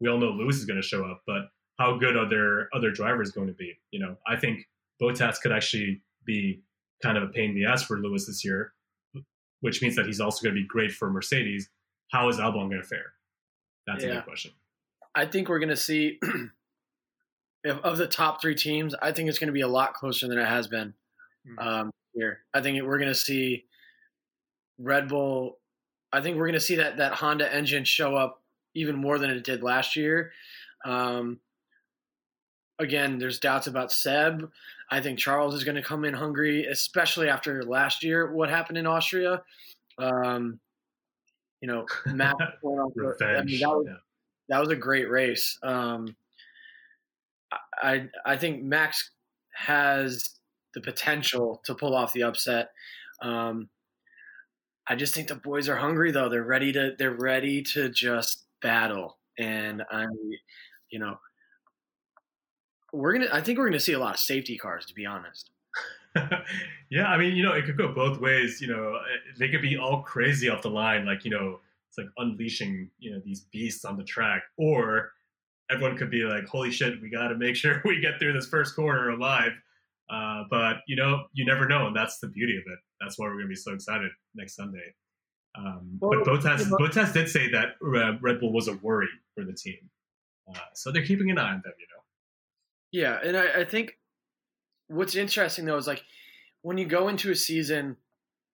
We 0.00 0.08
all 0.08 0.18
know 0.18 0.30
Lewis 0.30 0.56
is 0.56 0.64
going 0.64 0.80
to 0.80 0.86
show 0.86 1.04
up, 1.04 1.22
but 1.26 1.42
how 1.78 1.96
good 1.98 2.16
are 2.16 2.28
their 2.28 2.68
other 2.74 2.90
drivers 2.90 3.30
going 3.30 3.48
to 3.48 3.54
be? 3.54 3.74
You 3.90 4.00
know, 4.00 4.16
I 4.26 4.36
think 4.36 4.60
Bottas 5.02 5.40
could 5.40 5.52
actually 5.52 6.02
be 6.24 6.62
kind 7.02 7.16
of 7.16 7.24
a 7.24 7.28
pain 7.28 7.50
in 7.50 7.56
the 7.56 7.64
ass 7.66 7.82
for 7.82 7.98
Lewis 7.98 8.26
this 8.26 8.44
year, 8.44 8.72
which 9.60 9.82
means 9.82 9.96
that 9.96 10.06
he's 10.06 10.20
also 10.20 10.42
going 10.42 10.54
to 10.54 10.60
be 10.60 10.66
great 10.66 10.92
for 10.92 11.10
Mercedes. 11.10 11.68
How 12.12 12.28
is 12.28 12.36
Albon 12.36 12.68
going 12.68 12.80
to 12.80 12.86
fare? 12.86 13.12
That's 13.86 14.04
a 14.04 14.08
good 14.08 14.24
question. 14.24 14.52
I 15.14 15.26
think 15.26 15.48
we're 15.48 15.58
going 15.58 15.68
to 15.68 15.76
see 15.76 16.18
if, 17.64 17.78
of 17.78 17.98
the 17.98 18.06
top 18.06 18.40
three 18.40 18.54
teams. 18.54 18.94
I 19.00 19.12
think 19.12 19.28
it's 19.28 19.38
going 19.38 19.48
to 19.48 19.52
be 19.52 19.60
a 19.60 19.68
lot 19.68 19.94
closer 19.94 20.26
than 20.28 20.38
it 20.38 20.46
has 20.46 20.66
been 20.68 20.94
Hmm. 21.46 21.58
um, 21.58 21.90
here. 22.14 22.38
I 22.54 22.62
think 22.62 22.82
we're 22.82 22.98
going 22.98 23.10
to 23.10 23.14
see 23.14 23.64
Red 24.78 25.08
Bull. 25.08 25.58
I 26.12 26.20
think 26.20 26.36
we're 26.36 26.46
going 26.46 26.54
to 26.54 26.60
see 26.60 26.76
that 26.76 26.96
that 26.98 27.12
Honda 27.14 27.52
engine 27.52 27.84
show 27.84 28.14
up 28.16 28.42
even 28.74 28.96
more 28.96 29.18
than 29.18 29.30
it 29.30 29.44
did 29.44 29.62
last 29.62 29.96
year. 29.96 30.32
Um, 30.84 31.40
again, 32.78 33.18
there's 33.18 33.38
doubts 33.38 33.66
about 33.66 33.92
Seb. 33.92 34.50
I 34.90 35.00
think 35.00 35.18
Charles 35.18 35.54
is 35.54 35.64
going 35.64 35.76
to 35.76 35.82
come 35.82 36.04
in 36.04 36.14
hungry, 36.14 36.66
especially 36.66 37.28
after 37.28 37.62
last 37.64 38.02
year. 38.04 38.32
What 38.32 38.50
happened 38.50 38.78
in 38.78 38.86
Austria? 38.86 39.42
Um, 39.98 40.60
you 41.60 41.68
know, 41.68 41.86
Matt. 42.06 42.34
going 42.62 42.78
off 42.78 42.92
the- 42.94 43.24
I 43.26 43.42
mean, 43.42 43.60
that 43.60 43.68
was, 43.68 43.86
yeah. 43.88 43.96
that 44.48 44.60
was 44.60 44.68
a 44.68 44.76
great 44.76 45.08
race. 45.08 45.58
Um, 45.62 46.14
I 47.82 48.08
I 48.24 48.36
think 48.36 48.62
Max 48.62 49.10
has 49.54 50.30
the 50.74 50.80
potential 50.80 51.62
to 51.64 51.74
pull 51.74 51.94
off 51.94 52.12
the 52.12 52.24
upset. 52.24 52.70
Um, 53.22 53.68
I 54.86 54.96
just 54.96 55.14
think 55.14 55.28
the 55.28 55.36
boys 55.36 55.68
are 55.68 55.76
hungry 55.76 56.10
though. 56.10 56.28
They're 56.28 56.42
ready 56.42 56.72
to 56.72 56.94
they're 56.98 57.14
ready 57.16 57.62
to 57.62 57.88
just 57.88 58.43
battle, 58.64 59.18
and 59.38 59.84
I, 59.92 60.06
you 60.90 60.98
know, 60.98 61.16
we're 62.92 63.12
gonna. 63.12 63.28
I 63.32 63.40
think 63.40 63.58
we're 63.58 63.66
gonna 63.66 63.78
see 63.78 63.92
a 63.92 63.98
lot 64.00 64.14
of 64.14 64.20
safety 64.20 64.58
cars. 64.58 64.86
To 64.86 64.94
be 64.94 65.06
honest, 65.06 65.50
yeah, 66.90 67.06
I 67.06 67.18
mean, 67.18 67.36
you 67.36 67.44
know, 67.44 67.52
it 67.52 67.66
could 67.66 67.76
go 67.76 67.92
both 67.92 68.20
ways. 68.20 68.60
You 68.60 68.68
know, 68.68 68.98
they 69.38 69.48
could 69.48 69.62
be 69.62 69.76
all 69.76 70.02
crazy 70.02 70.48
off 70.48 70.62
the 70.62 70.70
line, 70.70 71.06
like 71.06 71.24
you 71.24 71.30
know, 71.30 71.60
it's 71.88 71.98
like 71.98 72.08
unleashing 72.16 72.90
you 72.98 73.12
know 73.12 73.20
these 73.24 73.42
beasts 73.52 73.84
on 73.84 73.96
the 73.96 74.04
track, 74.04 74.42
or 74.56 75.12
everyone 75.70 75.96
could 75.96 76.10
be 76.10 76.22
like, 76.22 76.46
"Holy 76.46 76.72
shit, 76.72 77.00
we 77.02 77.10
got 77.10 77.28
to 77.28 77.36
make 77.36 77.56
sure 77.62 77.82
we 77.84 78.00
get 78.00 78.18
through 78.18 78.32
this 78.32 78.48
first 78.48 78.74
corner 78.74 79.10
alive." 79.10 79.52
Uh, 80.10 80.44
but 80.50 80.78
you 80.88 80.96
know, 80.96 81.24
you 81.32 81.44
never 81.44 81.68
know, 81.68 81.86
and 81.86 81.96
that's 81.96 82.18
the 82.18 82.28
beauty 82.28 82.56
of 82.56 82.64
it. 82.66 82.78
That's 83.00 83.18
why 83.18 83.26
we're 83.26 83.36
gonna 83.36 83.48
be 83.48 83.56
so 83.56 83.74
excited 83.74 84.10
next 84.34 84.56
Sunday. 84.56 84.94
Um, 85.56 85.98
Well, 86.00 86.22
but 86.24 86.42
Bottas, 86.42 86.68
Bottas 86.68 87.12
did 87.12 87.28
say 87.28 87.50
that 87.50 87.74
uh, 87.82 88.18
Red 88.20 88.40
Bull 88.40 88.52
was 88.52 88.68
a 88.68 88.74
worry 88.74 89.08
for 89.34 89.44
the 89.44 89.52
team, 89.52 89.90
uh, 90.48 90.58
so 90.74 90.90
they're 90.90 91.04
keeping 91.04 91.30
an 91.30 91.38
eye 91.38 91.52
on 91.52 91.62
them. 91.64 91.72
You 91.78 91.86
know. 91.86 92.02
Yeah, 92.90 93.18
and 93.24 93.36
I, 93.36 93.60
I 93.60 93.64
think 93.64 93.98
what's 94.88 95.16
interesting 95.16 95.64
though 95.64 95.76
is 95.76 95.86
like 95.86 96.02
when 96.62 96.78
you 96.78 96.86
go 96.86 97.08
into 97.08 97.30
a 97.30 97.36
season, 97.36 97.96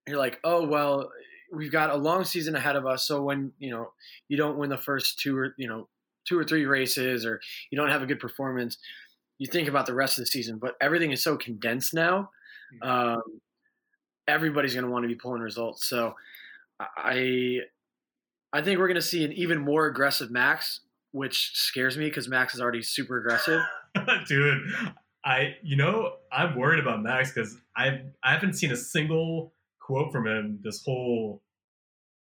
you're 0.06 0.18
like, 0.18 0.40
oh 0.44 0.66
well, 0.66 1.10
we've 1.52 1.72
got 1.72 1.90
a 1.90 1.96
long 1.96 2.24
season 2.24 2.54
ahead 2.54 2.76
of 2.76 2.86
us. 2.86 3.06
So 3.06 3.22
when 3.22 3.52
you 3.58 3.70
know 3.70 3.92
you 4.28 4.36
don't 4.36 4.58
win 4.58 4.70
the 4.70 4.78
first 4.78 5.20
two 5.20 5.36
or 5.36 5.54
you 5.56 5.68
know 5.68 5.88
two 6.26 6.38
or 6.38 6.44
three 6.44 6.66
races, 6.66 7.24
or 7.24 7.40
you 7.70 7.78
don't 7.78 7.90
have 7.90 8.02
a 8.02 8.06
good 8.06 8.20
performance, 8.20 8.76
you 9.38 9.46
think 9.46 9.68
about 9.68 9.86
the 9.86 9.94
rest 9.94 10.18
of 10.18 10.24
the 10.24 10.30
season. 10.30 10.58
But 10.58 10.76
everything 10.80 11.12
is 11.12 11.22
so 11.22 11.36
condensed 11.36 11.94
now. 11.94 12.30
Um, 12.82 13.22
everybody's 14.28 14.74
going 14.74 14.84
to 14.84 14.90
want 14.90 15.02
to 15.04 15.08
be 15.08 15.14
pulling 15.14 15.42
results. 15.42 15.88
So 15.88 16.14
I, 16.96 17.60
I 18.52 18.62
think 18.62 18.78
we're 18.78 18.88
going 18.88 18.94
to 18.96 19.02
see 19.02 19.24
an 19.24 19.32
even 19.32 19.58
more 19.58 19.86
aggressive 19.86 20.30
Max, 20.30 20.80
which 21.12 21.52
scares 21.54 21.96
me 21.96 22.06
because 22.06 22.28
Max 22.28 22.54
is 22.54 22.60
already 22.60 22.82
super 22.82 23.18
aggressive. 23.18 23.60
dude 24.26 24.62
i 25.24 25.56
you 25.64 25.76
know 25.76 26.12
i'm 26.30 26.56
worried 26.56 26.78
about 26.78 27.02
max 27.02 27.32
because 27.32 27.56
i 27.76 28.00
i 28.22 28.32
haven't 28.32 28.52
seen 28.52 28.70
a 28.70 28.76
single 28.76 29.52
quote 29.80 30.12
from 30.12 30.28
him 30.28 30.60
this 30.62 30.84
whole 30.84 31.42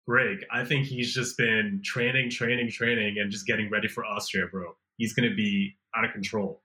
break. 0.09 0.43
I 0.51 0.65
think 0.65 0.87
he's 0.87 1.13
just 1.13 1.37
been 1.37 1.81
training 1.85 2.31
training 2.31 2.71
training 2.71 3.19
and 3.19 3.31
just 3.31 3.45
getting 3.45 3.69
ready 3.69 3.87
for 3.87 4.03
austria 4.03 4.47
bro. 4.51 4.75
He's 4.97 5.13
gonna 5.13 5.35
be 5.35 5.77
out 5.95 6.03
of 6.03 6.11
control. 6.11 6.63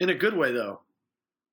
In 0.00 0.10
a 0.10 0.14
good 0.14 0.36
way, 0.36 0.52
though. 0.52 0.80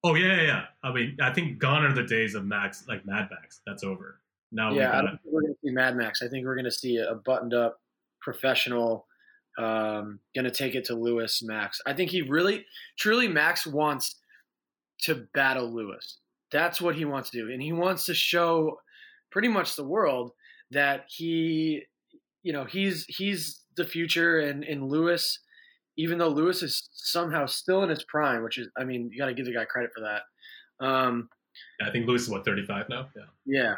oh 0.03 0.15
yeah 0.15 0.35
yeah 0.35 0.41
yeah. 0.41 0.63
I 0.83 0.91
mean 0.91 1.17
i 1.21 1.31
think 1.31 1.59
gone 1.59 1.85
are 1.85 1.93
the 1.93 2.03
days 2.03 2.33
of 2.33 2.43
max 2.43 2.85
like 2.87 3.05
mad 3.05 3.29
max. 3.29 3.61
That's 3.67 3.83
over 3.83 4.19
now 4.51 4.71
we 4.71 4.79
yeah, 4.79 4.97
I 4.97 5.01
don't 5.01 5.17
think 5.21 5.33
we're 5.33 5.41
going 5.41 5.53
to 5.53 5.59
see 5.63 5.71
Mad 5.71 5.95
Max. 5.97 6.21
I 6.21 6.27
think 6.27 6.45
we're 6.45 6.55
going 6.55 6.65
to 6.65 6.71
see 6.71 6.97
a 6.97 7.15
buttoned 7.15 7.53
up, 7.53 7.79
professional, 8.21 9.05
um, 9.57 10.19
going 10.35 10.45
to 10.45 10.51
take 10.51 10.75
it 10.75 10.85
to 10.85 10.95
Lewis 10.95 11.41
Max. 11.43 11.81
I 11.85 11.93
think 11.93 12.11
he 12.11 12.21
really, 12.21 12.65
truly, 12.97 13.27
Max 13.27 13.65
wants 13.65 14.15
to 15.01 15.27
battle 15.33 15.73
Lewis. 15.73 16.19
That's 16.51 16.79
what 16.79 16.95
he 16.95 17.05
wants 17.05 17.29
to 17.31 17.45
do. 17.45 17.51
And 17.51 17.61
he 17.61 17.73
wants 17.73 18.05
to 18.05 18.13
show 18.13 18.79
pretty 19.31 19.47
much 19.47 19.75
the 19.75 19.83
world 19.83 20.31
that 20.71 21.05
he, 21.09 21.83
you 22.43 22.53
know, 22.53 22.65
he's, 22.65 23.05
he's 23.05 23.61
the 23.75 23.85
future 23.85 24.39
and, 24.39 24.63
and 24.63 24.89
Lewis, 24.89 25.39
even 25.97 26.17
though 26.17 26.29
Lewis 26.29 26.61
is 26.63 26.89
somehow 26.93 27.45
still 27.45 27.83
in 27.83 27.89
his 27.89 28.03
prime, 28.03 28.43
which 28.43 28.57
is, 28.57 28.67
I 28.77 28.83
mean, 28.83 29.09
you 29.11 29.17
got 29.17 29.27
to 29.27 29.33
give 29.33 29.45
the 29.45 29.53
guy 29.53 29.65
credit 29.65 29.91
for 29.95 30.01
that. 30.01 30.85
Um, 30.85 31.29
i 31.81 31.89
think 31.89 32.05
lewis 32.05 32.23
is 32.23 32.29
what 32.29 32.43
35 32.43 32.89
now 32.89 33.07
yeah 33.15 33.23
yeah, 33.45 33.75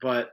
but 0.00 0.30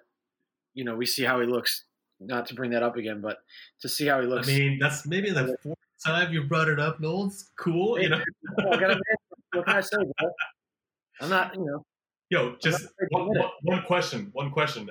you 0.74 0.84
know, 0.84 0.96
we 0.96 1.06
see 1.06 1.24
how 1.24 1.40
he 1.40 1.48
looks. 1.48 1.86
Not 2.20 2.46
to 2.48 2.56
bring 2.56 2.72
that 2.72 2.84
up 2.84 2.96
again, 2.96 3.20
but 3.22 3.40
to 3.82 3.90
see 3.90 4.08
how 4.08 4.22
he 4.22 4.28
looks. 4.28 4.48
i 4.48 4.52
mean 4.52 4.80
that's 4.80 5.06
maybe 5.06 5.30
the 5.30 5.58
fourth 5.62 5.78
time 6.06 6.32
you 6.32 6.44
brought 6.44 6.70
it 6.70 6.80
up 6.80 7.00
noel 7.02 7.26
it's 7.26 7.52
cool 7.60 8.00
you 8.00 8.08
know 8.08 8.22
I 8.72 8.96
what 9.54 9.66
can 9.66 9.76
I 9.76 9.82
say, 9.82 9.98
bro? 9.98 10.32
I'm 11.22 11.30
not, 11.30 11.56
you 11.56 11.66
know. 11.66 11.86
Yo, 12.30 12.56
just 12.62 12.82
not 12.82 12.92
afraid 12.92 13.34
to 13.36 13.40
one, 13.40 13.50
one, 13.62 13.84
question. 13.84 14.30
One 14.34 14.52
question. 14.52 14.90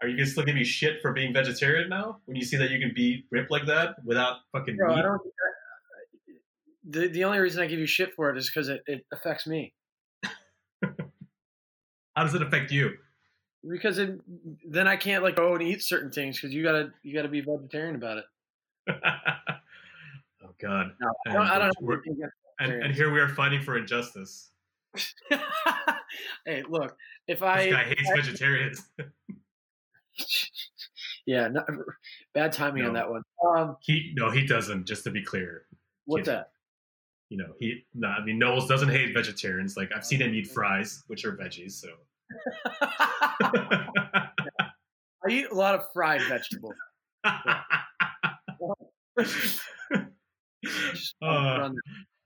Are 0.00 0.08
you 0.08 0.16
gonna 0.16 0.26
still 0.26 0.44
give 0.44 0.54
me 0.54 0.64
shit 0.64 1.02
for 1.02 1.12
being 1.12 1.34
vegetarian 1.34 1.90
now? 1.90 2.18
When 2.24 2.36
you 2.36 2.42
see 2.42 2.56
that 2.56 2.70
you 2.70 2.78
can 2.80 2.92
be 2.94 3.26
ripped 3.30 3.50
like 3.50 3.66
that 3.66 3.96
without 4.04 4.38
fucking 4.52 4.76
Bro, 4.76 4.92
I 4.92 4.96
meat? 4.96 5.02
don't. 5.02 5.20
The 6.88 7.08
the 7.08 7.24
only 7.24 7.38
reason 7.38 7.62
I 7.62 7.66
give 7.66 7.78
you 7.78 7.86
shit 7.86 8.14
for 8.14 8.30
it 8.30 8.38
is 8.38 8.48
because 8.48 8.70
it, 8.70 8.82
it 8.86 9.04
affects 9.12 9.46
me. 9.46 9.74
How 10.82 12.24
does 12.24 12.34
it 12.34 12.40
affect 12.40 12.72
you? 12.72 12.92
Because 13.68 13.98
it, 13.98 14.18
then 14.66 14.88
I 14.88 14.96
can't 14.96 15.22
like 15.22 15.36
go 15.36 15.52
and 15.54 15.62
eat 15.62 15.82
certain 15.82 16.10
things 16.10 16.40
because 16.40 16.54
you 16.54 16.62
gotta 16.62 16.92
you 17.02 17.14
gotta 17.14 17.28
be 17.28 17.42
vegetarian 17.42 17.94
about 17.94 18.18
it. 18.18 18.24
oh 18.88 20.48
God. 20.58 20.92
No, 21.00 21.12
I 21.26 21.32
don't. 21.32 21.42
I 21.42 21.58
don't 21.58 21.66
have 21.66 21.74
We're- 21.80 22.00
anything 22.06 22.22
against 22.22 22.36
And, 22.58 22.72
and 22.84 22.94
here 22.94 23.12
we 23.12 23.20
are 23.20 23.28
fighting 23.28 23.60
for 23.60 23.76
injustice. 23.76 24.50
hey, 26.46 26.64
look, 26.68 26.96
if 27.28 27.42
I 27.42 27.64
This 27.64 27.74
I 27.74 27.82
guy 27.82 27.84
hates 27.84 28.10
vegetarians. 28.16 28.88
yeah, 31.26 31.48
not, 31.48 31.66
bad 32.34 32.52
timing 32.52 32.86
on 32.86 32.94
that 32.94 33.10
one. 33.10 33.22
Um, 33.46 33.76
he 33.80 34.12
no, 34.16 34.30
he 34.30 34.46
doesn't. 34.46 34.86
Just 34.86 35.04
to 35.04 35.10
be 35.10 35.22
clear, 35.22 35.66
what's 36.06 36.26
that? 36.26 36.52
you 37.28 37.36
know, 37.36 37.52
he. 37.60 37.84
No, 37.94 38.08
I 38.08 38.24
mean, 38.24 38.38
Knowles 38.38 38.66
doesn't 38.66 38.88
hate 38.88 39.12
vegetarians. 39.14 39.76
Like 39.76 39.90
I've 39.94 40.04
seen 40.04 40.22
him 40.22 40.34
eat 40.34 40.48
fries, 40.48 41.04
which 41.08 41.26
are 41.26 41.36
veggies. 41.36 41.72
So. 41.72 41.88
I 45.22 45.28
eat 45.28 45.46
a 45.50 45.54
lot 45.54 45.74
of 45.74 45.82
fried 45.92 46.22
vegetables. 46.22 46.74
Uh, 47.24 47.30
trying 51.22 51.58
to 51.58 51.62
put 51.62 51.62
on, 51.62 51.76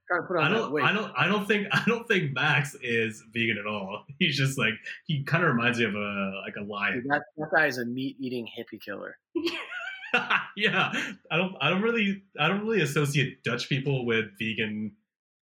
trying 0.09 0.21
to 0.21 0.27
put 0.27 0.37
on 0.39 0.45
I 0.45 0.49
don't. 0.51 0.81
I 0.83 0.93
don't. 0.93 1.13
I 1.17 1.29
don't 1.29 1.47
think. 1.47 1.69
I 1.73 1.83
don't 1.87 2.07
think 2.09 2.33
Max 2.33 2.77
is 2.83 3.23
vegan 3.33 3.59
at 3.59 3.67
all. 3.67 4.05
He's 4.19 4.37
just 4.37 4.59
like 4.59 4.75
he 5.07 5.23
kind 5.25 5.45
of 5.45 5.51
reminds 5.51 5.79
me 5.79 5.85
of 5.85 5.95
a 5.95 6.41
like 6.45 6.55
a 6.57 6.61
Dude, 6.61 6.69
lion. 6.69 7.05
that, 7.09 7.23
that 7.37 7.51
guy 7.55 7.67
is 7.67 7.79
a 7.79 7.85
meat 7.85 8.17
eating 8.21 8.47
hippie 8.47 8.81
killer. 8.81 9.17
yeah, 10.57 10.93
I 11.31 11.37
don't. 11.37 11.55
I 11.61 11.71
don't 11.71 11.83
really. 11.83 12.23
I 12.39 12.49
don't 12.49 12.61
really 12.61 12.83
associate 12.83 13.43
Dutch 13.45 13.69
people 13.69 14.05
with 14.07 14.27
vegan, 14.39 14.93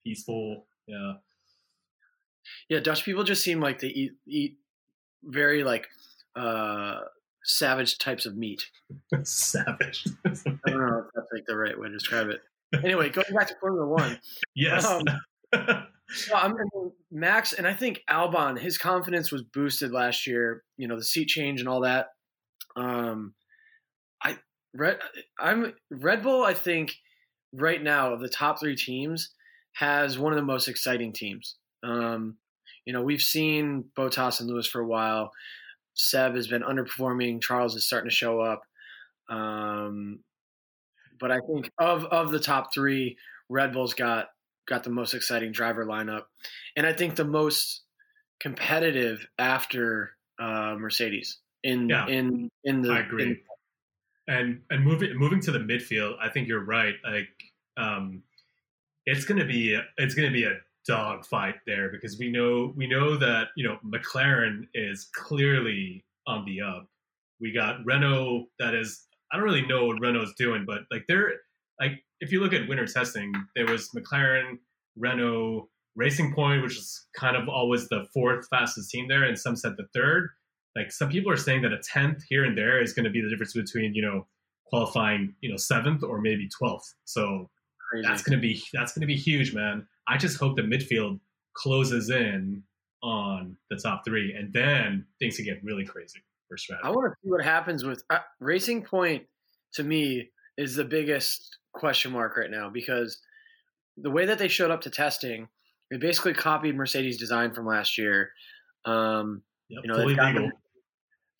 peaceful. 0.04 0.66
Yeah, 0.86 1.14
Yeah, 2.68 2.80
Dutch 2.80 3.04
people 3.04 3.24
just 3.24 3.44
seem 3.44 3.60
like 3.60 3.80
they 3.80 3.88
eat 3.88 4.12
eat 4.26 4.56
very 5.24 5.64
like 5.64 5.88
uh 6.36 7.00
savage 7.44 7.98
types 7.98 8.26
of 8.26 8.36
meat. 8.36 8.64
savage. 9.24 10.06
I 10.24 10.70
don't 10.70 10.80
know 10.80 10.98
if 10.98 11.06
that's 11.14 11.28
like 11.32 11.44
the 11.46 11.56
right 11.56 11.78
way 11.78 11.88
to 11.88 11.92
describe 11.92 12.28
it. 12.28 12.40
Anyway, 12.84 13.10
going 13.10 13.34
back 13.34 13.48
to 13.48 13.54
Formula 13.60 13.86
One, 13.86 14.18
yes. 14.54 14.84
Um, 14.86 15.02
well, 15.52 15.86
I'm, 16.32 16.52
mean, 16.52 16.92
Max 17.10 17.52
and 17.52 17.66
I 17.66 17.74
think 17.74 18.02
Albon, 18.08 18.58
his 18.58 18.78
confidence 18.78 19.30
was 19.30 19.42
boosted 19.42 19.92
last 19.92 20.26
year. 20.26 20.62
You 20.76 20.88
know, 20.88 20.96
the 20.96 21.04
seat 21.04 21.28
change 21.28 21.60
and 21.60 21.68
all 21.68 21.80
that. 21.80 22.08
Um, 22.76 23.34
I 24.22 24.38
Red, 24.74 24.98
I'm 25.38 25.74
Red 25.90 26.22
Bull. 26.22 26.44
I 26.44 26.54
think 26.54 26.94
right 27.52 27.82
now 27.82 28.12
of 28.14 28.20
the 28.20 28.28
top 28.28 28.60
three 28.60 28.76
teams 28.76 29.30
has 29.74 30.18
one 30.18 30.32
of 30.32 30.36
the 30.36 30.44
most 30.44 30.68
exciting 30.68 31.12
teams. 31.12 31.56
Um, 31.82 32.36
you 32.84 32.92
know, 32.92 33.02
we've 33.02 33.22
seen 33.22 33.84
Bottas 33.96 34.40
and 34.40 34.48
Lewis 34.48 34.66
for 34.66 34.80
a 34.80 34.86
while. 34.86 35.32
Seb 35.94 36.34
has 36.34 36.48
been 36.48 36.62
underperforming. 36.62 37.40
Charles 37.42 37.74
is 37.76 37.84
starting 37.86 38.08
to 38.10 38.14
show 38.16 38.40
up. 38.40 38.62
Um, 39.28 40.20
but 41.18 41.30
I 41.30 41.38
think 41.46 41.70
of 41.78 42.04
of 42.06 42.32
the 42.32 42.40
top 42.40 42.72
three, 42.74 43.16
Red 43.48 43.72
Bull's 43.72 43.94
got 43.94 44.28
got 44.66 44.84
the 44.84 44.90
most 44.90 45.14
exciting 45.14 45.52
driver 45.52 45.84
lineup, 45.84 46.24
and 46.76 46.86
I 46.86 46.92
think 46.92 47.14
the 47.16 47.24
most 47.24 47.82
competitive 48.40 49.24
after 49.38 50.16
uh, 50.38 50.74
Mercedes 50.78 51.38
in 51.62 51.88
Yeah. 51.88 52.06
in 52.08 52.48
in 52.64 52.82
the 52.82 52.92
I 52.92 53.00
agree. 53.00 53.22
in- 53.24 53.40
and 54.28 54.62
and 54.70 54.84
moving 54.84 55.16
moving 55.16 55.40
to 55.40 55.50
the 55.52 55.58
midfield, 55.58 56.16
I 56.20 56.28
think 56.28 56.46
you're 56.48 56.64
right. 56.64 56.94
Like, 57.04 57.28
um, 57.76 58.22
it's 59.06 59.24
gonna 59.24 59.44
be 59.44 59.74
a, 59.74 59.84
it's 59.98 60.14
gonna 60.14 60.30
be 60.30 60.44
a 60.44 60.60
dog 60.86 61.24
fight 61.24 61.56
there 61.66 61.90
because 61.90 62.18
we 62.18 62.30
know 62.30 62.72
we 62.76 62.86
know 62.86 63.16
that 63.16 63.48
you 63.56 63.66
know 63.66 63.78
McLaren 63.84 64.66
is 64.74 65.08
clearly 65.14 66.04
on 66.26 66.44
the 66.44 66.60
up. 66.60 66.86
We 67.40 67.52
got 67.52 67.84
Renault 67.84 68.46
that 68.58 68.74
is 68.74 69.06
I 69.32 69.36
don't 69.36 69.44
really 69.44 69.66
know 69.66 69.86
what 69.86 70.00
Renault's 70.00 70.34
doing, 70.36 70.64
but 70.66 70.82
like 70.90 71.04
they're 71.08 71.32
like 71.80 72.02
if 72.20 72.32
you 72.32 72.40
look 72.40 72.52
at 72.52 72.68
winter 72.68 72.86
testing, 72.86 73.32
there 73.56 73.66
was 73.66 73.90
McLaren, 73.90 74.58
Renault, 74.96 75.68
Racing 75.96 76.34
Point, 76.34 76.62
which 76.62 76.76
is 76.76 77.06
kind 77.16 77.36
of 77.36 77.48
always 77.48 77.88
the 77.88 78.06
fourth 78.14 78.46
fastest 78.48 78.90
team 78.90 79.08
there, 79.08 79.24
and 79.24 79.38
some 79.38 79.56
said 79.56 79.74
the 79.76 79.86
third 79.94 80.30
like 80.76 80.90
some 80.92 81.10
people 81.10 81.30
are 81.30 81.36
saying 81.36 81.62
that 81.62 81.72
a 81.72 81.78
tenth 81.78 82.22
here 82.28 82.44
and 82.44 82.56
there 82.56 82.82
is 82.82 82.92
going 82.92 83.04
to 83.04 83.10
be 83.10 83.20
the 83.20 83.28
difference 83.28 83.52
between 83.52 83.94
you 83.94 84.02
know 84.02 84.26
qualifying 84.66 85.34
you 85.40 85.50
know 85.50 85.56
seventh 85.56 86.02
or 86.02 86.20
maybe 86.20 86.48
twelfth. 86.48 86.94
So 87.04 87.50
crazy. 87.90 88.06
that's 88.06 88.22
going 88.22 88.38
to 88.38 88.42
be 88.42 88.62
that's 88.72 88.92
going 88.92 89.02
to 89.02 89.06
be 89.06 89.16
huge, 89.16 89.54
man. 89.54 89.86
I 90.08 90.16
just 90.18 90.38
hope 90.38 90.56
the 90.56 90.62
midfield 90.62 91.20
closes 91.54 92.10
in 92.10 92.62
on 93.02 93.56
the 93.70 93.76
top 93.76 94.02
three, 94.04 94.34
and 94.34 94.52
then 94.52 95.06
things 95.18 95.36
can 95.36 95.44
get 95.44 95.62
really 95.64 95.84
crazy 95.84 96.20
for 96.48 96.56
Strad. 96.56 96.80
I 96.84 96.90
want 96.90 97.12
to 97.12 97.16
see 97.22 97.30
what 97.30 97.44
happens 97.44 97.84
with 97.84 98.02
uh, 98.10 98.18
Racing 98.40 98.82
Point. 98.82 99.24
To 99.74 99.82
me, 99.82 100.30
is 100.58 100.74
the 100.76 100.84
biggest 100.84 101.56
question 101.72 102.12
mark 102.12 102.36
right 102.36 102.50
now 102.50 102.68
because 102.68 103.18
the 103.96 104.10
way 104.10 104.26
that 104.26 104.38
they 104.38 104.48
showed 104.48 104.70
up 104.70 104.82
to 104.82 104.90
testing 104.90 105.48
They 105.90 105.96
basically 105.96 106.34
copied 106.34 106.76
Mercedes' 106.76 107.18
design 107.18 107.52
from 107.54 107.66
last 107.66 107.96
year. 107.98 108.30
Um, 108.84 109.42
Yep, 109.70 109.80
you 109.84 109.88
know, 109.88 109.94
fully 110.00 110.14
legal. 110.14 110.50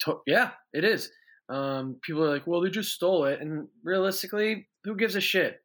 to- 0.04 0.22
yeah, 0.26 0.52
it 0.72 0.84
is. 0.84 1.10
Um, 1.50 1.96
people 2.02 2.24
are 2.24 2.30
like, 2.30 2.46
well, 2.46 2.62
they 2.62 2.70
just 2.70 2.92
stole 2.92 3.26
it, 3.26 3.40
and 3.42 3.68
realistically, 3.84 4.68
who 4.84 4.96
gives 4.96 5.16
a 5.16 5.20
shit? 5.20 5.60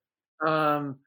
Um, 0.46 0.98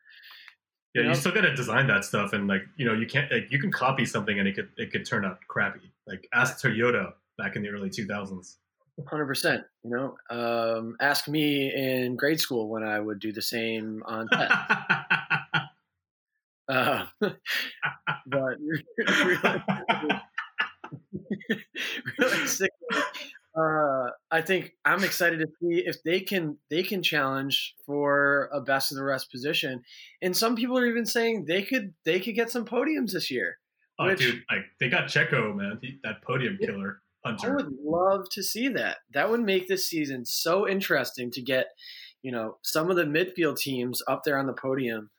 Yeah, 0.94 1.02
you 1.02 1.08
you 1.08 1.14
still 1.14 1.32
gotta 1.32 1.54
design 1.54 1.86
that 1.86 2.04
stuff, 2.04 2.32
and 2.32 2.48
like 2.48 2.62
you 2.76 2.84
know, 2.84 2.94
you 2.94 3.06
can't 3.06 3.30
like 3.30 3.50
you 3.50 3.60
can 3.60 3.70
copy 3.70 4.04
something 4.04 4.38
and 4.38 4.48
it 4.48 4.54
could 4.54 4.68
it 4.76 4.90
could 4.90 5.06
turn 5.06 5.24
out 5.24 5.38
crappy. 5.46 5.92
Like 6.06 6.28
ask 6.34 6.64
Toyota 6.64 7.12
back 7.38 7.54
in 7.56 7.62
the 7.62 7.68
early 7.68 7.90
two 7.90 8.06
thousands. 8.06 8.58
Hundred 9.08 9.26
percent. 9.26 9.64
You 9.84 9.90
know, 9.90 10.16
um, 10.30 10.96
ask 11.00 11.28
me 11.28 11.72
in 11.72 12.16
grade 12.16 12.40
school 12.40 12.68
when 12.68 12.82
I 12.82 12.98
would 12.98 13.20
do 13.20 13.32
the 13.32 13.40
same 13.40 14.02
on 14.04 14.28
test. 14.32 14.52
uh, 16.68 17.06
but 18.26 18.56
realistically, 22.18 22.68
uh, 23.56 24.10
I 24.30 24.42
think 24.42 24.72
I'm 24.84 25.02
excited 25.02 25.40
to 25.40 25.46
see 25.60 25.82
if 25.84 26.02
they 26.04 26.20
can 26.20 26.56
they 26.70 26.82
can 26.82 27.02
challenge 27.02 27.74
for 27.84 28.48
a 28.52 28.60
best 28.60 28.92
of 28.92 28.96
the 28.96 29.04
rest 29.04 29.30
position. 29.30 29.82
And 30.22 30.36
some 30.36 30.54
people 30.54 30.78
are 30.78 30.86
even 30.86 31.06
saying 31.06 31.46
they 31.46 31.62
could 31.62 31.94
they 32.04 32.20
could 32.20 32.34
get 32.34 32.50
some 32.50 32.64
podiums 32.64 33.12
this 33.12 33.30
year. 33.30 33.58
oh, 33.98 34.06
Which- 34.06 34.20
dude, 34.20 34.44
like 34.50 34.64
they 34.78 34.88
got 34.88 35.08
Checo, 35.08 35.54
man, 35.54 35.78
he, 35.82 35.98
that 36.04 36.22
podium 36.22 36.58
killer 36.60 37.00
I 37.24 37.50
would 37.50 37.72
love 37.82 38.28
to 38.32 38.42
see 38.42 38.68
that. 38.68 38.98
That 39.12 39.30
would 39.30 39.40
make 39.40 39.68
this 39.68 39.88
season 39.88 40.24
so 40.24 40.66
interesting 40.66 41.30
to 41.32 41.42
get, 41.42 41.66
you 42.22 42.32
know, 42.32 42.56
some 42.62 42.90
of 42.90 42.96
the 42.96 43.04
midfield 43.04 43.58
teams 43.58 44.02
up 44.08 44.22
there 44.24 44.38
on 44.38 44.46
the 44.46 44.54
podium. 44.54 45.10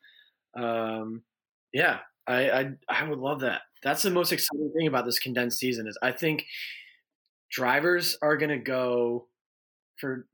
Um, 0.57 1.23
yeah, 1.73 1.99
I, 2.27 2.49
I 2.49 2.71
I 2.89 3.07
would 3.07 3.19
love 3.19 3.41
that. 3.41 3.61
That's 3.83 4.01
the 4.01 4.09
most 4.09 4.31
exciting 4.31 4.71
thing 4.75 4.87
about 4.87 5.05
this 5.05 5.19
condensed 5.19 5.59
season 5.59 5.87
is 5.87 5.97
I 6.01 6.11
think 6.11 6.45
drivers 7.51 8.17
are 8.21 8.37
going 8.37 8.49
to 8.49 8.57
go 8.57 9.27
for 9.97 10.25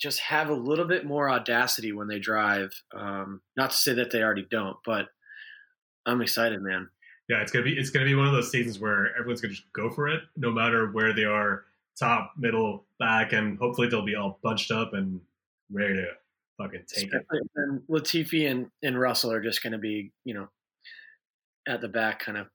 just 0.00 0.20
have 0.20 0.50
a 0.50 0.54
little 0.54 0.84
bit 0.84 1.04
more 1.04 1.28
audacity 1.28 1.92
when 1.92 2.06
they 2.06 2.18
drive. 2.18 2.70
Um, 2.94 3.40
not 3.56 3.70
to 3.70 3.76
say 3.76 3.94
that 3.94 4.10
they 4.10 4.22
already 4.22 4.46
don't, 4.50 4.76
but 4.84 5.06
I'm 6.06 6.22
excited, 6.22 6.62
man. 6.62 6.88
Yeah, 7.28 7.42
it's 7.42 7.50
gonna 7.50 7.64
be 7.64 7.76
it's 7.76 7.90
gonna 7.90 8.04
be 8.04 8.14
one 8.14 8.28
of 8.28 8.32
those 8.32 8.52
seasons 8.52 8.78
where 8.78 9.12
everyone's 9.16 9.40
gonna 9.40 9.54
just 9.54 9.72
go 9.72 9.90
for 9.90 10.06
it, 10.06 10.20
no 10.36 10.52
matter 10.52 10.92
where 10.92 11.12
they 11.12 11.24
are, 11.24 11.64
top, 11.98 12.34
middle, 12.38 12.84
back, 13.00 13.32
and 13.32 13.58
hopefully 13.58 13.88
they'll 13.88 14.04
be 14.04 14.14
all 14.14 14.38
bunched 14.42 14.70
up 14.70 14.94
and 14.94 15.20
ready 15.72 15.94
to 15.94 16.06
fucking 16.58 16.84
take 16.86 17.12
it. 17.12 17.26
And 17.56 17.80
Latifi 17.88 18.50
and, 18.50 18.70
and 18.82 18.98
Russell 18.98 19.32
are 19.32 19.42
just 19.42 19.62
going 19.62 19.72
to 19.72 19.78
be, 19.78 20.12
you 20.24 20.34
know, 20.34 20.48
at 21.66 21.80
the 21.80 21.88
back, 21.88 22.20
kind 22.20 22.38
of. 22.38 22.46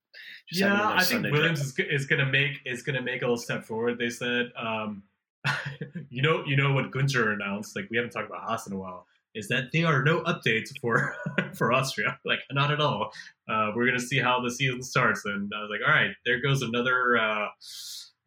Just 0.50 0.62
Yeah, 0.62 0.90
I 0.90 0.98
think 0.98 1.06
Sunday 1.06 1.32
Williams 1.32 1.62
is, 1.62 1.74
is 1.80 2.06
gonna 2.06 2.26
make 2.26 2.60
is 2.66 2.84
gonna 2.84 3.02
make 3.02 3.22
a 3.22 3.26
little 3.26 3.38
step 3.38 3.64
forward. 3.64 3.98
They 3.98 4.10
said, 4.10 4.52
um, 4.58 5.04
you 6.10 6.22
know, 6.22 6.44
you 6.46 6.56
know 6.56 6.74
what 6.74 6.92
Guenther 6.92 7.34
announced. 7.34 7.76
Like 7.76 7.88
we 7.90 7.98
haven't 7.98 8.12
talked 8.12 8.28
about 8.28 8.44
Haas 8.44 8.68
in 8.68 8.74
a 8.74 8.78
while. 8.78 9.08
Is 9.34 9.48
that 9.48 9.72
there 9.72 9.88
are 9.88 10.04
no 10.04 10.22
updates 10.22 10.78
for 10.82 11.16
for 11.54 11.72
Austria? 11.72 12.20
Like 12.26 12.40
not 12.52 12.72
at 12.72 12.82
all. 12.82 13.12
Uh, 13.50 13.72
we're 13.76 13.86
gonna 13.86 14.00
see 14.00 14.20
how 14.20 14.42
the 14.42 14.52
season 14.52 14.84
starts, 14.84 15.26
and 15.26 15.52
I 15.56 15.62
was 15.62 15.70
like, 15.70 15.82
all 15.88 15.94
right, 15.94 16.12
there 16.26 16.42
goes 16.42 16.62
another 16.62 17.18
uh, 17.18 17.48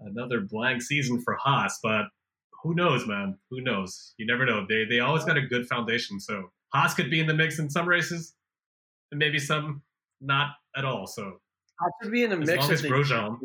another 0.00 0.40
blank 0.40 0.82
season 0.82 1.20
for 1.20 1.34
Haas. 1.34 1.78
But 1.82 2.06
who 2.62 2.74
knows, 2.74 3.06
man? 3.06 3.38
Who 3.50 3.60
knows? 3.60 4.14
You 4.16 4.26
never 4.26 4.46
know. 4.46 4.66
They 4.68 4.84
they 4.84 5.00
always 5.00 5.24
got 5.24 5.36
a 5.36 5.42
good 5.42 5.66
foundation. 5.66 6.20
So 6.20 6.50
Haas 6.72 6.94
could 6.94 7.10
be 7.10 7.20
in 7.20 7.26
the 7.26 7.34
mix 7.34 7.58
in 7.58 7.68
some 7.68 7.86
races, 7.86 8.34
and 9.12 9.18
maybe 9.18 9.38
some 9.38 9.82
not 10.20 10.52
at 10.76 10.84
all. 10.84 11.06
So 11.06 11.40
Haas 11.80 11.92
would 12.02 12.12
be 12.12 12.22
in 12.22 12.30
the 12.30 12.38
as 12.38 12.46
mix. 12.46 12.62
long 12.62 12.72
as 12.72 12.82
they, 12.82 12.88
Grosjean 12.88 13.38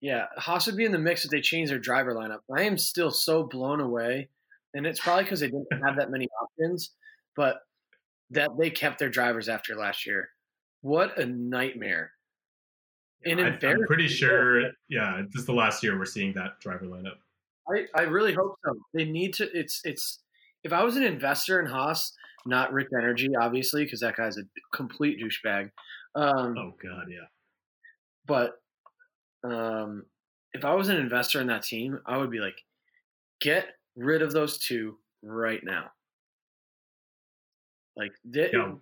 yeah, 0.00 0.26
Haas 0.36 0.66
would 0.66 0.76
be 0.76 0.84
in 0.84 0.92
the 0.92 0.98
mix 0.98 1.24
if 1.24 1.30
they 1.30 1.40
change 1.40 1.70
their 1.70 1.78
driver 1.78 2.14
lineup. 2.14 2.40
I 2.54 2.62
am 2.62 2.78
still 2.78 3.10
so 3.10 3.42
blown 3.42 3.80
away, 3.80 4.28
and 4.74 4.86
it's 4.86 5.00
probably 5.00 5.24
because 5.24 5.40
they 5.40 5.46
didn't 5.46 5.66
have 5.84 5.96
that 5.96 6.10
many 6.10 6.28
options, 6.42 6.90
but 7.34 7.56
that 8.30 8.50
they 8.58 8.70
kept 8.70 8.98
their 8.98 9.08
drivers 9.08 9.48
after 9.48 9.74
last 9.74 10.06
year. 10.06 10.28
What 10.82 11.18
a 11.18 11.24
nightmare! 11.26 12.12
And 13.24 13.40
I, 13.40 13.58
I'm 13.66 13.84
pretty 13.86 14.08
sure, 14.08 14.70
yeah, 14.88 15.22
this 15.32 15.40
is 15.40 15.46
the 15.46 15.54
last 15.54 15.82
year 15.82 15.98
we're 15.98 16.04
seeing 16.04 16.32
that 16.34 16.60
driver 16.60 16.84
lineup. 16.84 17.16
I, 17.68 17.86
I 17.98 18.02
really 18.02 18.34
hope 18.34 18.54
so. 18.64 18.74
They 18.94 19.04
need 19.04 19.34
to. 19.34 19.48
It's 19.58 19.80
it's. 19.84 20.20
If 20.62 20.72
I 20.72 20.82
was 20.82 20.96
an 20.96 21.04
investor 21.04 21.58
in 21.60 21.66
Haas, 21.66 22.12
not 22.44 22.72
Rich 22.72 22.88
Energy, 22.96 23.30
obviously, 23.40 23.84
because 23.84 24.00
that 24.00 24.16
guy's 24.16 24.36
a 24.36 24.42
complete 24.74 25.18
douchebag. 25.20 25.70
Um, 26.16 26.56
Oh 26.58 26.74
god, 26.82 27.06
yeah. 27.10 27.26
But 28.26 28.60
um, 29.44 30.06
if 30.52 30.64
I 30.64 30.74
was 30.74 30.88
an 30.88 30.96
investor 30.96 31.40
in 31.40 31.46
that 31.48 31.62
team, 31.62 32.00
I 32.06 32.16
would 32.16 32.30
be 32.30 32.40
like, 32.40 32.56
get 33.40 33.76
rid 33.94 34.22
of 34.22 34.32
those 34.32 34.58
two 34.58 34.98
right 35.22 35.62
now. 35.62 35.90
Like, 37.96 38.12
they, 38.24 38.50
Yeah. 38.52 38.74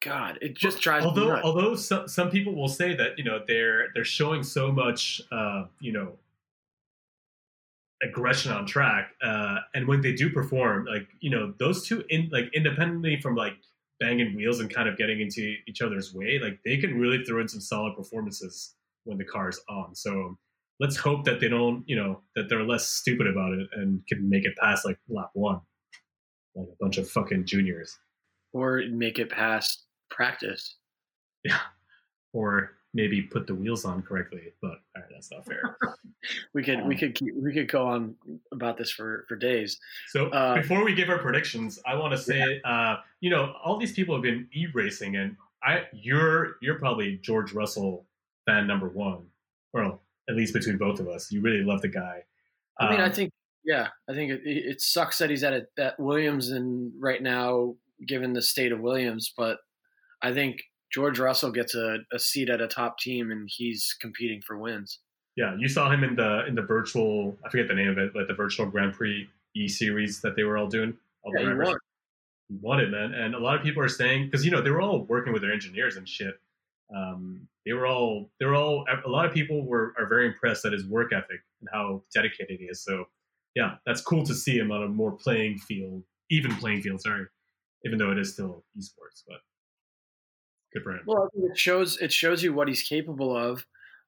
God, 0.00 0.38
it 0.42 0.56
just 0.56 0.80
drives 0.80 1.04
me 1.04 1.08
although 1.08 1.28
nuts. 1.28 1.44
although 1.44 1.74
some, 1.74 2.06
some 2.08 2.30
people 2.30 2.54
will 2.54 2.68
say 2.68 2.94
that 2.94 3.18
you 3.18 3.24
know 3.24 3.42
they're 3.48 3.88
they're 3.94 4.04
showing 4.04 4.42
so 4.42 4.70
much 4.70 5.22
uh, 5.32 5.64
you 5.80 5.90
know 5.92 6.18
aggression 8.02 8.52
on 8.52 8.66
track, 8.66 9.12
uh, 9.22 9.56
and 9.74 9.86
when 9.88 10.02
they 10.02 10.12
do 10.12 10.30
perform, 10.30 10.84
like 10.84 11.08
you 11.20 11.30
know 11.30 11.54
those 11.58 11.86
two 11.86 12.04
in 12.10 12.28
like 12.30 12.50
independently 12.54 13.20
from 13.20 13.34
like 13.34 13.54
banging 14.00 14.34
wheels 14.36 14.60
and 14.60 14.72
kind 14.72 14.88
of 14.88 14.96
getting 14.96 15.20
into 15.20 15.56
each 15.68 15.80
other's 15.82 16.14
way, 16.14 16.38
like 16.42 16.58
they 16.64 16.76
can 16.76 16.98
really 16.98 17.24
throw 17.24 17.40
in 17.40 17.48
some 17.48 17.60
solid 17.60 17.96
performances 17.96 18.74
when 19.04 19.18
the 19.18 19.24
car's 19.24 19.60
on. 19.68 19.94
So 19.94 20.36
let's 20.80 20.96
hope 20.96 21.24
that 21.24 21.40
they 21.40 21.48
don't 21.48 21.84
you 21.86 21.96
know 21.96 22.20
that 22.34 22.48
they're 22.48 22.62
less 22.64 22.86
stupid 22.86 23.26
about 23.26 23.52
it 23.54 23.68
and 23.72 24.06
can 24.06 24.28
make 24.28 24.44
it 24.44 24.54
past 24.60 24.84
like 24.84 24.98
lap 25.08 25.30
one, 25.34 25.60
like 26.54 26.68
a 26.68 26.76
bunch 26.80 26.98
of 26.98 27.08
fucking 27.08 27.46
juniors. 27.46 27.98
or 28.52 28.82
make 28.90 29.18
it 29.18 29.30
past 29.30 29.84
practice. 30.10 30.76
Yeah. 31.44 31.58
Or 32.32 32.72
maybe 32.96 33.22
put 33.22 33.46
the 33.46 33.54
wheels 33.54 33.84
on 33.84 34.02
correctly, 34.02 34.52
but 34.60 34.70
all 34.70 35.02
right, 35.02 35.04
that's 35.12 35.30
not 35.30 35.44
fair. 35.46 35.76
We 36.54 36.64
could 36.64 36.84
we 36.84 36.96
could 36.96 37.14
keep, 37.14 37.34
we 37.36 37.52
could 37.52 37.68
go 37.70 37.86
on 37.86 38.16
about 38.50 38.76
this 38.76 38.90
for 38.90 39.26
for 39.28 39.36
days. 39.36 39.78
so 40.08 40.26
Uh, 40.30 40.56
before 40.56 40.82
we 40.84 40.92
give 40.92 41.08
our 41.08 41.18
predictions, 41.18 41.78
I 41.86 41.94
want 41.94 42.12
to 42.14 42.18
say, 42.18 42.60
uh, 42.64 42.96
you 43.20 43.30
know, 43.30 43.54
all 43.62 43.76
these 43.78 43.92
people 43.92 44.12
have 44.16 44.22
been 44.22 44.48
e-racing, 44.52 45.14
and 45.14 45.36
I, 45.62 45.84
you're 45.92 46.56
you're 46.60 46.80
probably 46.80 47.18
George 47.22 47.52
Russell 47.52 48.06
fan 48.44 48.66
number 48.66 48.88
one, 48.88 49.26
or 49.72 50.00
at 50.28 50.34
least 50.34 50.52
between 50.52 50.78
both 50.78 50.98
of 50.98 51.06
us. 51.06 51.30
You 51.30 51.42
really 51.42 51.62
love 51.62 51.80
the 51.80 51.88
guy. 52.02 52.24
I 52.80 52.90
mean, 52.90 53.00
I 53.00 53.06
Um, 53.06 53.12
think 53.12 53.30
yeah, 53.64 53.88
I 54.10 54.12
think 54.14 54.32
it, 54.32 54.40
it 54.44 54.80
sucks 54.80 55.18
that 55.18 55.30
he's 55.30 55.44
at 55.44 55.52
a, 55.52 55.66
at 55.78 56.00
Williams 56.00 56.50
and 56.50 56.92
right 56.98 57.22
now, 57.22 57.76
given 58.04 58.32
the 58.32 58.42
state 58.42 58.72
of 58.72 58.80
Williams, 58.80 59.32
but 59.36 59.58
I 60.22 60.32
think 60.34 60.64
George 60.92 61.18
Russell 61.18 61.50
gets 61.50 61.74
a, 61.74 61.98
a 62.12 62.18
seat 62.18 62.48
at 62.48 62.60
a 62.60 62.68
top 62.68 62.98
team 62.98 63.30
and 63.30 63.48
he's 63.50 63.96
competing 64.00 64.40
for 64.40 64.56
wins. 64.56 65.00
Yeah, 65.36 65.54
you 65.58 65.68
saw 65.68 65.90
him 65.90 66.02
in 66.02 66.16
the 66.16 66.46
in 66.46 66.54
the 66.54 66.62
virtual. 66.62 67.36
I 67.44 67.50
forget 67.50 67.68
the 67.68 67.74
name 67.74 67.88
of 67.88 67.98
it, 67.98 68.12
but 68.14 68.26
the 68.26 68.34
virtual 68.34 68.66
Grand 68.66 68.94
Prix 68.94 69.28
E 69.54 69.68
series 69.68 70.20
that 70.22 70.34
they 70.36 70.44
were 70.44 70.56
all 70.56 70.66
doing. 70.66 70.96
All 71.22 71.32
Yeah, 71.36 71.48
he 71.48 71.54
won. 71.54 71.76
He 72.48 72.56
won 72.60 72.80
it, 72.80 72.90
man. 72.90 73.12
And 73.12 73.34
a 73.34 73.38
lot 73.38 73.56
of 73.56 73.62
people 73.62 73.82
are 73.82 73.88
saying 73.88 74.26
because 74.26 74.44
you 74.44 74.50
know 74.50 74.62
they 74.62 74.70
were 74.70 74.80
all 74.80 75.04
working 75.04 75.32
with 75.32 75.42
their 75.42 75.52
engineers 75.52 75.96
and 75.96 76.08
shit. 76.08 76.34
Um, 76.94 77.48
they 77.66 77.72
were 77.72 77.86
all 77.86 78.30
they 78.40 78.46
were 78.46 78.54
all 78.54 78.86
a 79.04 79.08
lot 79.08 79.26
of 79.26 79.34
people 79.34 79.66
were 79.66 79.92
are 79.98 80.06
very 80.06 80.26
impressed 80.26 80.64
at 80.64 80.72
his 80.72 80.86
work 80.86 81.12
ethic 81.12 81.40
and 81.60 81.68
how 81.70 82.02
dedicated 82.14 82.58
he 82.58 82.66
is. 82.66 82.82
So 82.82 83.06
yeah, 83.54 83.74
that's 83.84 84.00
cool 84.00 84.24
to 84.24 84.34
see 84.34 84.56
him 84.56 84.70
on 84.70 84.84
a 84.84 84.88
more 84.88 85.12
playing 85.12 85.58
field, 85.58 86.02
even 86.30 86.54
playing 86.56 86.82
field. 86.82 87.02
Sorry, 87.02 87.26
even 87.84 87.98
though 87.98 88.12
it 88.12 88.18
is 88.18 88.32
still 88.32 88.64
esports, 88.78 89.22
but 89.26 89.38
good 90.76 90.84
for 90.84 90.92
him. 90.92 91.02
Well, 91.06 91.30
it 91.34 91.58
shows 91.58 91.98
it 91.98 92.12
shows 92.12 92.42
you 92.42 92.52
what 92.52 92.68
he's 92.68 92.82
capable 92.82 93.36
of. 93.36 93.64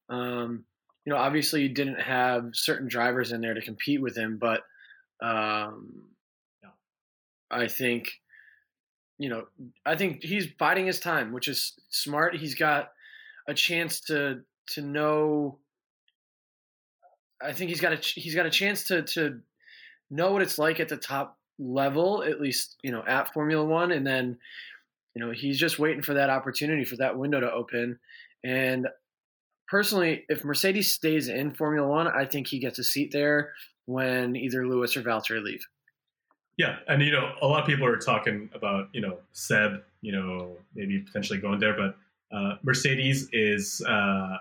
Um, 0.09 0.65
you 1.05 1.13
know, 1.13 1.19
obviously, 1.19 1.63
you 1.63 1.69
didn't 1.71 2.01
have 2.01 2.51
certain 2.53 2.89
drivers 2.89 3.33
in 3.33 3.41
there 3.41 3.55
to 3.55 3.63
compete 3.63 4.03
with 4.03 4.17
him, 4.17 4.39
but 4.39 4.63
um, 5.23 6.05
Yeah. 6.63 6.71
I 7.51 7.67
think, 7.67 8.11
you 9.19 9.29
know, 9.29 9.47
I 9.87 9.97
think 9.97 10.23
he's 10.23 10.47
biding 10.47 10.87
his 10.87 11.01
time, 11.01 11.33
which 11.33 11.49
is 11.49 11.75
smart. 11.89 12.37
He's 12.37 12.55
got 12.55 12.91
a 13.47 13.55
chance 13.55 14.01
to 14.03 14.43
to 14.73 14.83
know. 14.83 15.59
I 17.41 17.53
think 17.53 17.71
he's 17.71 17.81
got 17.81 17.93
a 17.93 17.97
he's 17.97 18.35
got 18.35 18.47
a 18.47 18.51
chance 18.51 18.85
to 18.89 19.03
to 19.03 19.41
know 20.11 20.33
what 20.33 20.43
it's 20.43 20.59
like 20.59 20.81
at 20.81 20.89
the 20.89 20.97
top 20.97 21.39
level, 21.59 22.23
at 22.23 22.41
least 22.41 22.77
you 22.83 22.93
know 22.93 23.03
at 23.07 23.33
Formula 23.33 23.65
One, 23.65 23.93
and 23.93 24.07
then 24.07 24.39
you 25.15 25.25
know 25.25 25.33
he's 25.33 25.59
just 25.59 25.79
waiting 25.79 26.03
for 26.03 26.15
that 26.15 26.31
opportunity 26.31 26.85
for 26.85 26.97
that 26.97 27.17
window 27.17 27.41
to 27.41 27.51
open. 27.53 27.99
And 28.45 28.89
personally, 29.69 30.25
if 30.29 30.45
Mercedes 30.45 30.93
stays 30.93 31.29
in 31.29 31.55
Formula 31.55 31.87
One, 31.87 32.09
I 32.09 32.25
think 32.25 32.47
he 32.47 32.59
gets 32.59 32.79
a 32.79 32.85
seat 32.85 33.13
there 33.13 33.53
when 33.87 34.37
either 34.37 34.67
Lewis 34.67 34.97
or 34.97 35.03
Valtteri 35.03 35.43
leave. 35.43 35.67
Yeah, 36.57 36.77
and 36.89 37.03
you 37.03 37.13
know, 37.13 37.35
a 37.43 37.47
lot 37.47 37.61
of 37.61 37.67
people 37.67 37.87
are 37.87 37.97
talking 37.97 38.51
about 38.55 38.89
you 38.93 39.01
know 39.01 39.19
Seb, 39.33 39.83
you 40.01 40.13
know, 40.13 40.57
maybe 40.75 40.99
potentially 41.01 41.39
going 41.39 41.61
there, 41.61 41.75
but 41.77 41.97
Uh, 42.31 42.57
Mercedes 42.63 43.27
is 43.33 43.81
uh, 43.89 44.37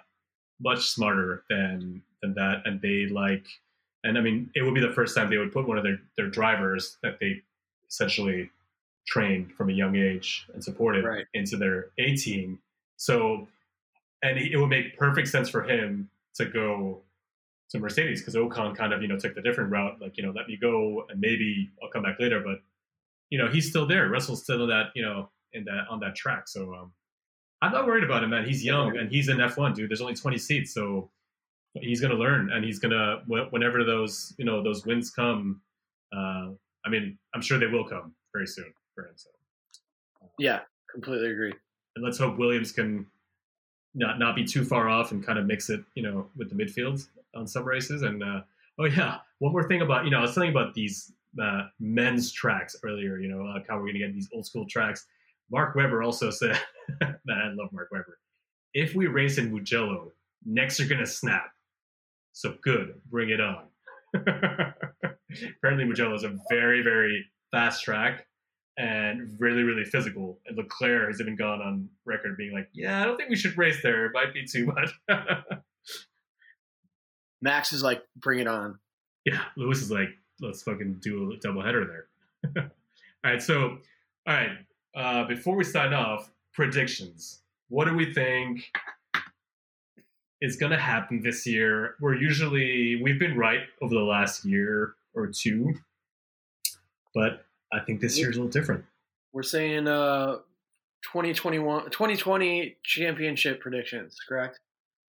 much 0.60 0.90
smarter 0.90 1.44
than 1.50 2.04
than 2.22 2.34
that, 2.34 2.64
and 2.66 2.82
they 2.82 3.08
like, 3.08 3.46
and 4.04 4.18
I 4.18 4.22
mean, 4.22 4.50
it 4.56 4.62
would 4.64 4.74
be 4.74 4.82
the 4.82 4.92
first 4.92 5.16
time 5.16 5.30
they 5.30 5.38
would 5.38 5.54
put 5.54 5.70
one 5.70 5.78
of 5.78 5.86
their 5.86 6.00
their 6.18 6.28
drivers 6.30 6.98
that 7.02 7.18
they 7.22 7.42
essentially 7.88 8.50
trained 9.08 9.54
from 9.54 9.70
a 9.70 9.74
young 9.74 9.96
age 9.96 10.48
and 10.54 10.64
supported 10.64 11.04
Right. 11.06 11.26
into 11.34 11.58
their 11.58 11.92
A 11.98 12.16
team. 12.16 12.60
So, 12.98 13.48
and 14.22 14.38
it 14.38 14.58
would 14.58 14.70
make 14.70 14.98
perfect 14.98 15.28
sense 15.30 15.50
for 15.50 15.64
him 15.64 16.10
to 16.36 16.46
go 16.46 17.02
to 17.70 17.80
Mercedes 17.80 18.22
because 18.22 18.36
Ocon 18.36 18.76
kind 18.76 18.94
of 18.94 19.02
you 19.02 19.08
know 19.08 19.18
took 19.18 19.36
the 19.36 19.42
different 19.42 19.72
route, 19.72 20.00
like 20.02 20.18
you 20.18 20.24
know 20.24 20.32
let 20.32 20.48
me 20.48 20.58
go 20.58 21.06
and 21.10 21.20
maybe 21.20 21.70
I'll 21.82 21.90
come 21.90 22.04
back 22.04 22.20
later, 22.20 22.40
but 22.42 22.60
you 23.30 23.38
know 23.38 23.48
he's 23.50 23.70
still 23.70 23.86
there. 23.86 24.10
Russell's 24.10 24.44
still 24.44 24.64
in 24.64 24.70
that 24.70 24.88
you 24.96 25.02
know 25.04 25.30
in 25.54 25.64
that 25.66 25.88
on 25.90 26.00
that 26.02 26.16
track, 26.16 26.48
so 26.48 26.74
um, 26.74 26.92
I'm 27.62 27.72
not 27.72 27.86
worried 27.86 28.04
about 28.04 28.24
him, 28.24 28.30
man. 28.32 28.46
He's 28.46 28.64
young 28.64 28.98
and 28.98 29.12
he's 29.12 29.30
in 29.30 29.38
F1, 29.38 29.76
dude. 29.76 29.90
There's 29.90 30.02
only 30.02 30.14
20 30.16 30.38
seats, 30.38 30.74
so 30.74 31.10
he's 31.74 32.02
gonna 32.02 32.16
learn 32.16 32.52
and 32.52 32.64
he's 32.64 32.80
gonna 32.80 33.22
whenever 33.28 33.84
those 33.84 34.34
you 34.38 34.46
know 34.46 34.64
those 34.64 34.86
wins 34.86 35.10
come. 35.10 35.62
Uh, 36.16 36.50
I 36.86 36.90
mean, 36.90 37.18
I'm 37.36 37.42
sure 37.42 37.60
they 37.60 37.68
will 37.68 37.84
come 37.88 38.16
very 38.34 38.48
soon 38.48 38.74
for 38.98 39.06
him. 39.08 39.14
So 39.16 39.30
Yeah, 40.40 40.62
completely 40.92 41.30
agree. 41.32 41.54
and 41.96 42.04
let's 42.04 42.18
hope 42.18 42.38
Williams 42.38 42.72
can 42.72 43.06
not 43.94 44.18
not 44.20 44.36
be 44.36 44.44
too 44.46 44.64
far 44.66 44.90
off 44.90 45.12
and 45.12 45.26
kind 45.26 45.38
of 45.40 45.46
mix 45.46 45.70
it, 45.70 45.84
you 45.96 46.04
know, 46.04 46.28
with 46.36 46.50
the 46.50 46.56
midfield 46.56 47.06
on 47.36 47.48
some 47.48 47.64
races. 47.64 48.02
And 48.02 48.24
uh, 48.24 48.42
oh 48.80 48.86
yeah, 48.86 49.18
one 49.40 49.52
more 49.52 49.68
thing 49.68 49.82
about 49.82 50.06
you 50.06 50.12
know 50.12 50.18
I 50.20 50.22
was 50.22 50.34
telling 50.34 50.52
you 50.52 50.58
about 50.58 50.74
these 50.74 51.12
uh, 51.42 51.64
men's 51.80 52.32
tracks 52.32 52.76
earlier. 52.84 53.18
You 53.20 53.30
know, 53.30 53.44
like 53.44 53.68
how 53.68 53.78
we're 53.80 53.88
gonna 53.88 54.00
get 54.00 54.14
these 54.14 54.30
old 54.34 54.46
school 54.46 54.66
tracks. 54.68 55.06
Mark 55.52 55.76
Webber 55.76 56.04
also 56.04 56.30
said, 56.40 56.60
man, 57.02 57.18
I 57.30 57.54
love 57.54 57.72
Mark 57.72 57.90
Webber. 57.92 58.18
If 58.74 58.96
we 58.96 59.08
race 59.08 59.38
in 59.38 59.50
Mugello, 59.52 60.12
necks 60.46 60.80
are 60.80 60.86
gonna 60.88 61.06
snap. 61.08 61.52
So 62.34 62.56
good, 62.62 63.00
bring 63.10 63.30
it 63.30 63.42
on. 63.42 63.66
Apparently, 64.14 65.86
Mugello 65.86 66.14
is 66.16 66.24
a 66.24 66.38
very 66.50 66.82
very 66.84 67.26
fast 67.52 67.84
track 67.84 68.28
and 68.78 69.36
really, 69.40 69.64
really 69.64 69.84
physical. 69.84 70.40
And 70.46 70.56
Leclerc 70.58 71.10
has 71.10 71.20
even 71.20 71.36
gone 71.36 71.62
on 71.62 71.90
record 72.06 72.38
being 72.38 72.54
like, 72.54 72.70
"Yeah, 72.74 73.02
I 73.02 73.06
don't 73.06 73.18
think 73.18 73.30
we 73.30 73.36
should 73.36 73.58
race 73.58 73.82
there. 73.82 74.06
It 74.06 74.14
might 74.14 74.34
be 74.34 74.46
too 74.46 74.68
much." 74.68 74.92
Max 77.42 77.74
is 77.74 77.84
like, 77.84 78.04
bring 78.16 78.40
it 78.40 78.48
on. 78.48 78.80
yeah, 79.26 79.44
Lewis 79.56 79.82
is 79.82 79.92
like, 79.92 80.10
"Let's 80.40 80.64
fucking 80.64 81.00
do 81.02 81.34
a 81.34 81.38
double 81.38 81.64
header 81.64 81.86
there." 81.86 82.08
all 83.26 83.32
right, 83.32 83.42
so 83.42 83.78
all 84.28 84.34
right, 84.34 84.58
uh, 84.96 85.24
before 85.26 85.56
we 85.56 85.64
sign 85.64 85.94
off, 85.94 86.30
predictions. 86.54 87.42
What 87.70 87.86
do 87.86 87.94
we 87.94 88.14
think 88.14 88.72
is 90.42 90.56
going 90.56 90.72
to 90.72 90.78
happen 90.80 91.22
this 91.22 91.46
year? 91.46 91.96
We're 92.00 92.16
usually 92.16 93.00
we've 93.02 93.20
been 93.20 93.38
right 93.38 93.62
over 93.82 93.94
the 93.94 94.02
last 94.02 94.46
year 94.46 94.96
or 95.14 95.28
two, 95.28 95.74
but 97.14 97.47
I 97.74 97.80
think 97.80 98.02
this 98.02 98.18
year's 98.18 98.38
a 98.38 98.40
little 98.40 98.52
different. 98.52 98.86
We're 99.34 99.44
saying 99.44 99.88
uh 99.88 100.38
2021 101.12 101.86
2020 101.86 102.78
championship 102.84 103.62
predictions, 103.62 104.18
correct? 104.28 104.60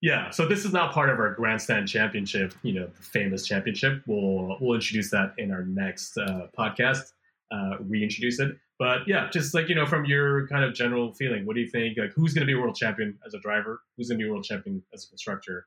Yeah, 0.00 0.30
so 0.30 0.46
this 0.46 0.64
is 0.64 0.72
not 0.72 0.92
part 0.92 1.10
of 1.10 1.18
our 1.18 1.34
grandstand 1.34 1.88
championship, 1.88 2.54
you 2.62 2.72
know, 2.72 2.86
the 2.86 3.02
famous 3.02 3.46
championship. 3.46 4.02
We'll 4.06 4.56
we'll 4.60 4.74
introduce 4.74 5.10
that 5.10 5.34
in 5.38 5.50
our 5.50 5.64
next 5.64 6.16
uh, 6.16 6.46
podcast, 6.56 7.12
uh, 7.50 7.78
reintroduce 7.80 8.38
it. 8.38 8.56
But 8.78 9.08
yeah, 9.08 9.28
just 9.30 9.54
like 9.54 9.68
you 9.68 9.74
know, 9.74 9.86
from 9.86 10.04
your 10.04 10.46
kind 10.46 10.64
of 10.64 10.72
general 10.72 11.12
feeling, 11.14 11.44
what 11.46 11.56
do 11.56 11.62
you 11.62 11.68
think? 11.68 11.98
Like, 11.98 12.12
who's 12.14 12.32
going 12.32 12.46
to 12.46 12.52
be 12.52 12.54
world 12.54 12.76
champion 12.76 13.18
as 13.26 13.34
a 13.34 13.40
driver? 13.40 13.80
Who's 13.96 14.08
going 14.08 14.20
to 14.20 14.24
be 14.24 14.30
world 14.30 14.44
champion 14.44 14.82
as 14.94 15.04
a 15.04 15.08
constructor? 15.08 15.66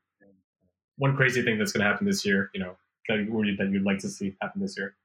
One 0.98 1.16
crazy 1.16 1.42
thing 1.42 1.58
that's 1.58 1.72
going 1.72 1.84
to 1.84 1.90
happen 1.90 2.06
this 2.06 2.24
year, 2.24 2.52
you 2.54 2.60
know, 2.60 2.78
that, 3.08 3.56
that 3.58 3.70
you'd 3.72 3.84
like 3.84 3.98
to 4.00 4.10
see 4.10 4.36
happen 4.42 4.62
this 4.62 4.78
year. 4.78 4.96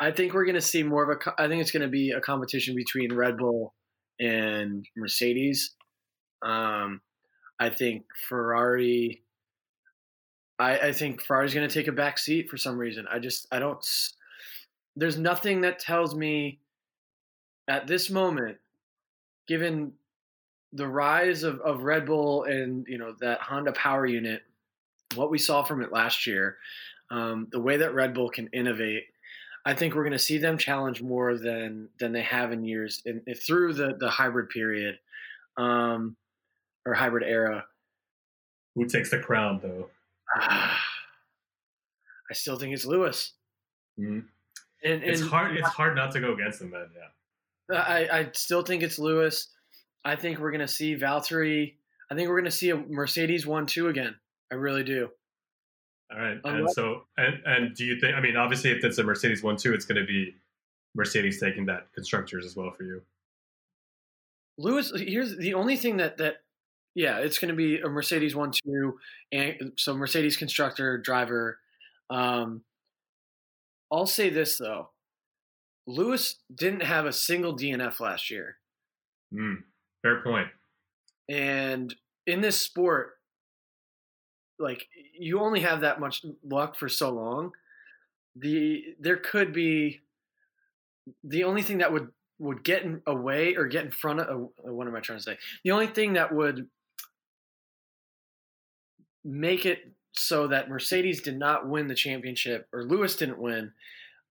I 0.00 0.10
think 0.10 0.32
we're 0.32 0.46
going 0.46 0.54
to 0.54 0.62
see 0.62 0.82
more 0.82 1.10
of 1.10 1.18
a. 1.18 1.40
I 1.40 1.46
think 1.46 1.60
it's 1.60 1.70
going 1.70 1.82
to 1.82 1.88
be 1.88 2.12
a 2.12 2.20
competition 2.20 2.74
between 2.74 3.12
Red 3.12 3.36
Bull 3.36 3.74
and 4.18 4.86
Mercedes. 4.96 5.74
Um, 6.42 7.02
I 7.60 7.68
think 7.68 8.04
Ferrari. 8.28 9.22
I, 10.58 10.78
I 10.78 10.92
think 10.92 11.22
Ferrari's 11.22 11.54
going 11.54 11.68
to 11.68 11.72
take 11.72 11.86
a 11.86 11.92
back 11.92 12.18
seat 12.18 12.48
for 12.48 12.56
some 12.56 12.78
reason. 12.78 13.06
I 13.12 13.18
just 13.18 13.46
I 13.52 13.58
don't. 13.58 13.84
There's 14.96 15.18
nothing 15.18 15.60
that 15.60 15.78
tells 15.78 16.14
me 16.14 16.60
at 17.68 17.86
this 17.86 18.10
moment, 18.10 18.56
given 19.46 19.92
the 20.72 20.88
rise 20.88 21.42
of, 21.42 21.60
of 21.60 21.82
Red 21.82 22.06
Bull 22.06 22.44
and 22.44 22.86
you 22.88 22.96
know 22.96 23.14
that 23.20 23.40
Honda 23.40 23.72
Power 23.72 24.06
Unit, 24.06 24.42
what 25.14 25.30
we 25.30 25.38
saw 25.38 25.62
from 25.62 25.82
it 25.82 25.92
last 25.92 26.26
year, 26.26 26.56
um, 27.10 27.48
the 27.52 27.60
way 27.60 27.76
that 27.76 27.94
Red 27.94 28.14
Bull 28.14 28.30
can 28.30 28.48
innovate. 28.48 29.04
I 29.64 29.74
think 29.74 29.94
we're 29.94 30.04
going 30.04 30.12
to 30.12 30.18
see 30.18 30.38
them 30.38 30.56
challenge 30.58 31.02
more 31.02 31.36
than 31.36 31.88
than 31.98 32.12
they 32.12 32.22
have 32.22 32.52
in 32.52 32.64
years 32.64 33.02
in, 33.04 33.22
through 33.46 33.74
the 33.74 33.94
the 33.98 34.08
hybrid 34.08 34.48
period, 34.48 34.98
um, 35.56 36.16
or 36.86 36.94
hybrid 36.94 37.24
era. 37.24 37.66
Who 38.74 38.86
takes 38.86 39.10
the 39.10 39.18
crown, 39.18 39.60
though? 39.62 39.90
Ah, 40.34 40.80
I 42.30 42.34
still 42.34 42.56
think 42.56 42.72
it's 42.74 42.86
Lewis. 42.86 43.32
Mhm. 43.98 44.24
And, 44.82 45.02
It's 45.02 45.20
hard. 45.20 45.56
It's 45.56 45.68
hard 45.68 45.94
not 45.94 46.12
to 46.12 46.20
go 46.20 46.32
against 46.32 46.62
him, 46.62 46.70
man. 46.70 46.88
Yeah. 46.94 47.78
I, 47.78 48.08
I 48.20 48.30
still 48.32 48.62
think 48.62 48.82
it's 48.82 48.98
Lewis. 48.98 49.48
I 50.04 50.16
think 50.16 50.38
we're 50.38 50.50
going 50.50 50.60
to 50.62 50.68
see 50.68 50.96
Valtteri. 50.96 51.74
I 52.10 52.14
think 52.14 52.28
we're 52.28 52.40
going 52.40 52.50
to 52.50 52.56
see 52.56 52.70
a 52.70 52.76
Mercedes 52.76 53.46
one 53.46 53.66
two 53.66 53.88
again. 53.88 54.14
I 54.50 54.54
really 54.54 54.82
do. 54.82 55.10
All 56.12 56.18
right. 56.20 56.40
And 56.44 56.56
Unless- 56.58 56.74
so, 56.74 57.04
and, 57.16 57.40
and 57.46 57.74
do 57.76 57.84
you 57.84 57.98
think, 58.00 58.14
I 58.16 58.20
mean, 58.20 58.36
obviously, 58.36 58.70
if 58.70 58.84
it's 58.84 58.98
a 58.98 59.04
Mercedes 59.04 59.42
1 59.42 59.56
2, 59.56 59.72
it's 59.74 59.84
going 59.84 60.00
to 60.00 60.06
be 60.06 60.34
Mercedes 60.94 61.38
taking 61.40 61.66
that 61.66 61.92
constructors 61.94 62.44
as 62.44 62.56
well 62.56 62.70
for 62.72 62.82
you. 62.84 63.02
Lewis, 64.58 64.92
here's 64.94 65.36
the 65.36 65.54
only 65.54 65.76
thing 65.76 65.96
that 65.98 66.18
that 66.18 66.42
yeah, 66.94 67.18
it's 67.18 67.38
going 67.38 67.50
to 67.50 67.54
be 67.56 67.78
a 67.80 67.88
Mercedes 67.88 68.34
one 68.34 68.50
two, 68.50 68.98
and 69.30 69.72
so 69.76 69.94
Mercedes 69.96 70.36
constructor 70.36 70.98
driver. 70.98 71.58
Um, 72.10 72.62
I'll 73.92 74.06
say 74.06 74.28
this 74.28 74.58
though, 74.58 74.90
Lewis 75.86 76.36
didn't 76.52 76.82
have 76.82 77.06
a 77.06 77.12
single 77.12 77.56
DNF 77.56 78.00
last 78.00 78.28
year, 78.30 78.56
Mm, 79.32 79.62
fair 80.02 80.20
point. 80.22 80.48
and 81.28 81.94
in 82.26 82.40
this 82.40 82.60
sport, 82.60 83.12
like 84.58 84.88
you 85.20 85.40
only 85.40 85.60
have 85.60 85.82
that 85.82 86.00
much 86.00 86.24
luck 86.42 86.76
for 86.76 86.88
so 86.88 87.10
long. 87.10 87.52
The 88.36 88.94
there 88.98 89.16
could 89.16 89.52
be 89.52 90.00
the 91.22 91.44
only 91.44 91.62
thing 91.62 91.78
that 91.78 91.92
would 91.92 92.08
would 92.38 92.64
get 92.64 92.82
in 92.82 93.02
away 93.06 93.54
or 93.54 93.66
get 93.66 93.84
in 93.84 93.90
front 93.90 94.20
of 94.20 94.28
uh, 94.66 94.72
what 94.72 94.86
am 94.86 94.96
I 94.96 95.00
trying 95.00 95.18
to 95.18 95.22
say? 95.22 95.38
The 95.62 95.72
only 95.72 95.88
thing 95.88 96.14
that 96.14 96.34
would 96.34 96.68
make 99.24 99.66
it 99.66 99.92
so 100.12 100.46
that 100.48 100.68
Mercedes 100.68 101.20
did 101.20 101.38
not 101.38 101.68
win 101.68 101.86
the 101.86 101.94
championship 101.94 102.66
or 102.72 102.84
Lewis 102.84 103.16
didn't 103.16 103.38
win 103.38 103.72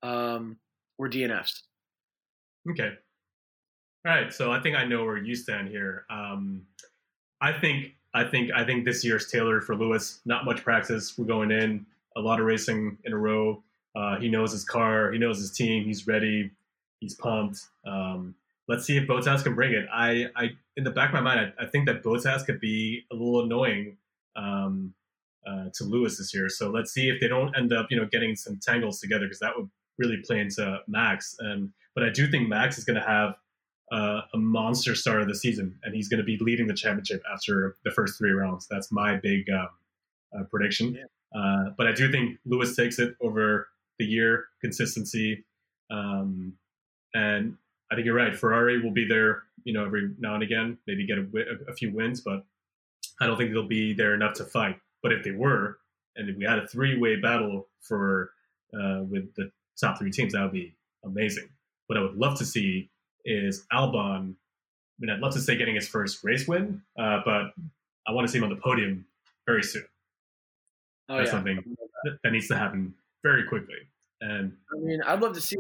um, 0.02 0.58
were 0.98 1.10
DNFs. 1.10 1.62
Okay. 2.70 2.92
All 4.06 4.14
right. 4.14 4.34
So 4.34 4.52
I 4.52 4.62
think 4.62 4.76
I 4.76 4.86
know 4.86 5.06
where 5.06 5.18
you 5.18 5.36
stand 5.36 5.70
here. 5.70 6.06
Um, 6.10 6.64
I 7.42 7.54
think, 7.54 7.94
I 8.14 8.24
think, 8.24 8.52
I 8.56 8.66
think 8.66 8.86
this 8.86 9.06
year's 9.06 9.30
tailored 9.30 9.64
for 9.64 9.76
Lewis. 9.76 10.22
Not 10.26 10.46
much 10.46 10.64
practice. 10.64 11.18
We're 11.18 11.26
going 11.26 11.52
in 11.52 11.86
a 12.16 12.22
lot 12.22 12.40
of 12.40 12.46
racing 12.46 12.98
in 13.04 13.14
a 13.14 13.18
row. 13.18 13.64
Uh, 13.96 14.20
he 14.20 14.30
knows 14.30 14.52
his 14.52 14.64
car. 14.64 15.12
He 15.12 15.20
knows 15.20 15.40
his 15.40 15.52
team. 15.52 15.84
He's 15.84 16.08
ready. 16.08 16.52
He's 17.00 17.16
pumped. 17.16 17.60
Um, 17.86 18.36
let's 18.68 18.86
see 18.86 18.98
if 18.98 19.08
Bottas 19.08 19.44
can 19.44 19.56
bring 19.56 19.74
it. 19.74 19.88
I, 19.94 20.26
I, 20.36 20.50
in 20.76 20.84
the 20.84 20.92
back 20.92 21.10
of 21.10 21.14
my 21.14 21.22
mind, 21.22 21.54
I, 21.60 21.64
I 21.64 21.68
think 21.68 21.88
that 21.88 22.04
Bottas 22.04 22.46
could 22.46 22.60
be 22.60 23.06
a 23.12 23.16
little 23.16 23.44
annoying 23.44 23.98
um, 24.36 24.94
uh, 25.46 25.66
to 25.74 25.84
Lewis 25.84 26.18
this 26.18 26.34
year. 26.34 26.50
So 26.50 26.70
let's 26.70 26.92
see 26.92 27.10
if 27.10 27.20
they 27.20 27.28
don't 27.28 27.56
end 27.58 27.74
up, 27.74 27.88
you 27.90 27.98
know, 27.98 28.08
getting 28.12 28.36
some 28.36 28.60
tangles 28.62 29.00
together 29.00 29.26
because 29.26 29.40
that 29.40 29.58
would 29.58 29.70
really 29.98 30.18
play 30.26 30.40
into 30.40 30.80
Max. 30.88 31.36
And 31.40 31.72
but 31.96 32.04
I 32.04 32.10
do 32.10 32.30
think 32.30 32.48
Max 32.48 32.78
is 32.78 32.86
going 32.86 33.00
to 33.00 33.06
have 33.08 33.36
uh, 33.92 34.22
a 34.34 34.38
monster 34.38 34.96
start 34.96 35.22
of 35.22 35.28
the 35.28 35.36
season, 35.36 35.78
and 35.84 35.96
he's 35.96 36.08
going 36.08 36.20
to 36.20 36.24
be 36.24 36.38
leading 36.40 36.68
the 36.68 36.74
championship 36.74 37.22
after 37.34 37.76
the 37.84 37.92
first 37.92 38.18
three 38.18 38.32
rounds. 38.32 38.68
That's 38.70 38.92
my 38.92 39.16
big 39.16 39.50
um, 39.50 39.70
uh, 40.38 40.44
prediction. 40.44 40.96
Yeah. 40.96 41.40
Uh, 41.40 41.70
but 41.78 41.88
I 41.88 41.92
do 41.92 42.12
think 42.12 42.38
Lewis 42.46 42.76
takes 42.76 43.00
it 43.00 43.16
over 43.22 43.68
the 43.98 44.06
year 44.06 44.46
consistency, 44.62 45.44
um, 45.92 46.54
and 47.14 47.56
I 47.92 47.96
think 47.96 48.06
you're 48.06 48.16
right. 48.16 48.36
Ferrari 48.36 48.82
will 48.82 48.92
be 48.92 49.08
there, 49.08 49.44
you 49.64 49.74
know, 49.74 49.86
every 49.86 50.12
now 50.20 50.36
and 50.36 50.44
again, 50.44 50.78
maybe 50.88 51.06
get 51.06 51.18
a, 51.18 51.22
a, 51.22 51.72
a 51.72 51.76
few 51.76 51.92
wins, 51.92 52.22
but 52.22 52.46
I 53.20 53.28
don't 53.28 53.38
think 53.38 53.52
they'll 53.52 53.68
be 53.68 53.94
there 53.94 54.14
enough 54.14 54.34
to 54.36 54.46
fight. 54.46 54.78
But 55.02 55.12
if 55.12 55.24
they 55.24 55.32
were, 55.32 55.80
and 56.16 56.30
if 56.30 56.38
we 56.38 56.46
had 56.46 56.60
a 56.60 56.68
three-way 56.68 57.16
battle 57.18 57.68
for 57.82 58.32
uh, 58.74 59.04
with 59.04 59.34
the 59.36 59.52
top 59.80 59.98
three 59.98 60.12
teams, 60.12 60.34
that 60.34 60.44
would 60.44 60.52
be 60.52 60.76
amazing. 61.04 61.50
What 61.88 61.98
I 61.98 62.02
would 62.02 62.16
love 62.16 62.38
to 62.40 62.46
see 62.46 62.90
is 63.26 63.66
Albon 63.74 64.36
I 65.00 65.06
mean, 65.06 65.16
I'd 65.16 65.22
love 65.22 65.34
to 65.34 65.40
say 65.40 65.56
getting 65.56 65.76
his 65.76 65.88
first 65.88 66.24
race 66.26 66.46
win, 66.46 66.82
uh, 66.98 67.22
but 67.24 67.54
I 68.06 68.12
want 68.12 68.28
to 68.28 68.32
see 68.32 68.38
him 68.38 68.44
on 68.44 68.50
the 68.50 68.58
podium 68.58 69.06
very 69.46 69.64
soon. 69.64 69.86
Oh 71.08 71.18
That's 71.18 71.28
yeah. 71.28 71.32
something 71.32 71.76
that, 72.24 72.32
needs 72.32 72.50
to 72.50 72.58
happen 72.58 72.94
very 73.24 73.48
quickly. 73.48 73.78
And 74.20 74.58
I 74.74 74.78
mean, 74.78 75.02
I'd 75.06 75.22
love 75.22 75.34
to 75.34 75.42
see. 75.42 75.58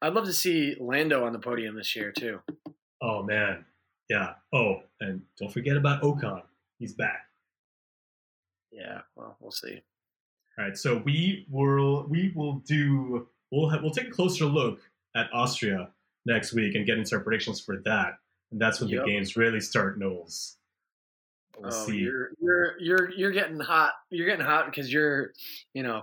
I'd 0.00 0.14
love 0.14 0.24
to 0.26 0.32
see 0.32 0.76
Lando 0.78 1.24
on 1.24 1.32
the 1.32 1.38
podium 1.40 1.74
this 1.74 1.96
year 1.96 2.12
too. 2.12 2.40
oh 3.02 3.24
man, 3.24 3.64
yeah. 4.08 4.34
Oh, 4.52 4.82
and 5.00 5.22
don't 5.38 5.52
forget 5.52 5.76
about 5.76 6.02
Ocon. 6.02 6.42
He's 6.78 6.92
back. 6.92 7.26
Yeah. 8.70 9.00
Well, 9.16 9.36
we'll 9.40 9.50
see. 9.50 9.82
All 10.56 10.64
right, 10.64 10.78
so 10.78 11.02
we 11.04 11.44
will 11.50 12.06
we 12.08 12.32
will 12.36 12.54
do 12.66 13.26
we'll 13.50 13.68
ha- 13.68 13.80
we'll 13.82 13.90
take 13.90 14.08
a 14.08 14.12
closer 14.12 14.44
look 14.44 14.78
at 15.16 15.28
Austria 15.32 15.90
next 16.26 16.52
week 16.52 16.74
and 16.74 16.86
get 16.86 16.98
into 16.98 17.16
our 17.16 17.22
predictions 17.22 17.60
for 17.60 17.80
that. 17.84 18.14
And 18.50 18.60
that's 18.60 18.80
when 18.80 18.88
Yep. 18.90 19.04
the 19.04 19.10
games 19.10 19.36
really 19.36 19.60
start, 19.60 19.98
Knowles. 19.98 20.56
We'll 21.58 21.72
oh, 21.72 21.86
see. 21.86 21.98
you're 21.98 22.30
you're 22.40 22.80
you're 22.80 23.10
you're 23.12 23.30
getting 23.30 23.60
hot. 23.60 23.92
You're 24.10 24.26
getting 24.26 24.44
hot 24.44 24.66
because 24.66 24.92
you're, 24.92 25.32
you 25.72 25.82
know, 25.84 26.02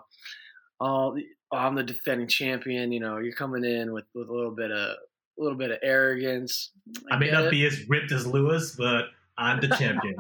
all 0.79 1.13
the, 1.13 1.25
I'm 1.51 1.75
the 1.75 1.83
defending 1.83 2.27
champion. 2.27 2.91
You 2.93 3.01
know, 3.01 3.17
you're 3.17 3.33
coming 3.35 3.65
in 3.65 3.91
with 3.91 4.05
with 4.15 4.29
a 4.29 4.33
little 4.33 4.55
bit 4.55 4.71
of 4.71 4.77
a 4.77 5.41
little 5.41 5.57
bit 5.57 5.71
of 5.71 5.79
arrogance. 5.83 6.71
I 7.11 7.17
may 7.17 7.29
not 7.31 7.45
it. 7.45 7.51
be 7.51 7.65
as 7.65 7.87
ripped 7.89 8.11
as 8.13 8.25
Lewis, 8.25 8.75
but 8.77 9.05
I'm 9.37 9.59
the 9.59 9.67
champion. 9.69 10.15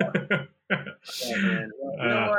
Yeah, 0.00 0.10
man. 0.70 1.70
Well, 1.80 1.92
you 1.98 2.08
know 2.08 2.32
Uh? 2.32 2.36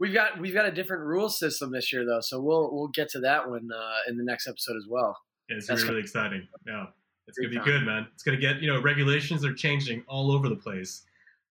We've 0.00 0.12
got 0.14 0.40
we've 0.40 0.54
got 0.54 0.66
a 0.66 0.72
different 0.72 1.04
rule 1.04 1.28
system 1.28 1.70
this 1.70 1.92
year 1.92 2.04
though, 2.04 2.20
so 2.20 2.40
we'll 2.40 2.70
we'll 2.74 2.88
get 2.88 3.10
to 3.10 3.20
that 3.20 3.48
one 3.48 3.68
uh, 3.74 4.10
in 4.10 4.16
the 4.16 4.24
next 4.24 4.46
episode 4.48 4.76
as 4.76 4.86
well. 4.88 5.16
It's 5.48 5.66
That's 5.66 5.82
really, 5.84 6.00
exciting. 6.00 6.46
Yeah, 6.66 6.86
it's 7.28 7.38
gonna 7.38 7.50
be 7.50 7.56
time. 7.56 7.64
good, 7.64 7.82
man. 7.84 8.06
It's 8.14 8.22
gonna 8.22 8.38
get 8.38 8.60
you 8.62 8.72
know 8.72 8.80
regulations 8.80 9.44
are 9.44 9.52
changing 9.54 10.02
all 10.08 10.32
over 10.32 10.48
the 10.48 10.56
place, 10.56 11.02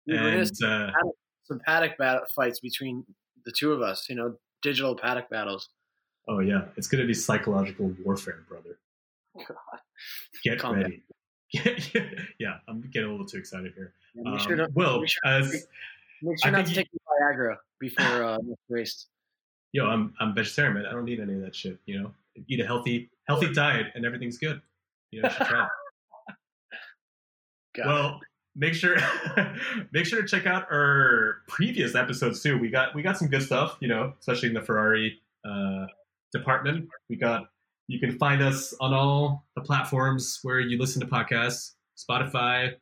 Dude, 0.08 0.16
and 0.20 0.52
uh, 0.66 0.92
some 1.46 1.60
paddock 1.66 1.98
bat- 1.98 2.24
fights 2.36 2.60
between 2.60 3.06
the 3.46 3.52
two 3.52 3.72
of 3.72 3.82
us. 3.82 4.08
You 4.10 4.16
know, 4.16 4.36
digital 4.62 4.96
paddock 4.96 5.30
battles. 5.30 5.70
oh 6.28 6.40
yeah, 6.40 6.66
it's 6.78 6.88
gonna 6.88 7.06
be 7.06 7.14
psychological 7.14 7.94
warfare, 8.04 8.44
brother. 8.50 8.80
God. 9.38 9.58
Get 10.44 10.60
Calm 10.60 10.76
ready. 10.76 11.04
yeah, 12.40 12.58
I'm 12.68 12.82
getting 12.92 13.08
a 13.10 13.12
little 13.12 13.28
too 13.28 13.38
excited 13.38 13.74
here. 13.76 13.94
Yeah, 14.16 14.24
make 14.32 14.42
Um, 14.42 14.48
sure 14.58 14.68
Will, 14.74 15.00
make 15.02 15.10
sure, 15.10 15.20
as 15.32 15.68
make 16.24 16.40
sure 16.42 16.52
not 16.52 16.66
to 16.66 16.70
you- 16.72 16.76
take 16.78 16.90
Viagra 17.22 17.58
before 17.80 18.24
uh, 18.24 18.38
race. 18.70 19.08
yo, 19.72 19.86
I'm 19.86 20.14
I'm 20.20 20.34
vegetarian, 20.34 20.74
man. 20.76 20.86
I 20.88 20.92
don't 20.92 21.06
need 21.06 21.20
any 21.20 21.36
of 21.36 21.42
that 21.42 21.56
shit. 21.56 21.78
You 21.86 22.02
know, 22.02 22.12
eat 22.48 22.60
a 22.60 22.66
healthy 22.66 23.10
healthy 23.28 23.52
diet, 23.54 23.88
and 23.96 24.06
everything's 24.06 24.38
good. 24.38 24.62
You 25.12 25.22
know, 25.22 25.30
you 25.30 25.36
should 25.36 25.48
try. 25.48 25.66
it. 25.66 25.70
Well, 27.84 28.20
make 28.56 28.76
sure 28.76 28.98
make 29.92 30.06
sure 30.06 30.22
to 30.22 30.28
check 30.28 30.46
out 30.46 30.72
our 30.72 31.38
previous 31.48 31.96
episodes 31.96 32.44
too. 32.44 32.60
We 32.60 32.70
got 32.70 32.94
we 32.94 33.02
got 33.02 33.18
some 33.18 33.28
good 33.28 33.42
stuff. 33.42 33.78
You 33.80 33.88
know, 33.88 34.14
especially 34.20 34.50
in 34.50 34.54
the 34.54 34.62
Ferrari 34.62 35.20
uh, 35.44 35.88
department. 36.32 36.88
We 37.10 37.16
got 37.16 37.48
you 37.88 38.00
can 38.00 38.18
find 38.18 38.42
us 38.42 38.74
on 38.80 38.94
all 38.94 39.46
the 39.56 39.62
platforms 39.62 40.40
where 40.44 40.60
you 40.60 40.78
listen 40.78 41.02
to 41.02 41.08
podcasts, 41.08 41.72
Spotify, 41.98 42.74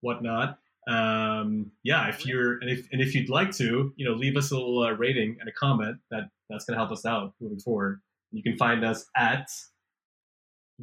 whatnot. 0.00 0.58
Um, 0.88 1.70
yeah, 1.82 2.08
if 2.08 2.26
you're 2.26 2.58
and 2.58 2.70
if 2.70 2.88
and 2.92 3.00
if 3.00 3.14
you'd 3.14 3.28
like 3.28 3.52
to, 3.52 3.92
you 3.96 4.04
know, 4.04 4.14
leave 4.14 4.36
us 4.36 4.50
a 4.50 4.54
little 4.54 4.82
uh, 4.82 4.92
rating 4.92 5.36
and 5.40 5.48
a 5.48 5.52
comment. 5.52 5.98
That 6.10 6.30
that's 6.48 6.64
going 6.64 6.74
to 6.74 6.80
help 6.80 6.90
us 6.90 7.06
out 7.06 7.34
moving 7.40 7.60
forward. 7.60 8.00
You 8.32 8.42
can 8.42 8.56
find 8.56 8.84
us 8.84 9.06
at 9.16 9.48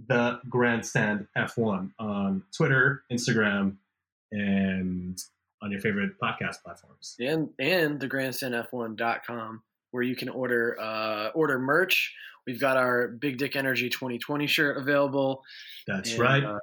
the 0.07 0.39
Grandstand 0.49 1.27
F1 1.37 1.91
on 1.99 2.43
Twitter, 2.55 3.03
Instagram, 3.11 3.75
and 4.31 5.17
on 5.61 5.71
your 5.71 5.81
favorite 5.81 6.19
podcast 6.21 6.61
platforms. 6.63 7.15
and 7.19 7.49
and 7.59 7.99
the 7.99 8.07
grandstandf1.com 8.07 9.63
where 9.91 10.03
you 10.03 10.15
can 10.15 10.29
order 10.29 10.77
uh, 10.79 11.29
order 11.29 11.59
merch. 11.59 12.13
We've 12.45 12.59
got 12.59 12.77
our 12.77 13.07
Big 13.07 13.37
Dick 13.37 13.55
Energy 13.55 13.89
2020 13.89 14.47
shirt 14.47 14.77
available. 14.77 15.43
That's 15.85 16.11
and, 16.11 16.19
right. 16.19 16.43
uh, 16.43 16.59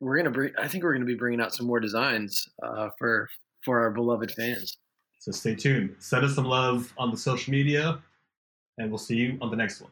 we're 0.00 0.16
gonna 0.18 0.30
bring. 0.30 0.52
I 0.58 0.68
think 0.68 0.84
we're 0.84 0.92
gonna 0.92 1.04
be 1.04 1.14
bringing 1.14 1.40
out 1.40 1.54
some 1.54 1.66
more 1.66 1.80
designs 1.80 2.46
uh, 2.62 2.90
for 2.98 3.28
for 3.64 3.80
our 3.80 3.90
beloved 3.90 4.30
fans. 4.32 4.78
So 5.18 5.32
stay 5.32 5.54
tuned. 5.54 5.96
Send 5.98 6.24
us 6.24 6.34
some 6.34 6.44
love 6.44 6.92
on 6.96 7.10
the 7.10 7.16
social 7.16 7.50
media, 7.50 7.98
and 8.76 8.90
we'll 8.90 8.98
see 8.98 9.16
you 9.16 9.38
on 9.40 9.50
the 9.50 9.56
next 9.56 9.80
one. 9.80 9.90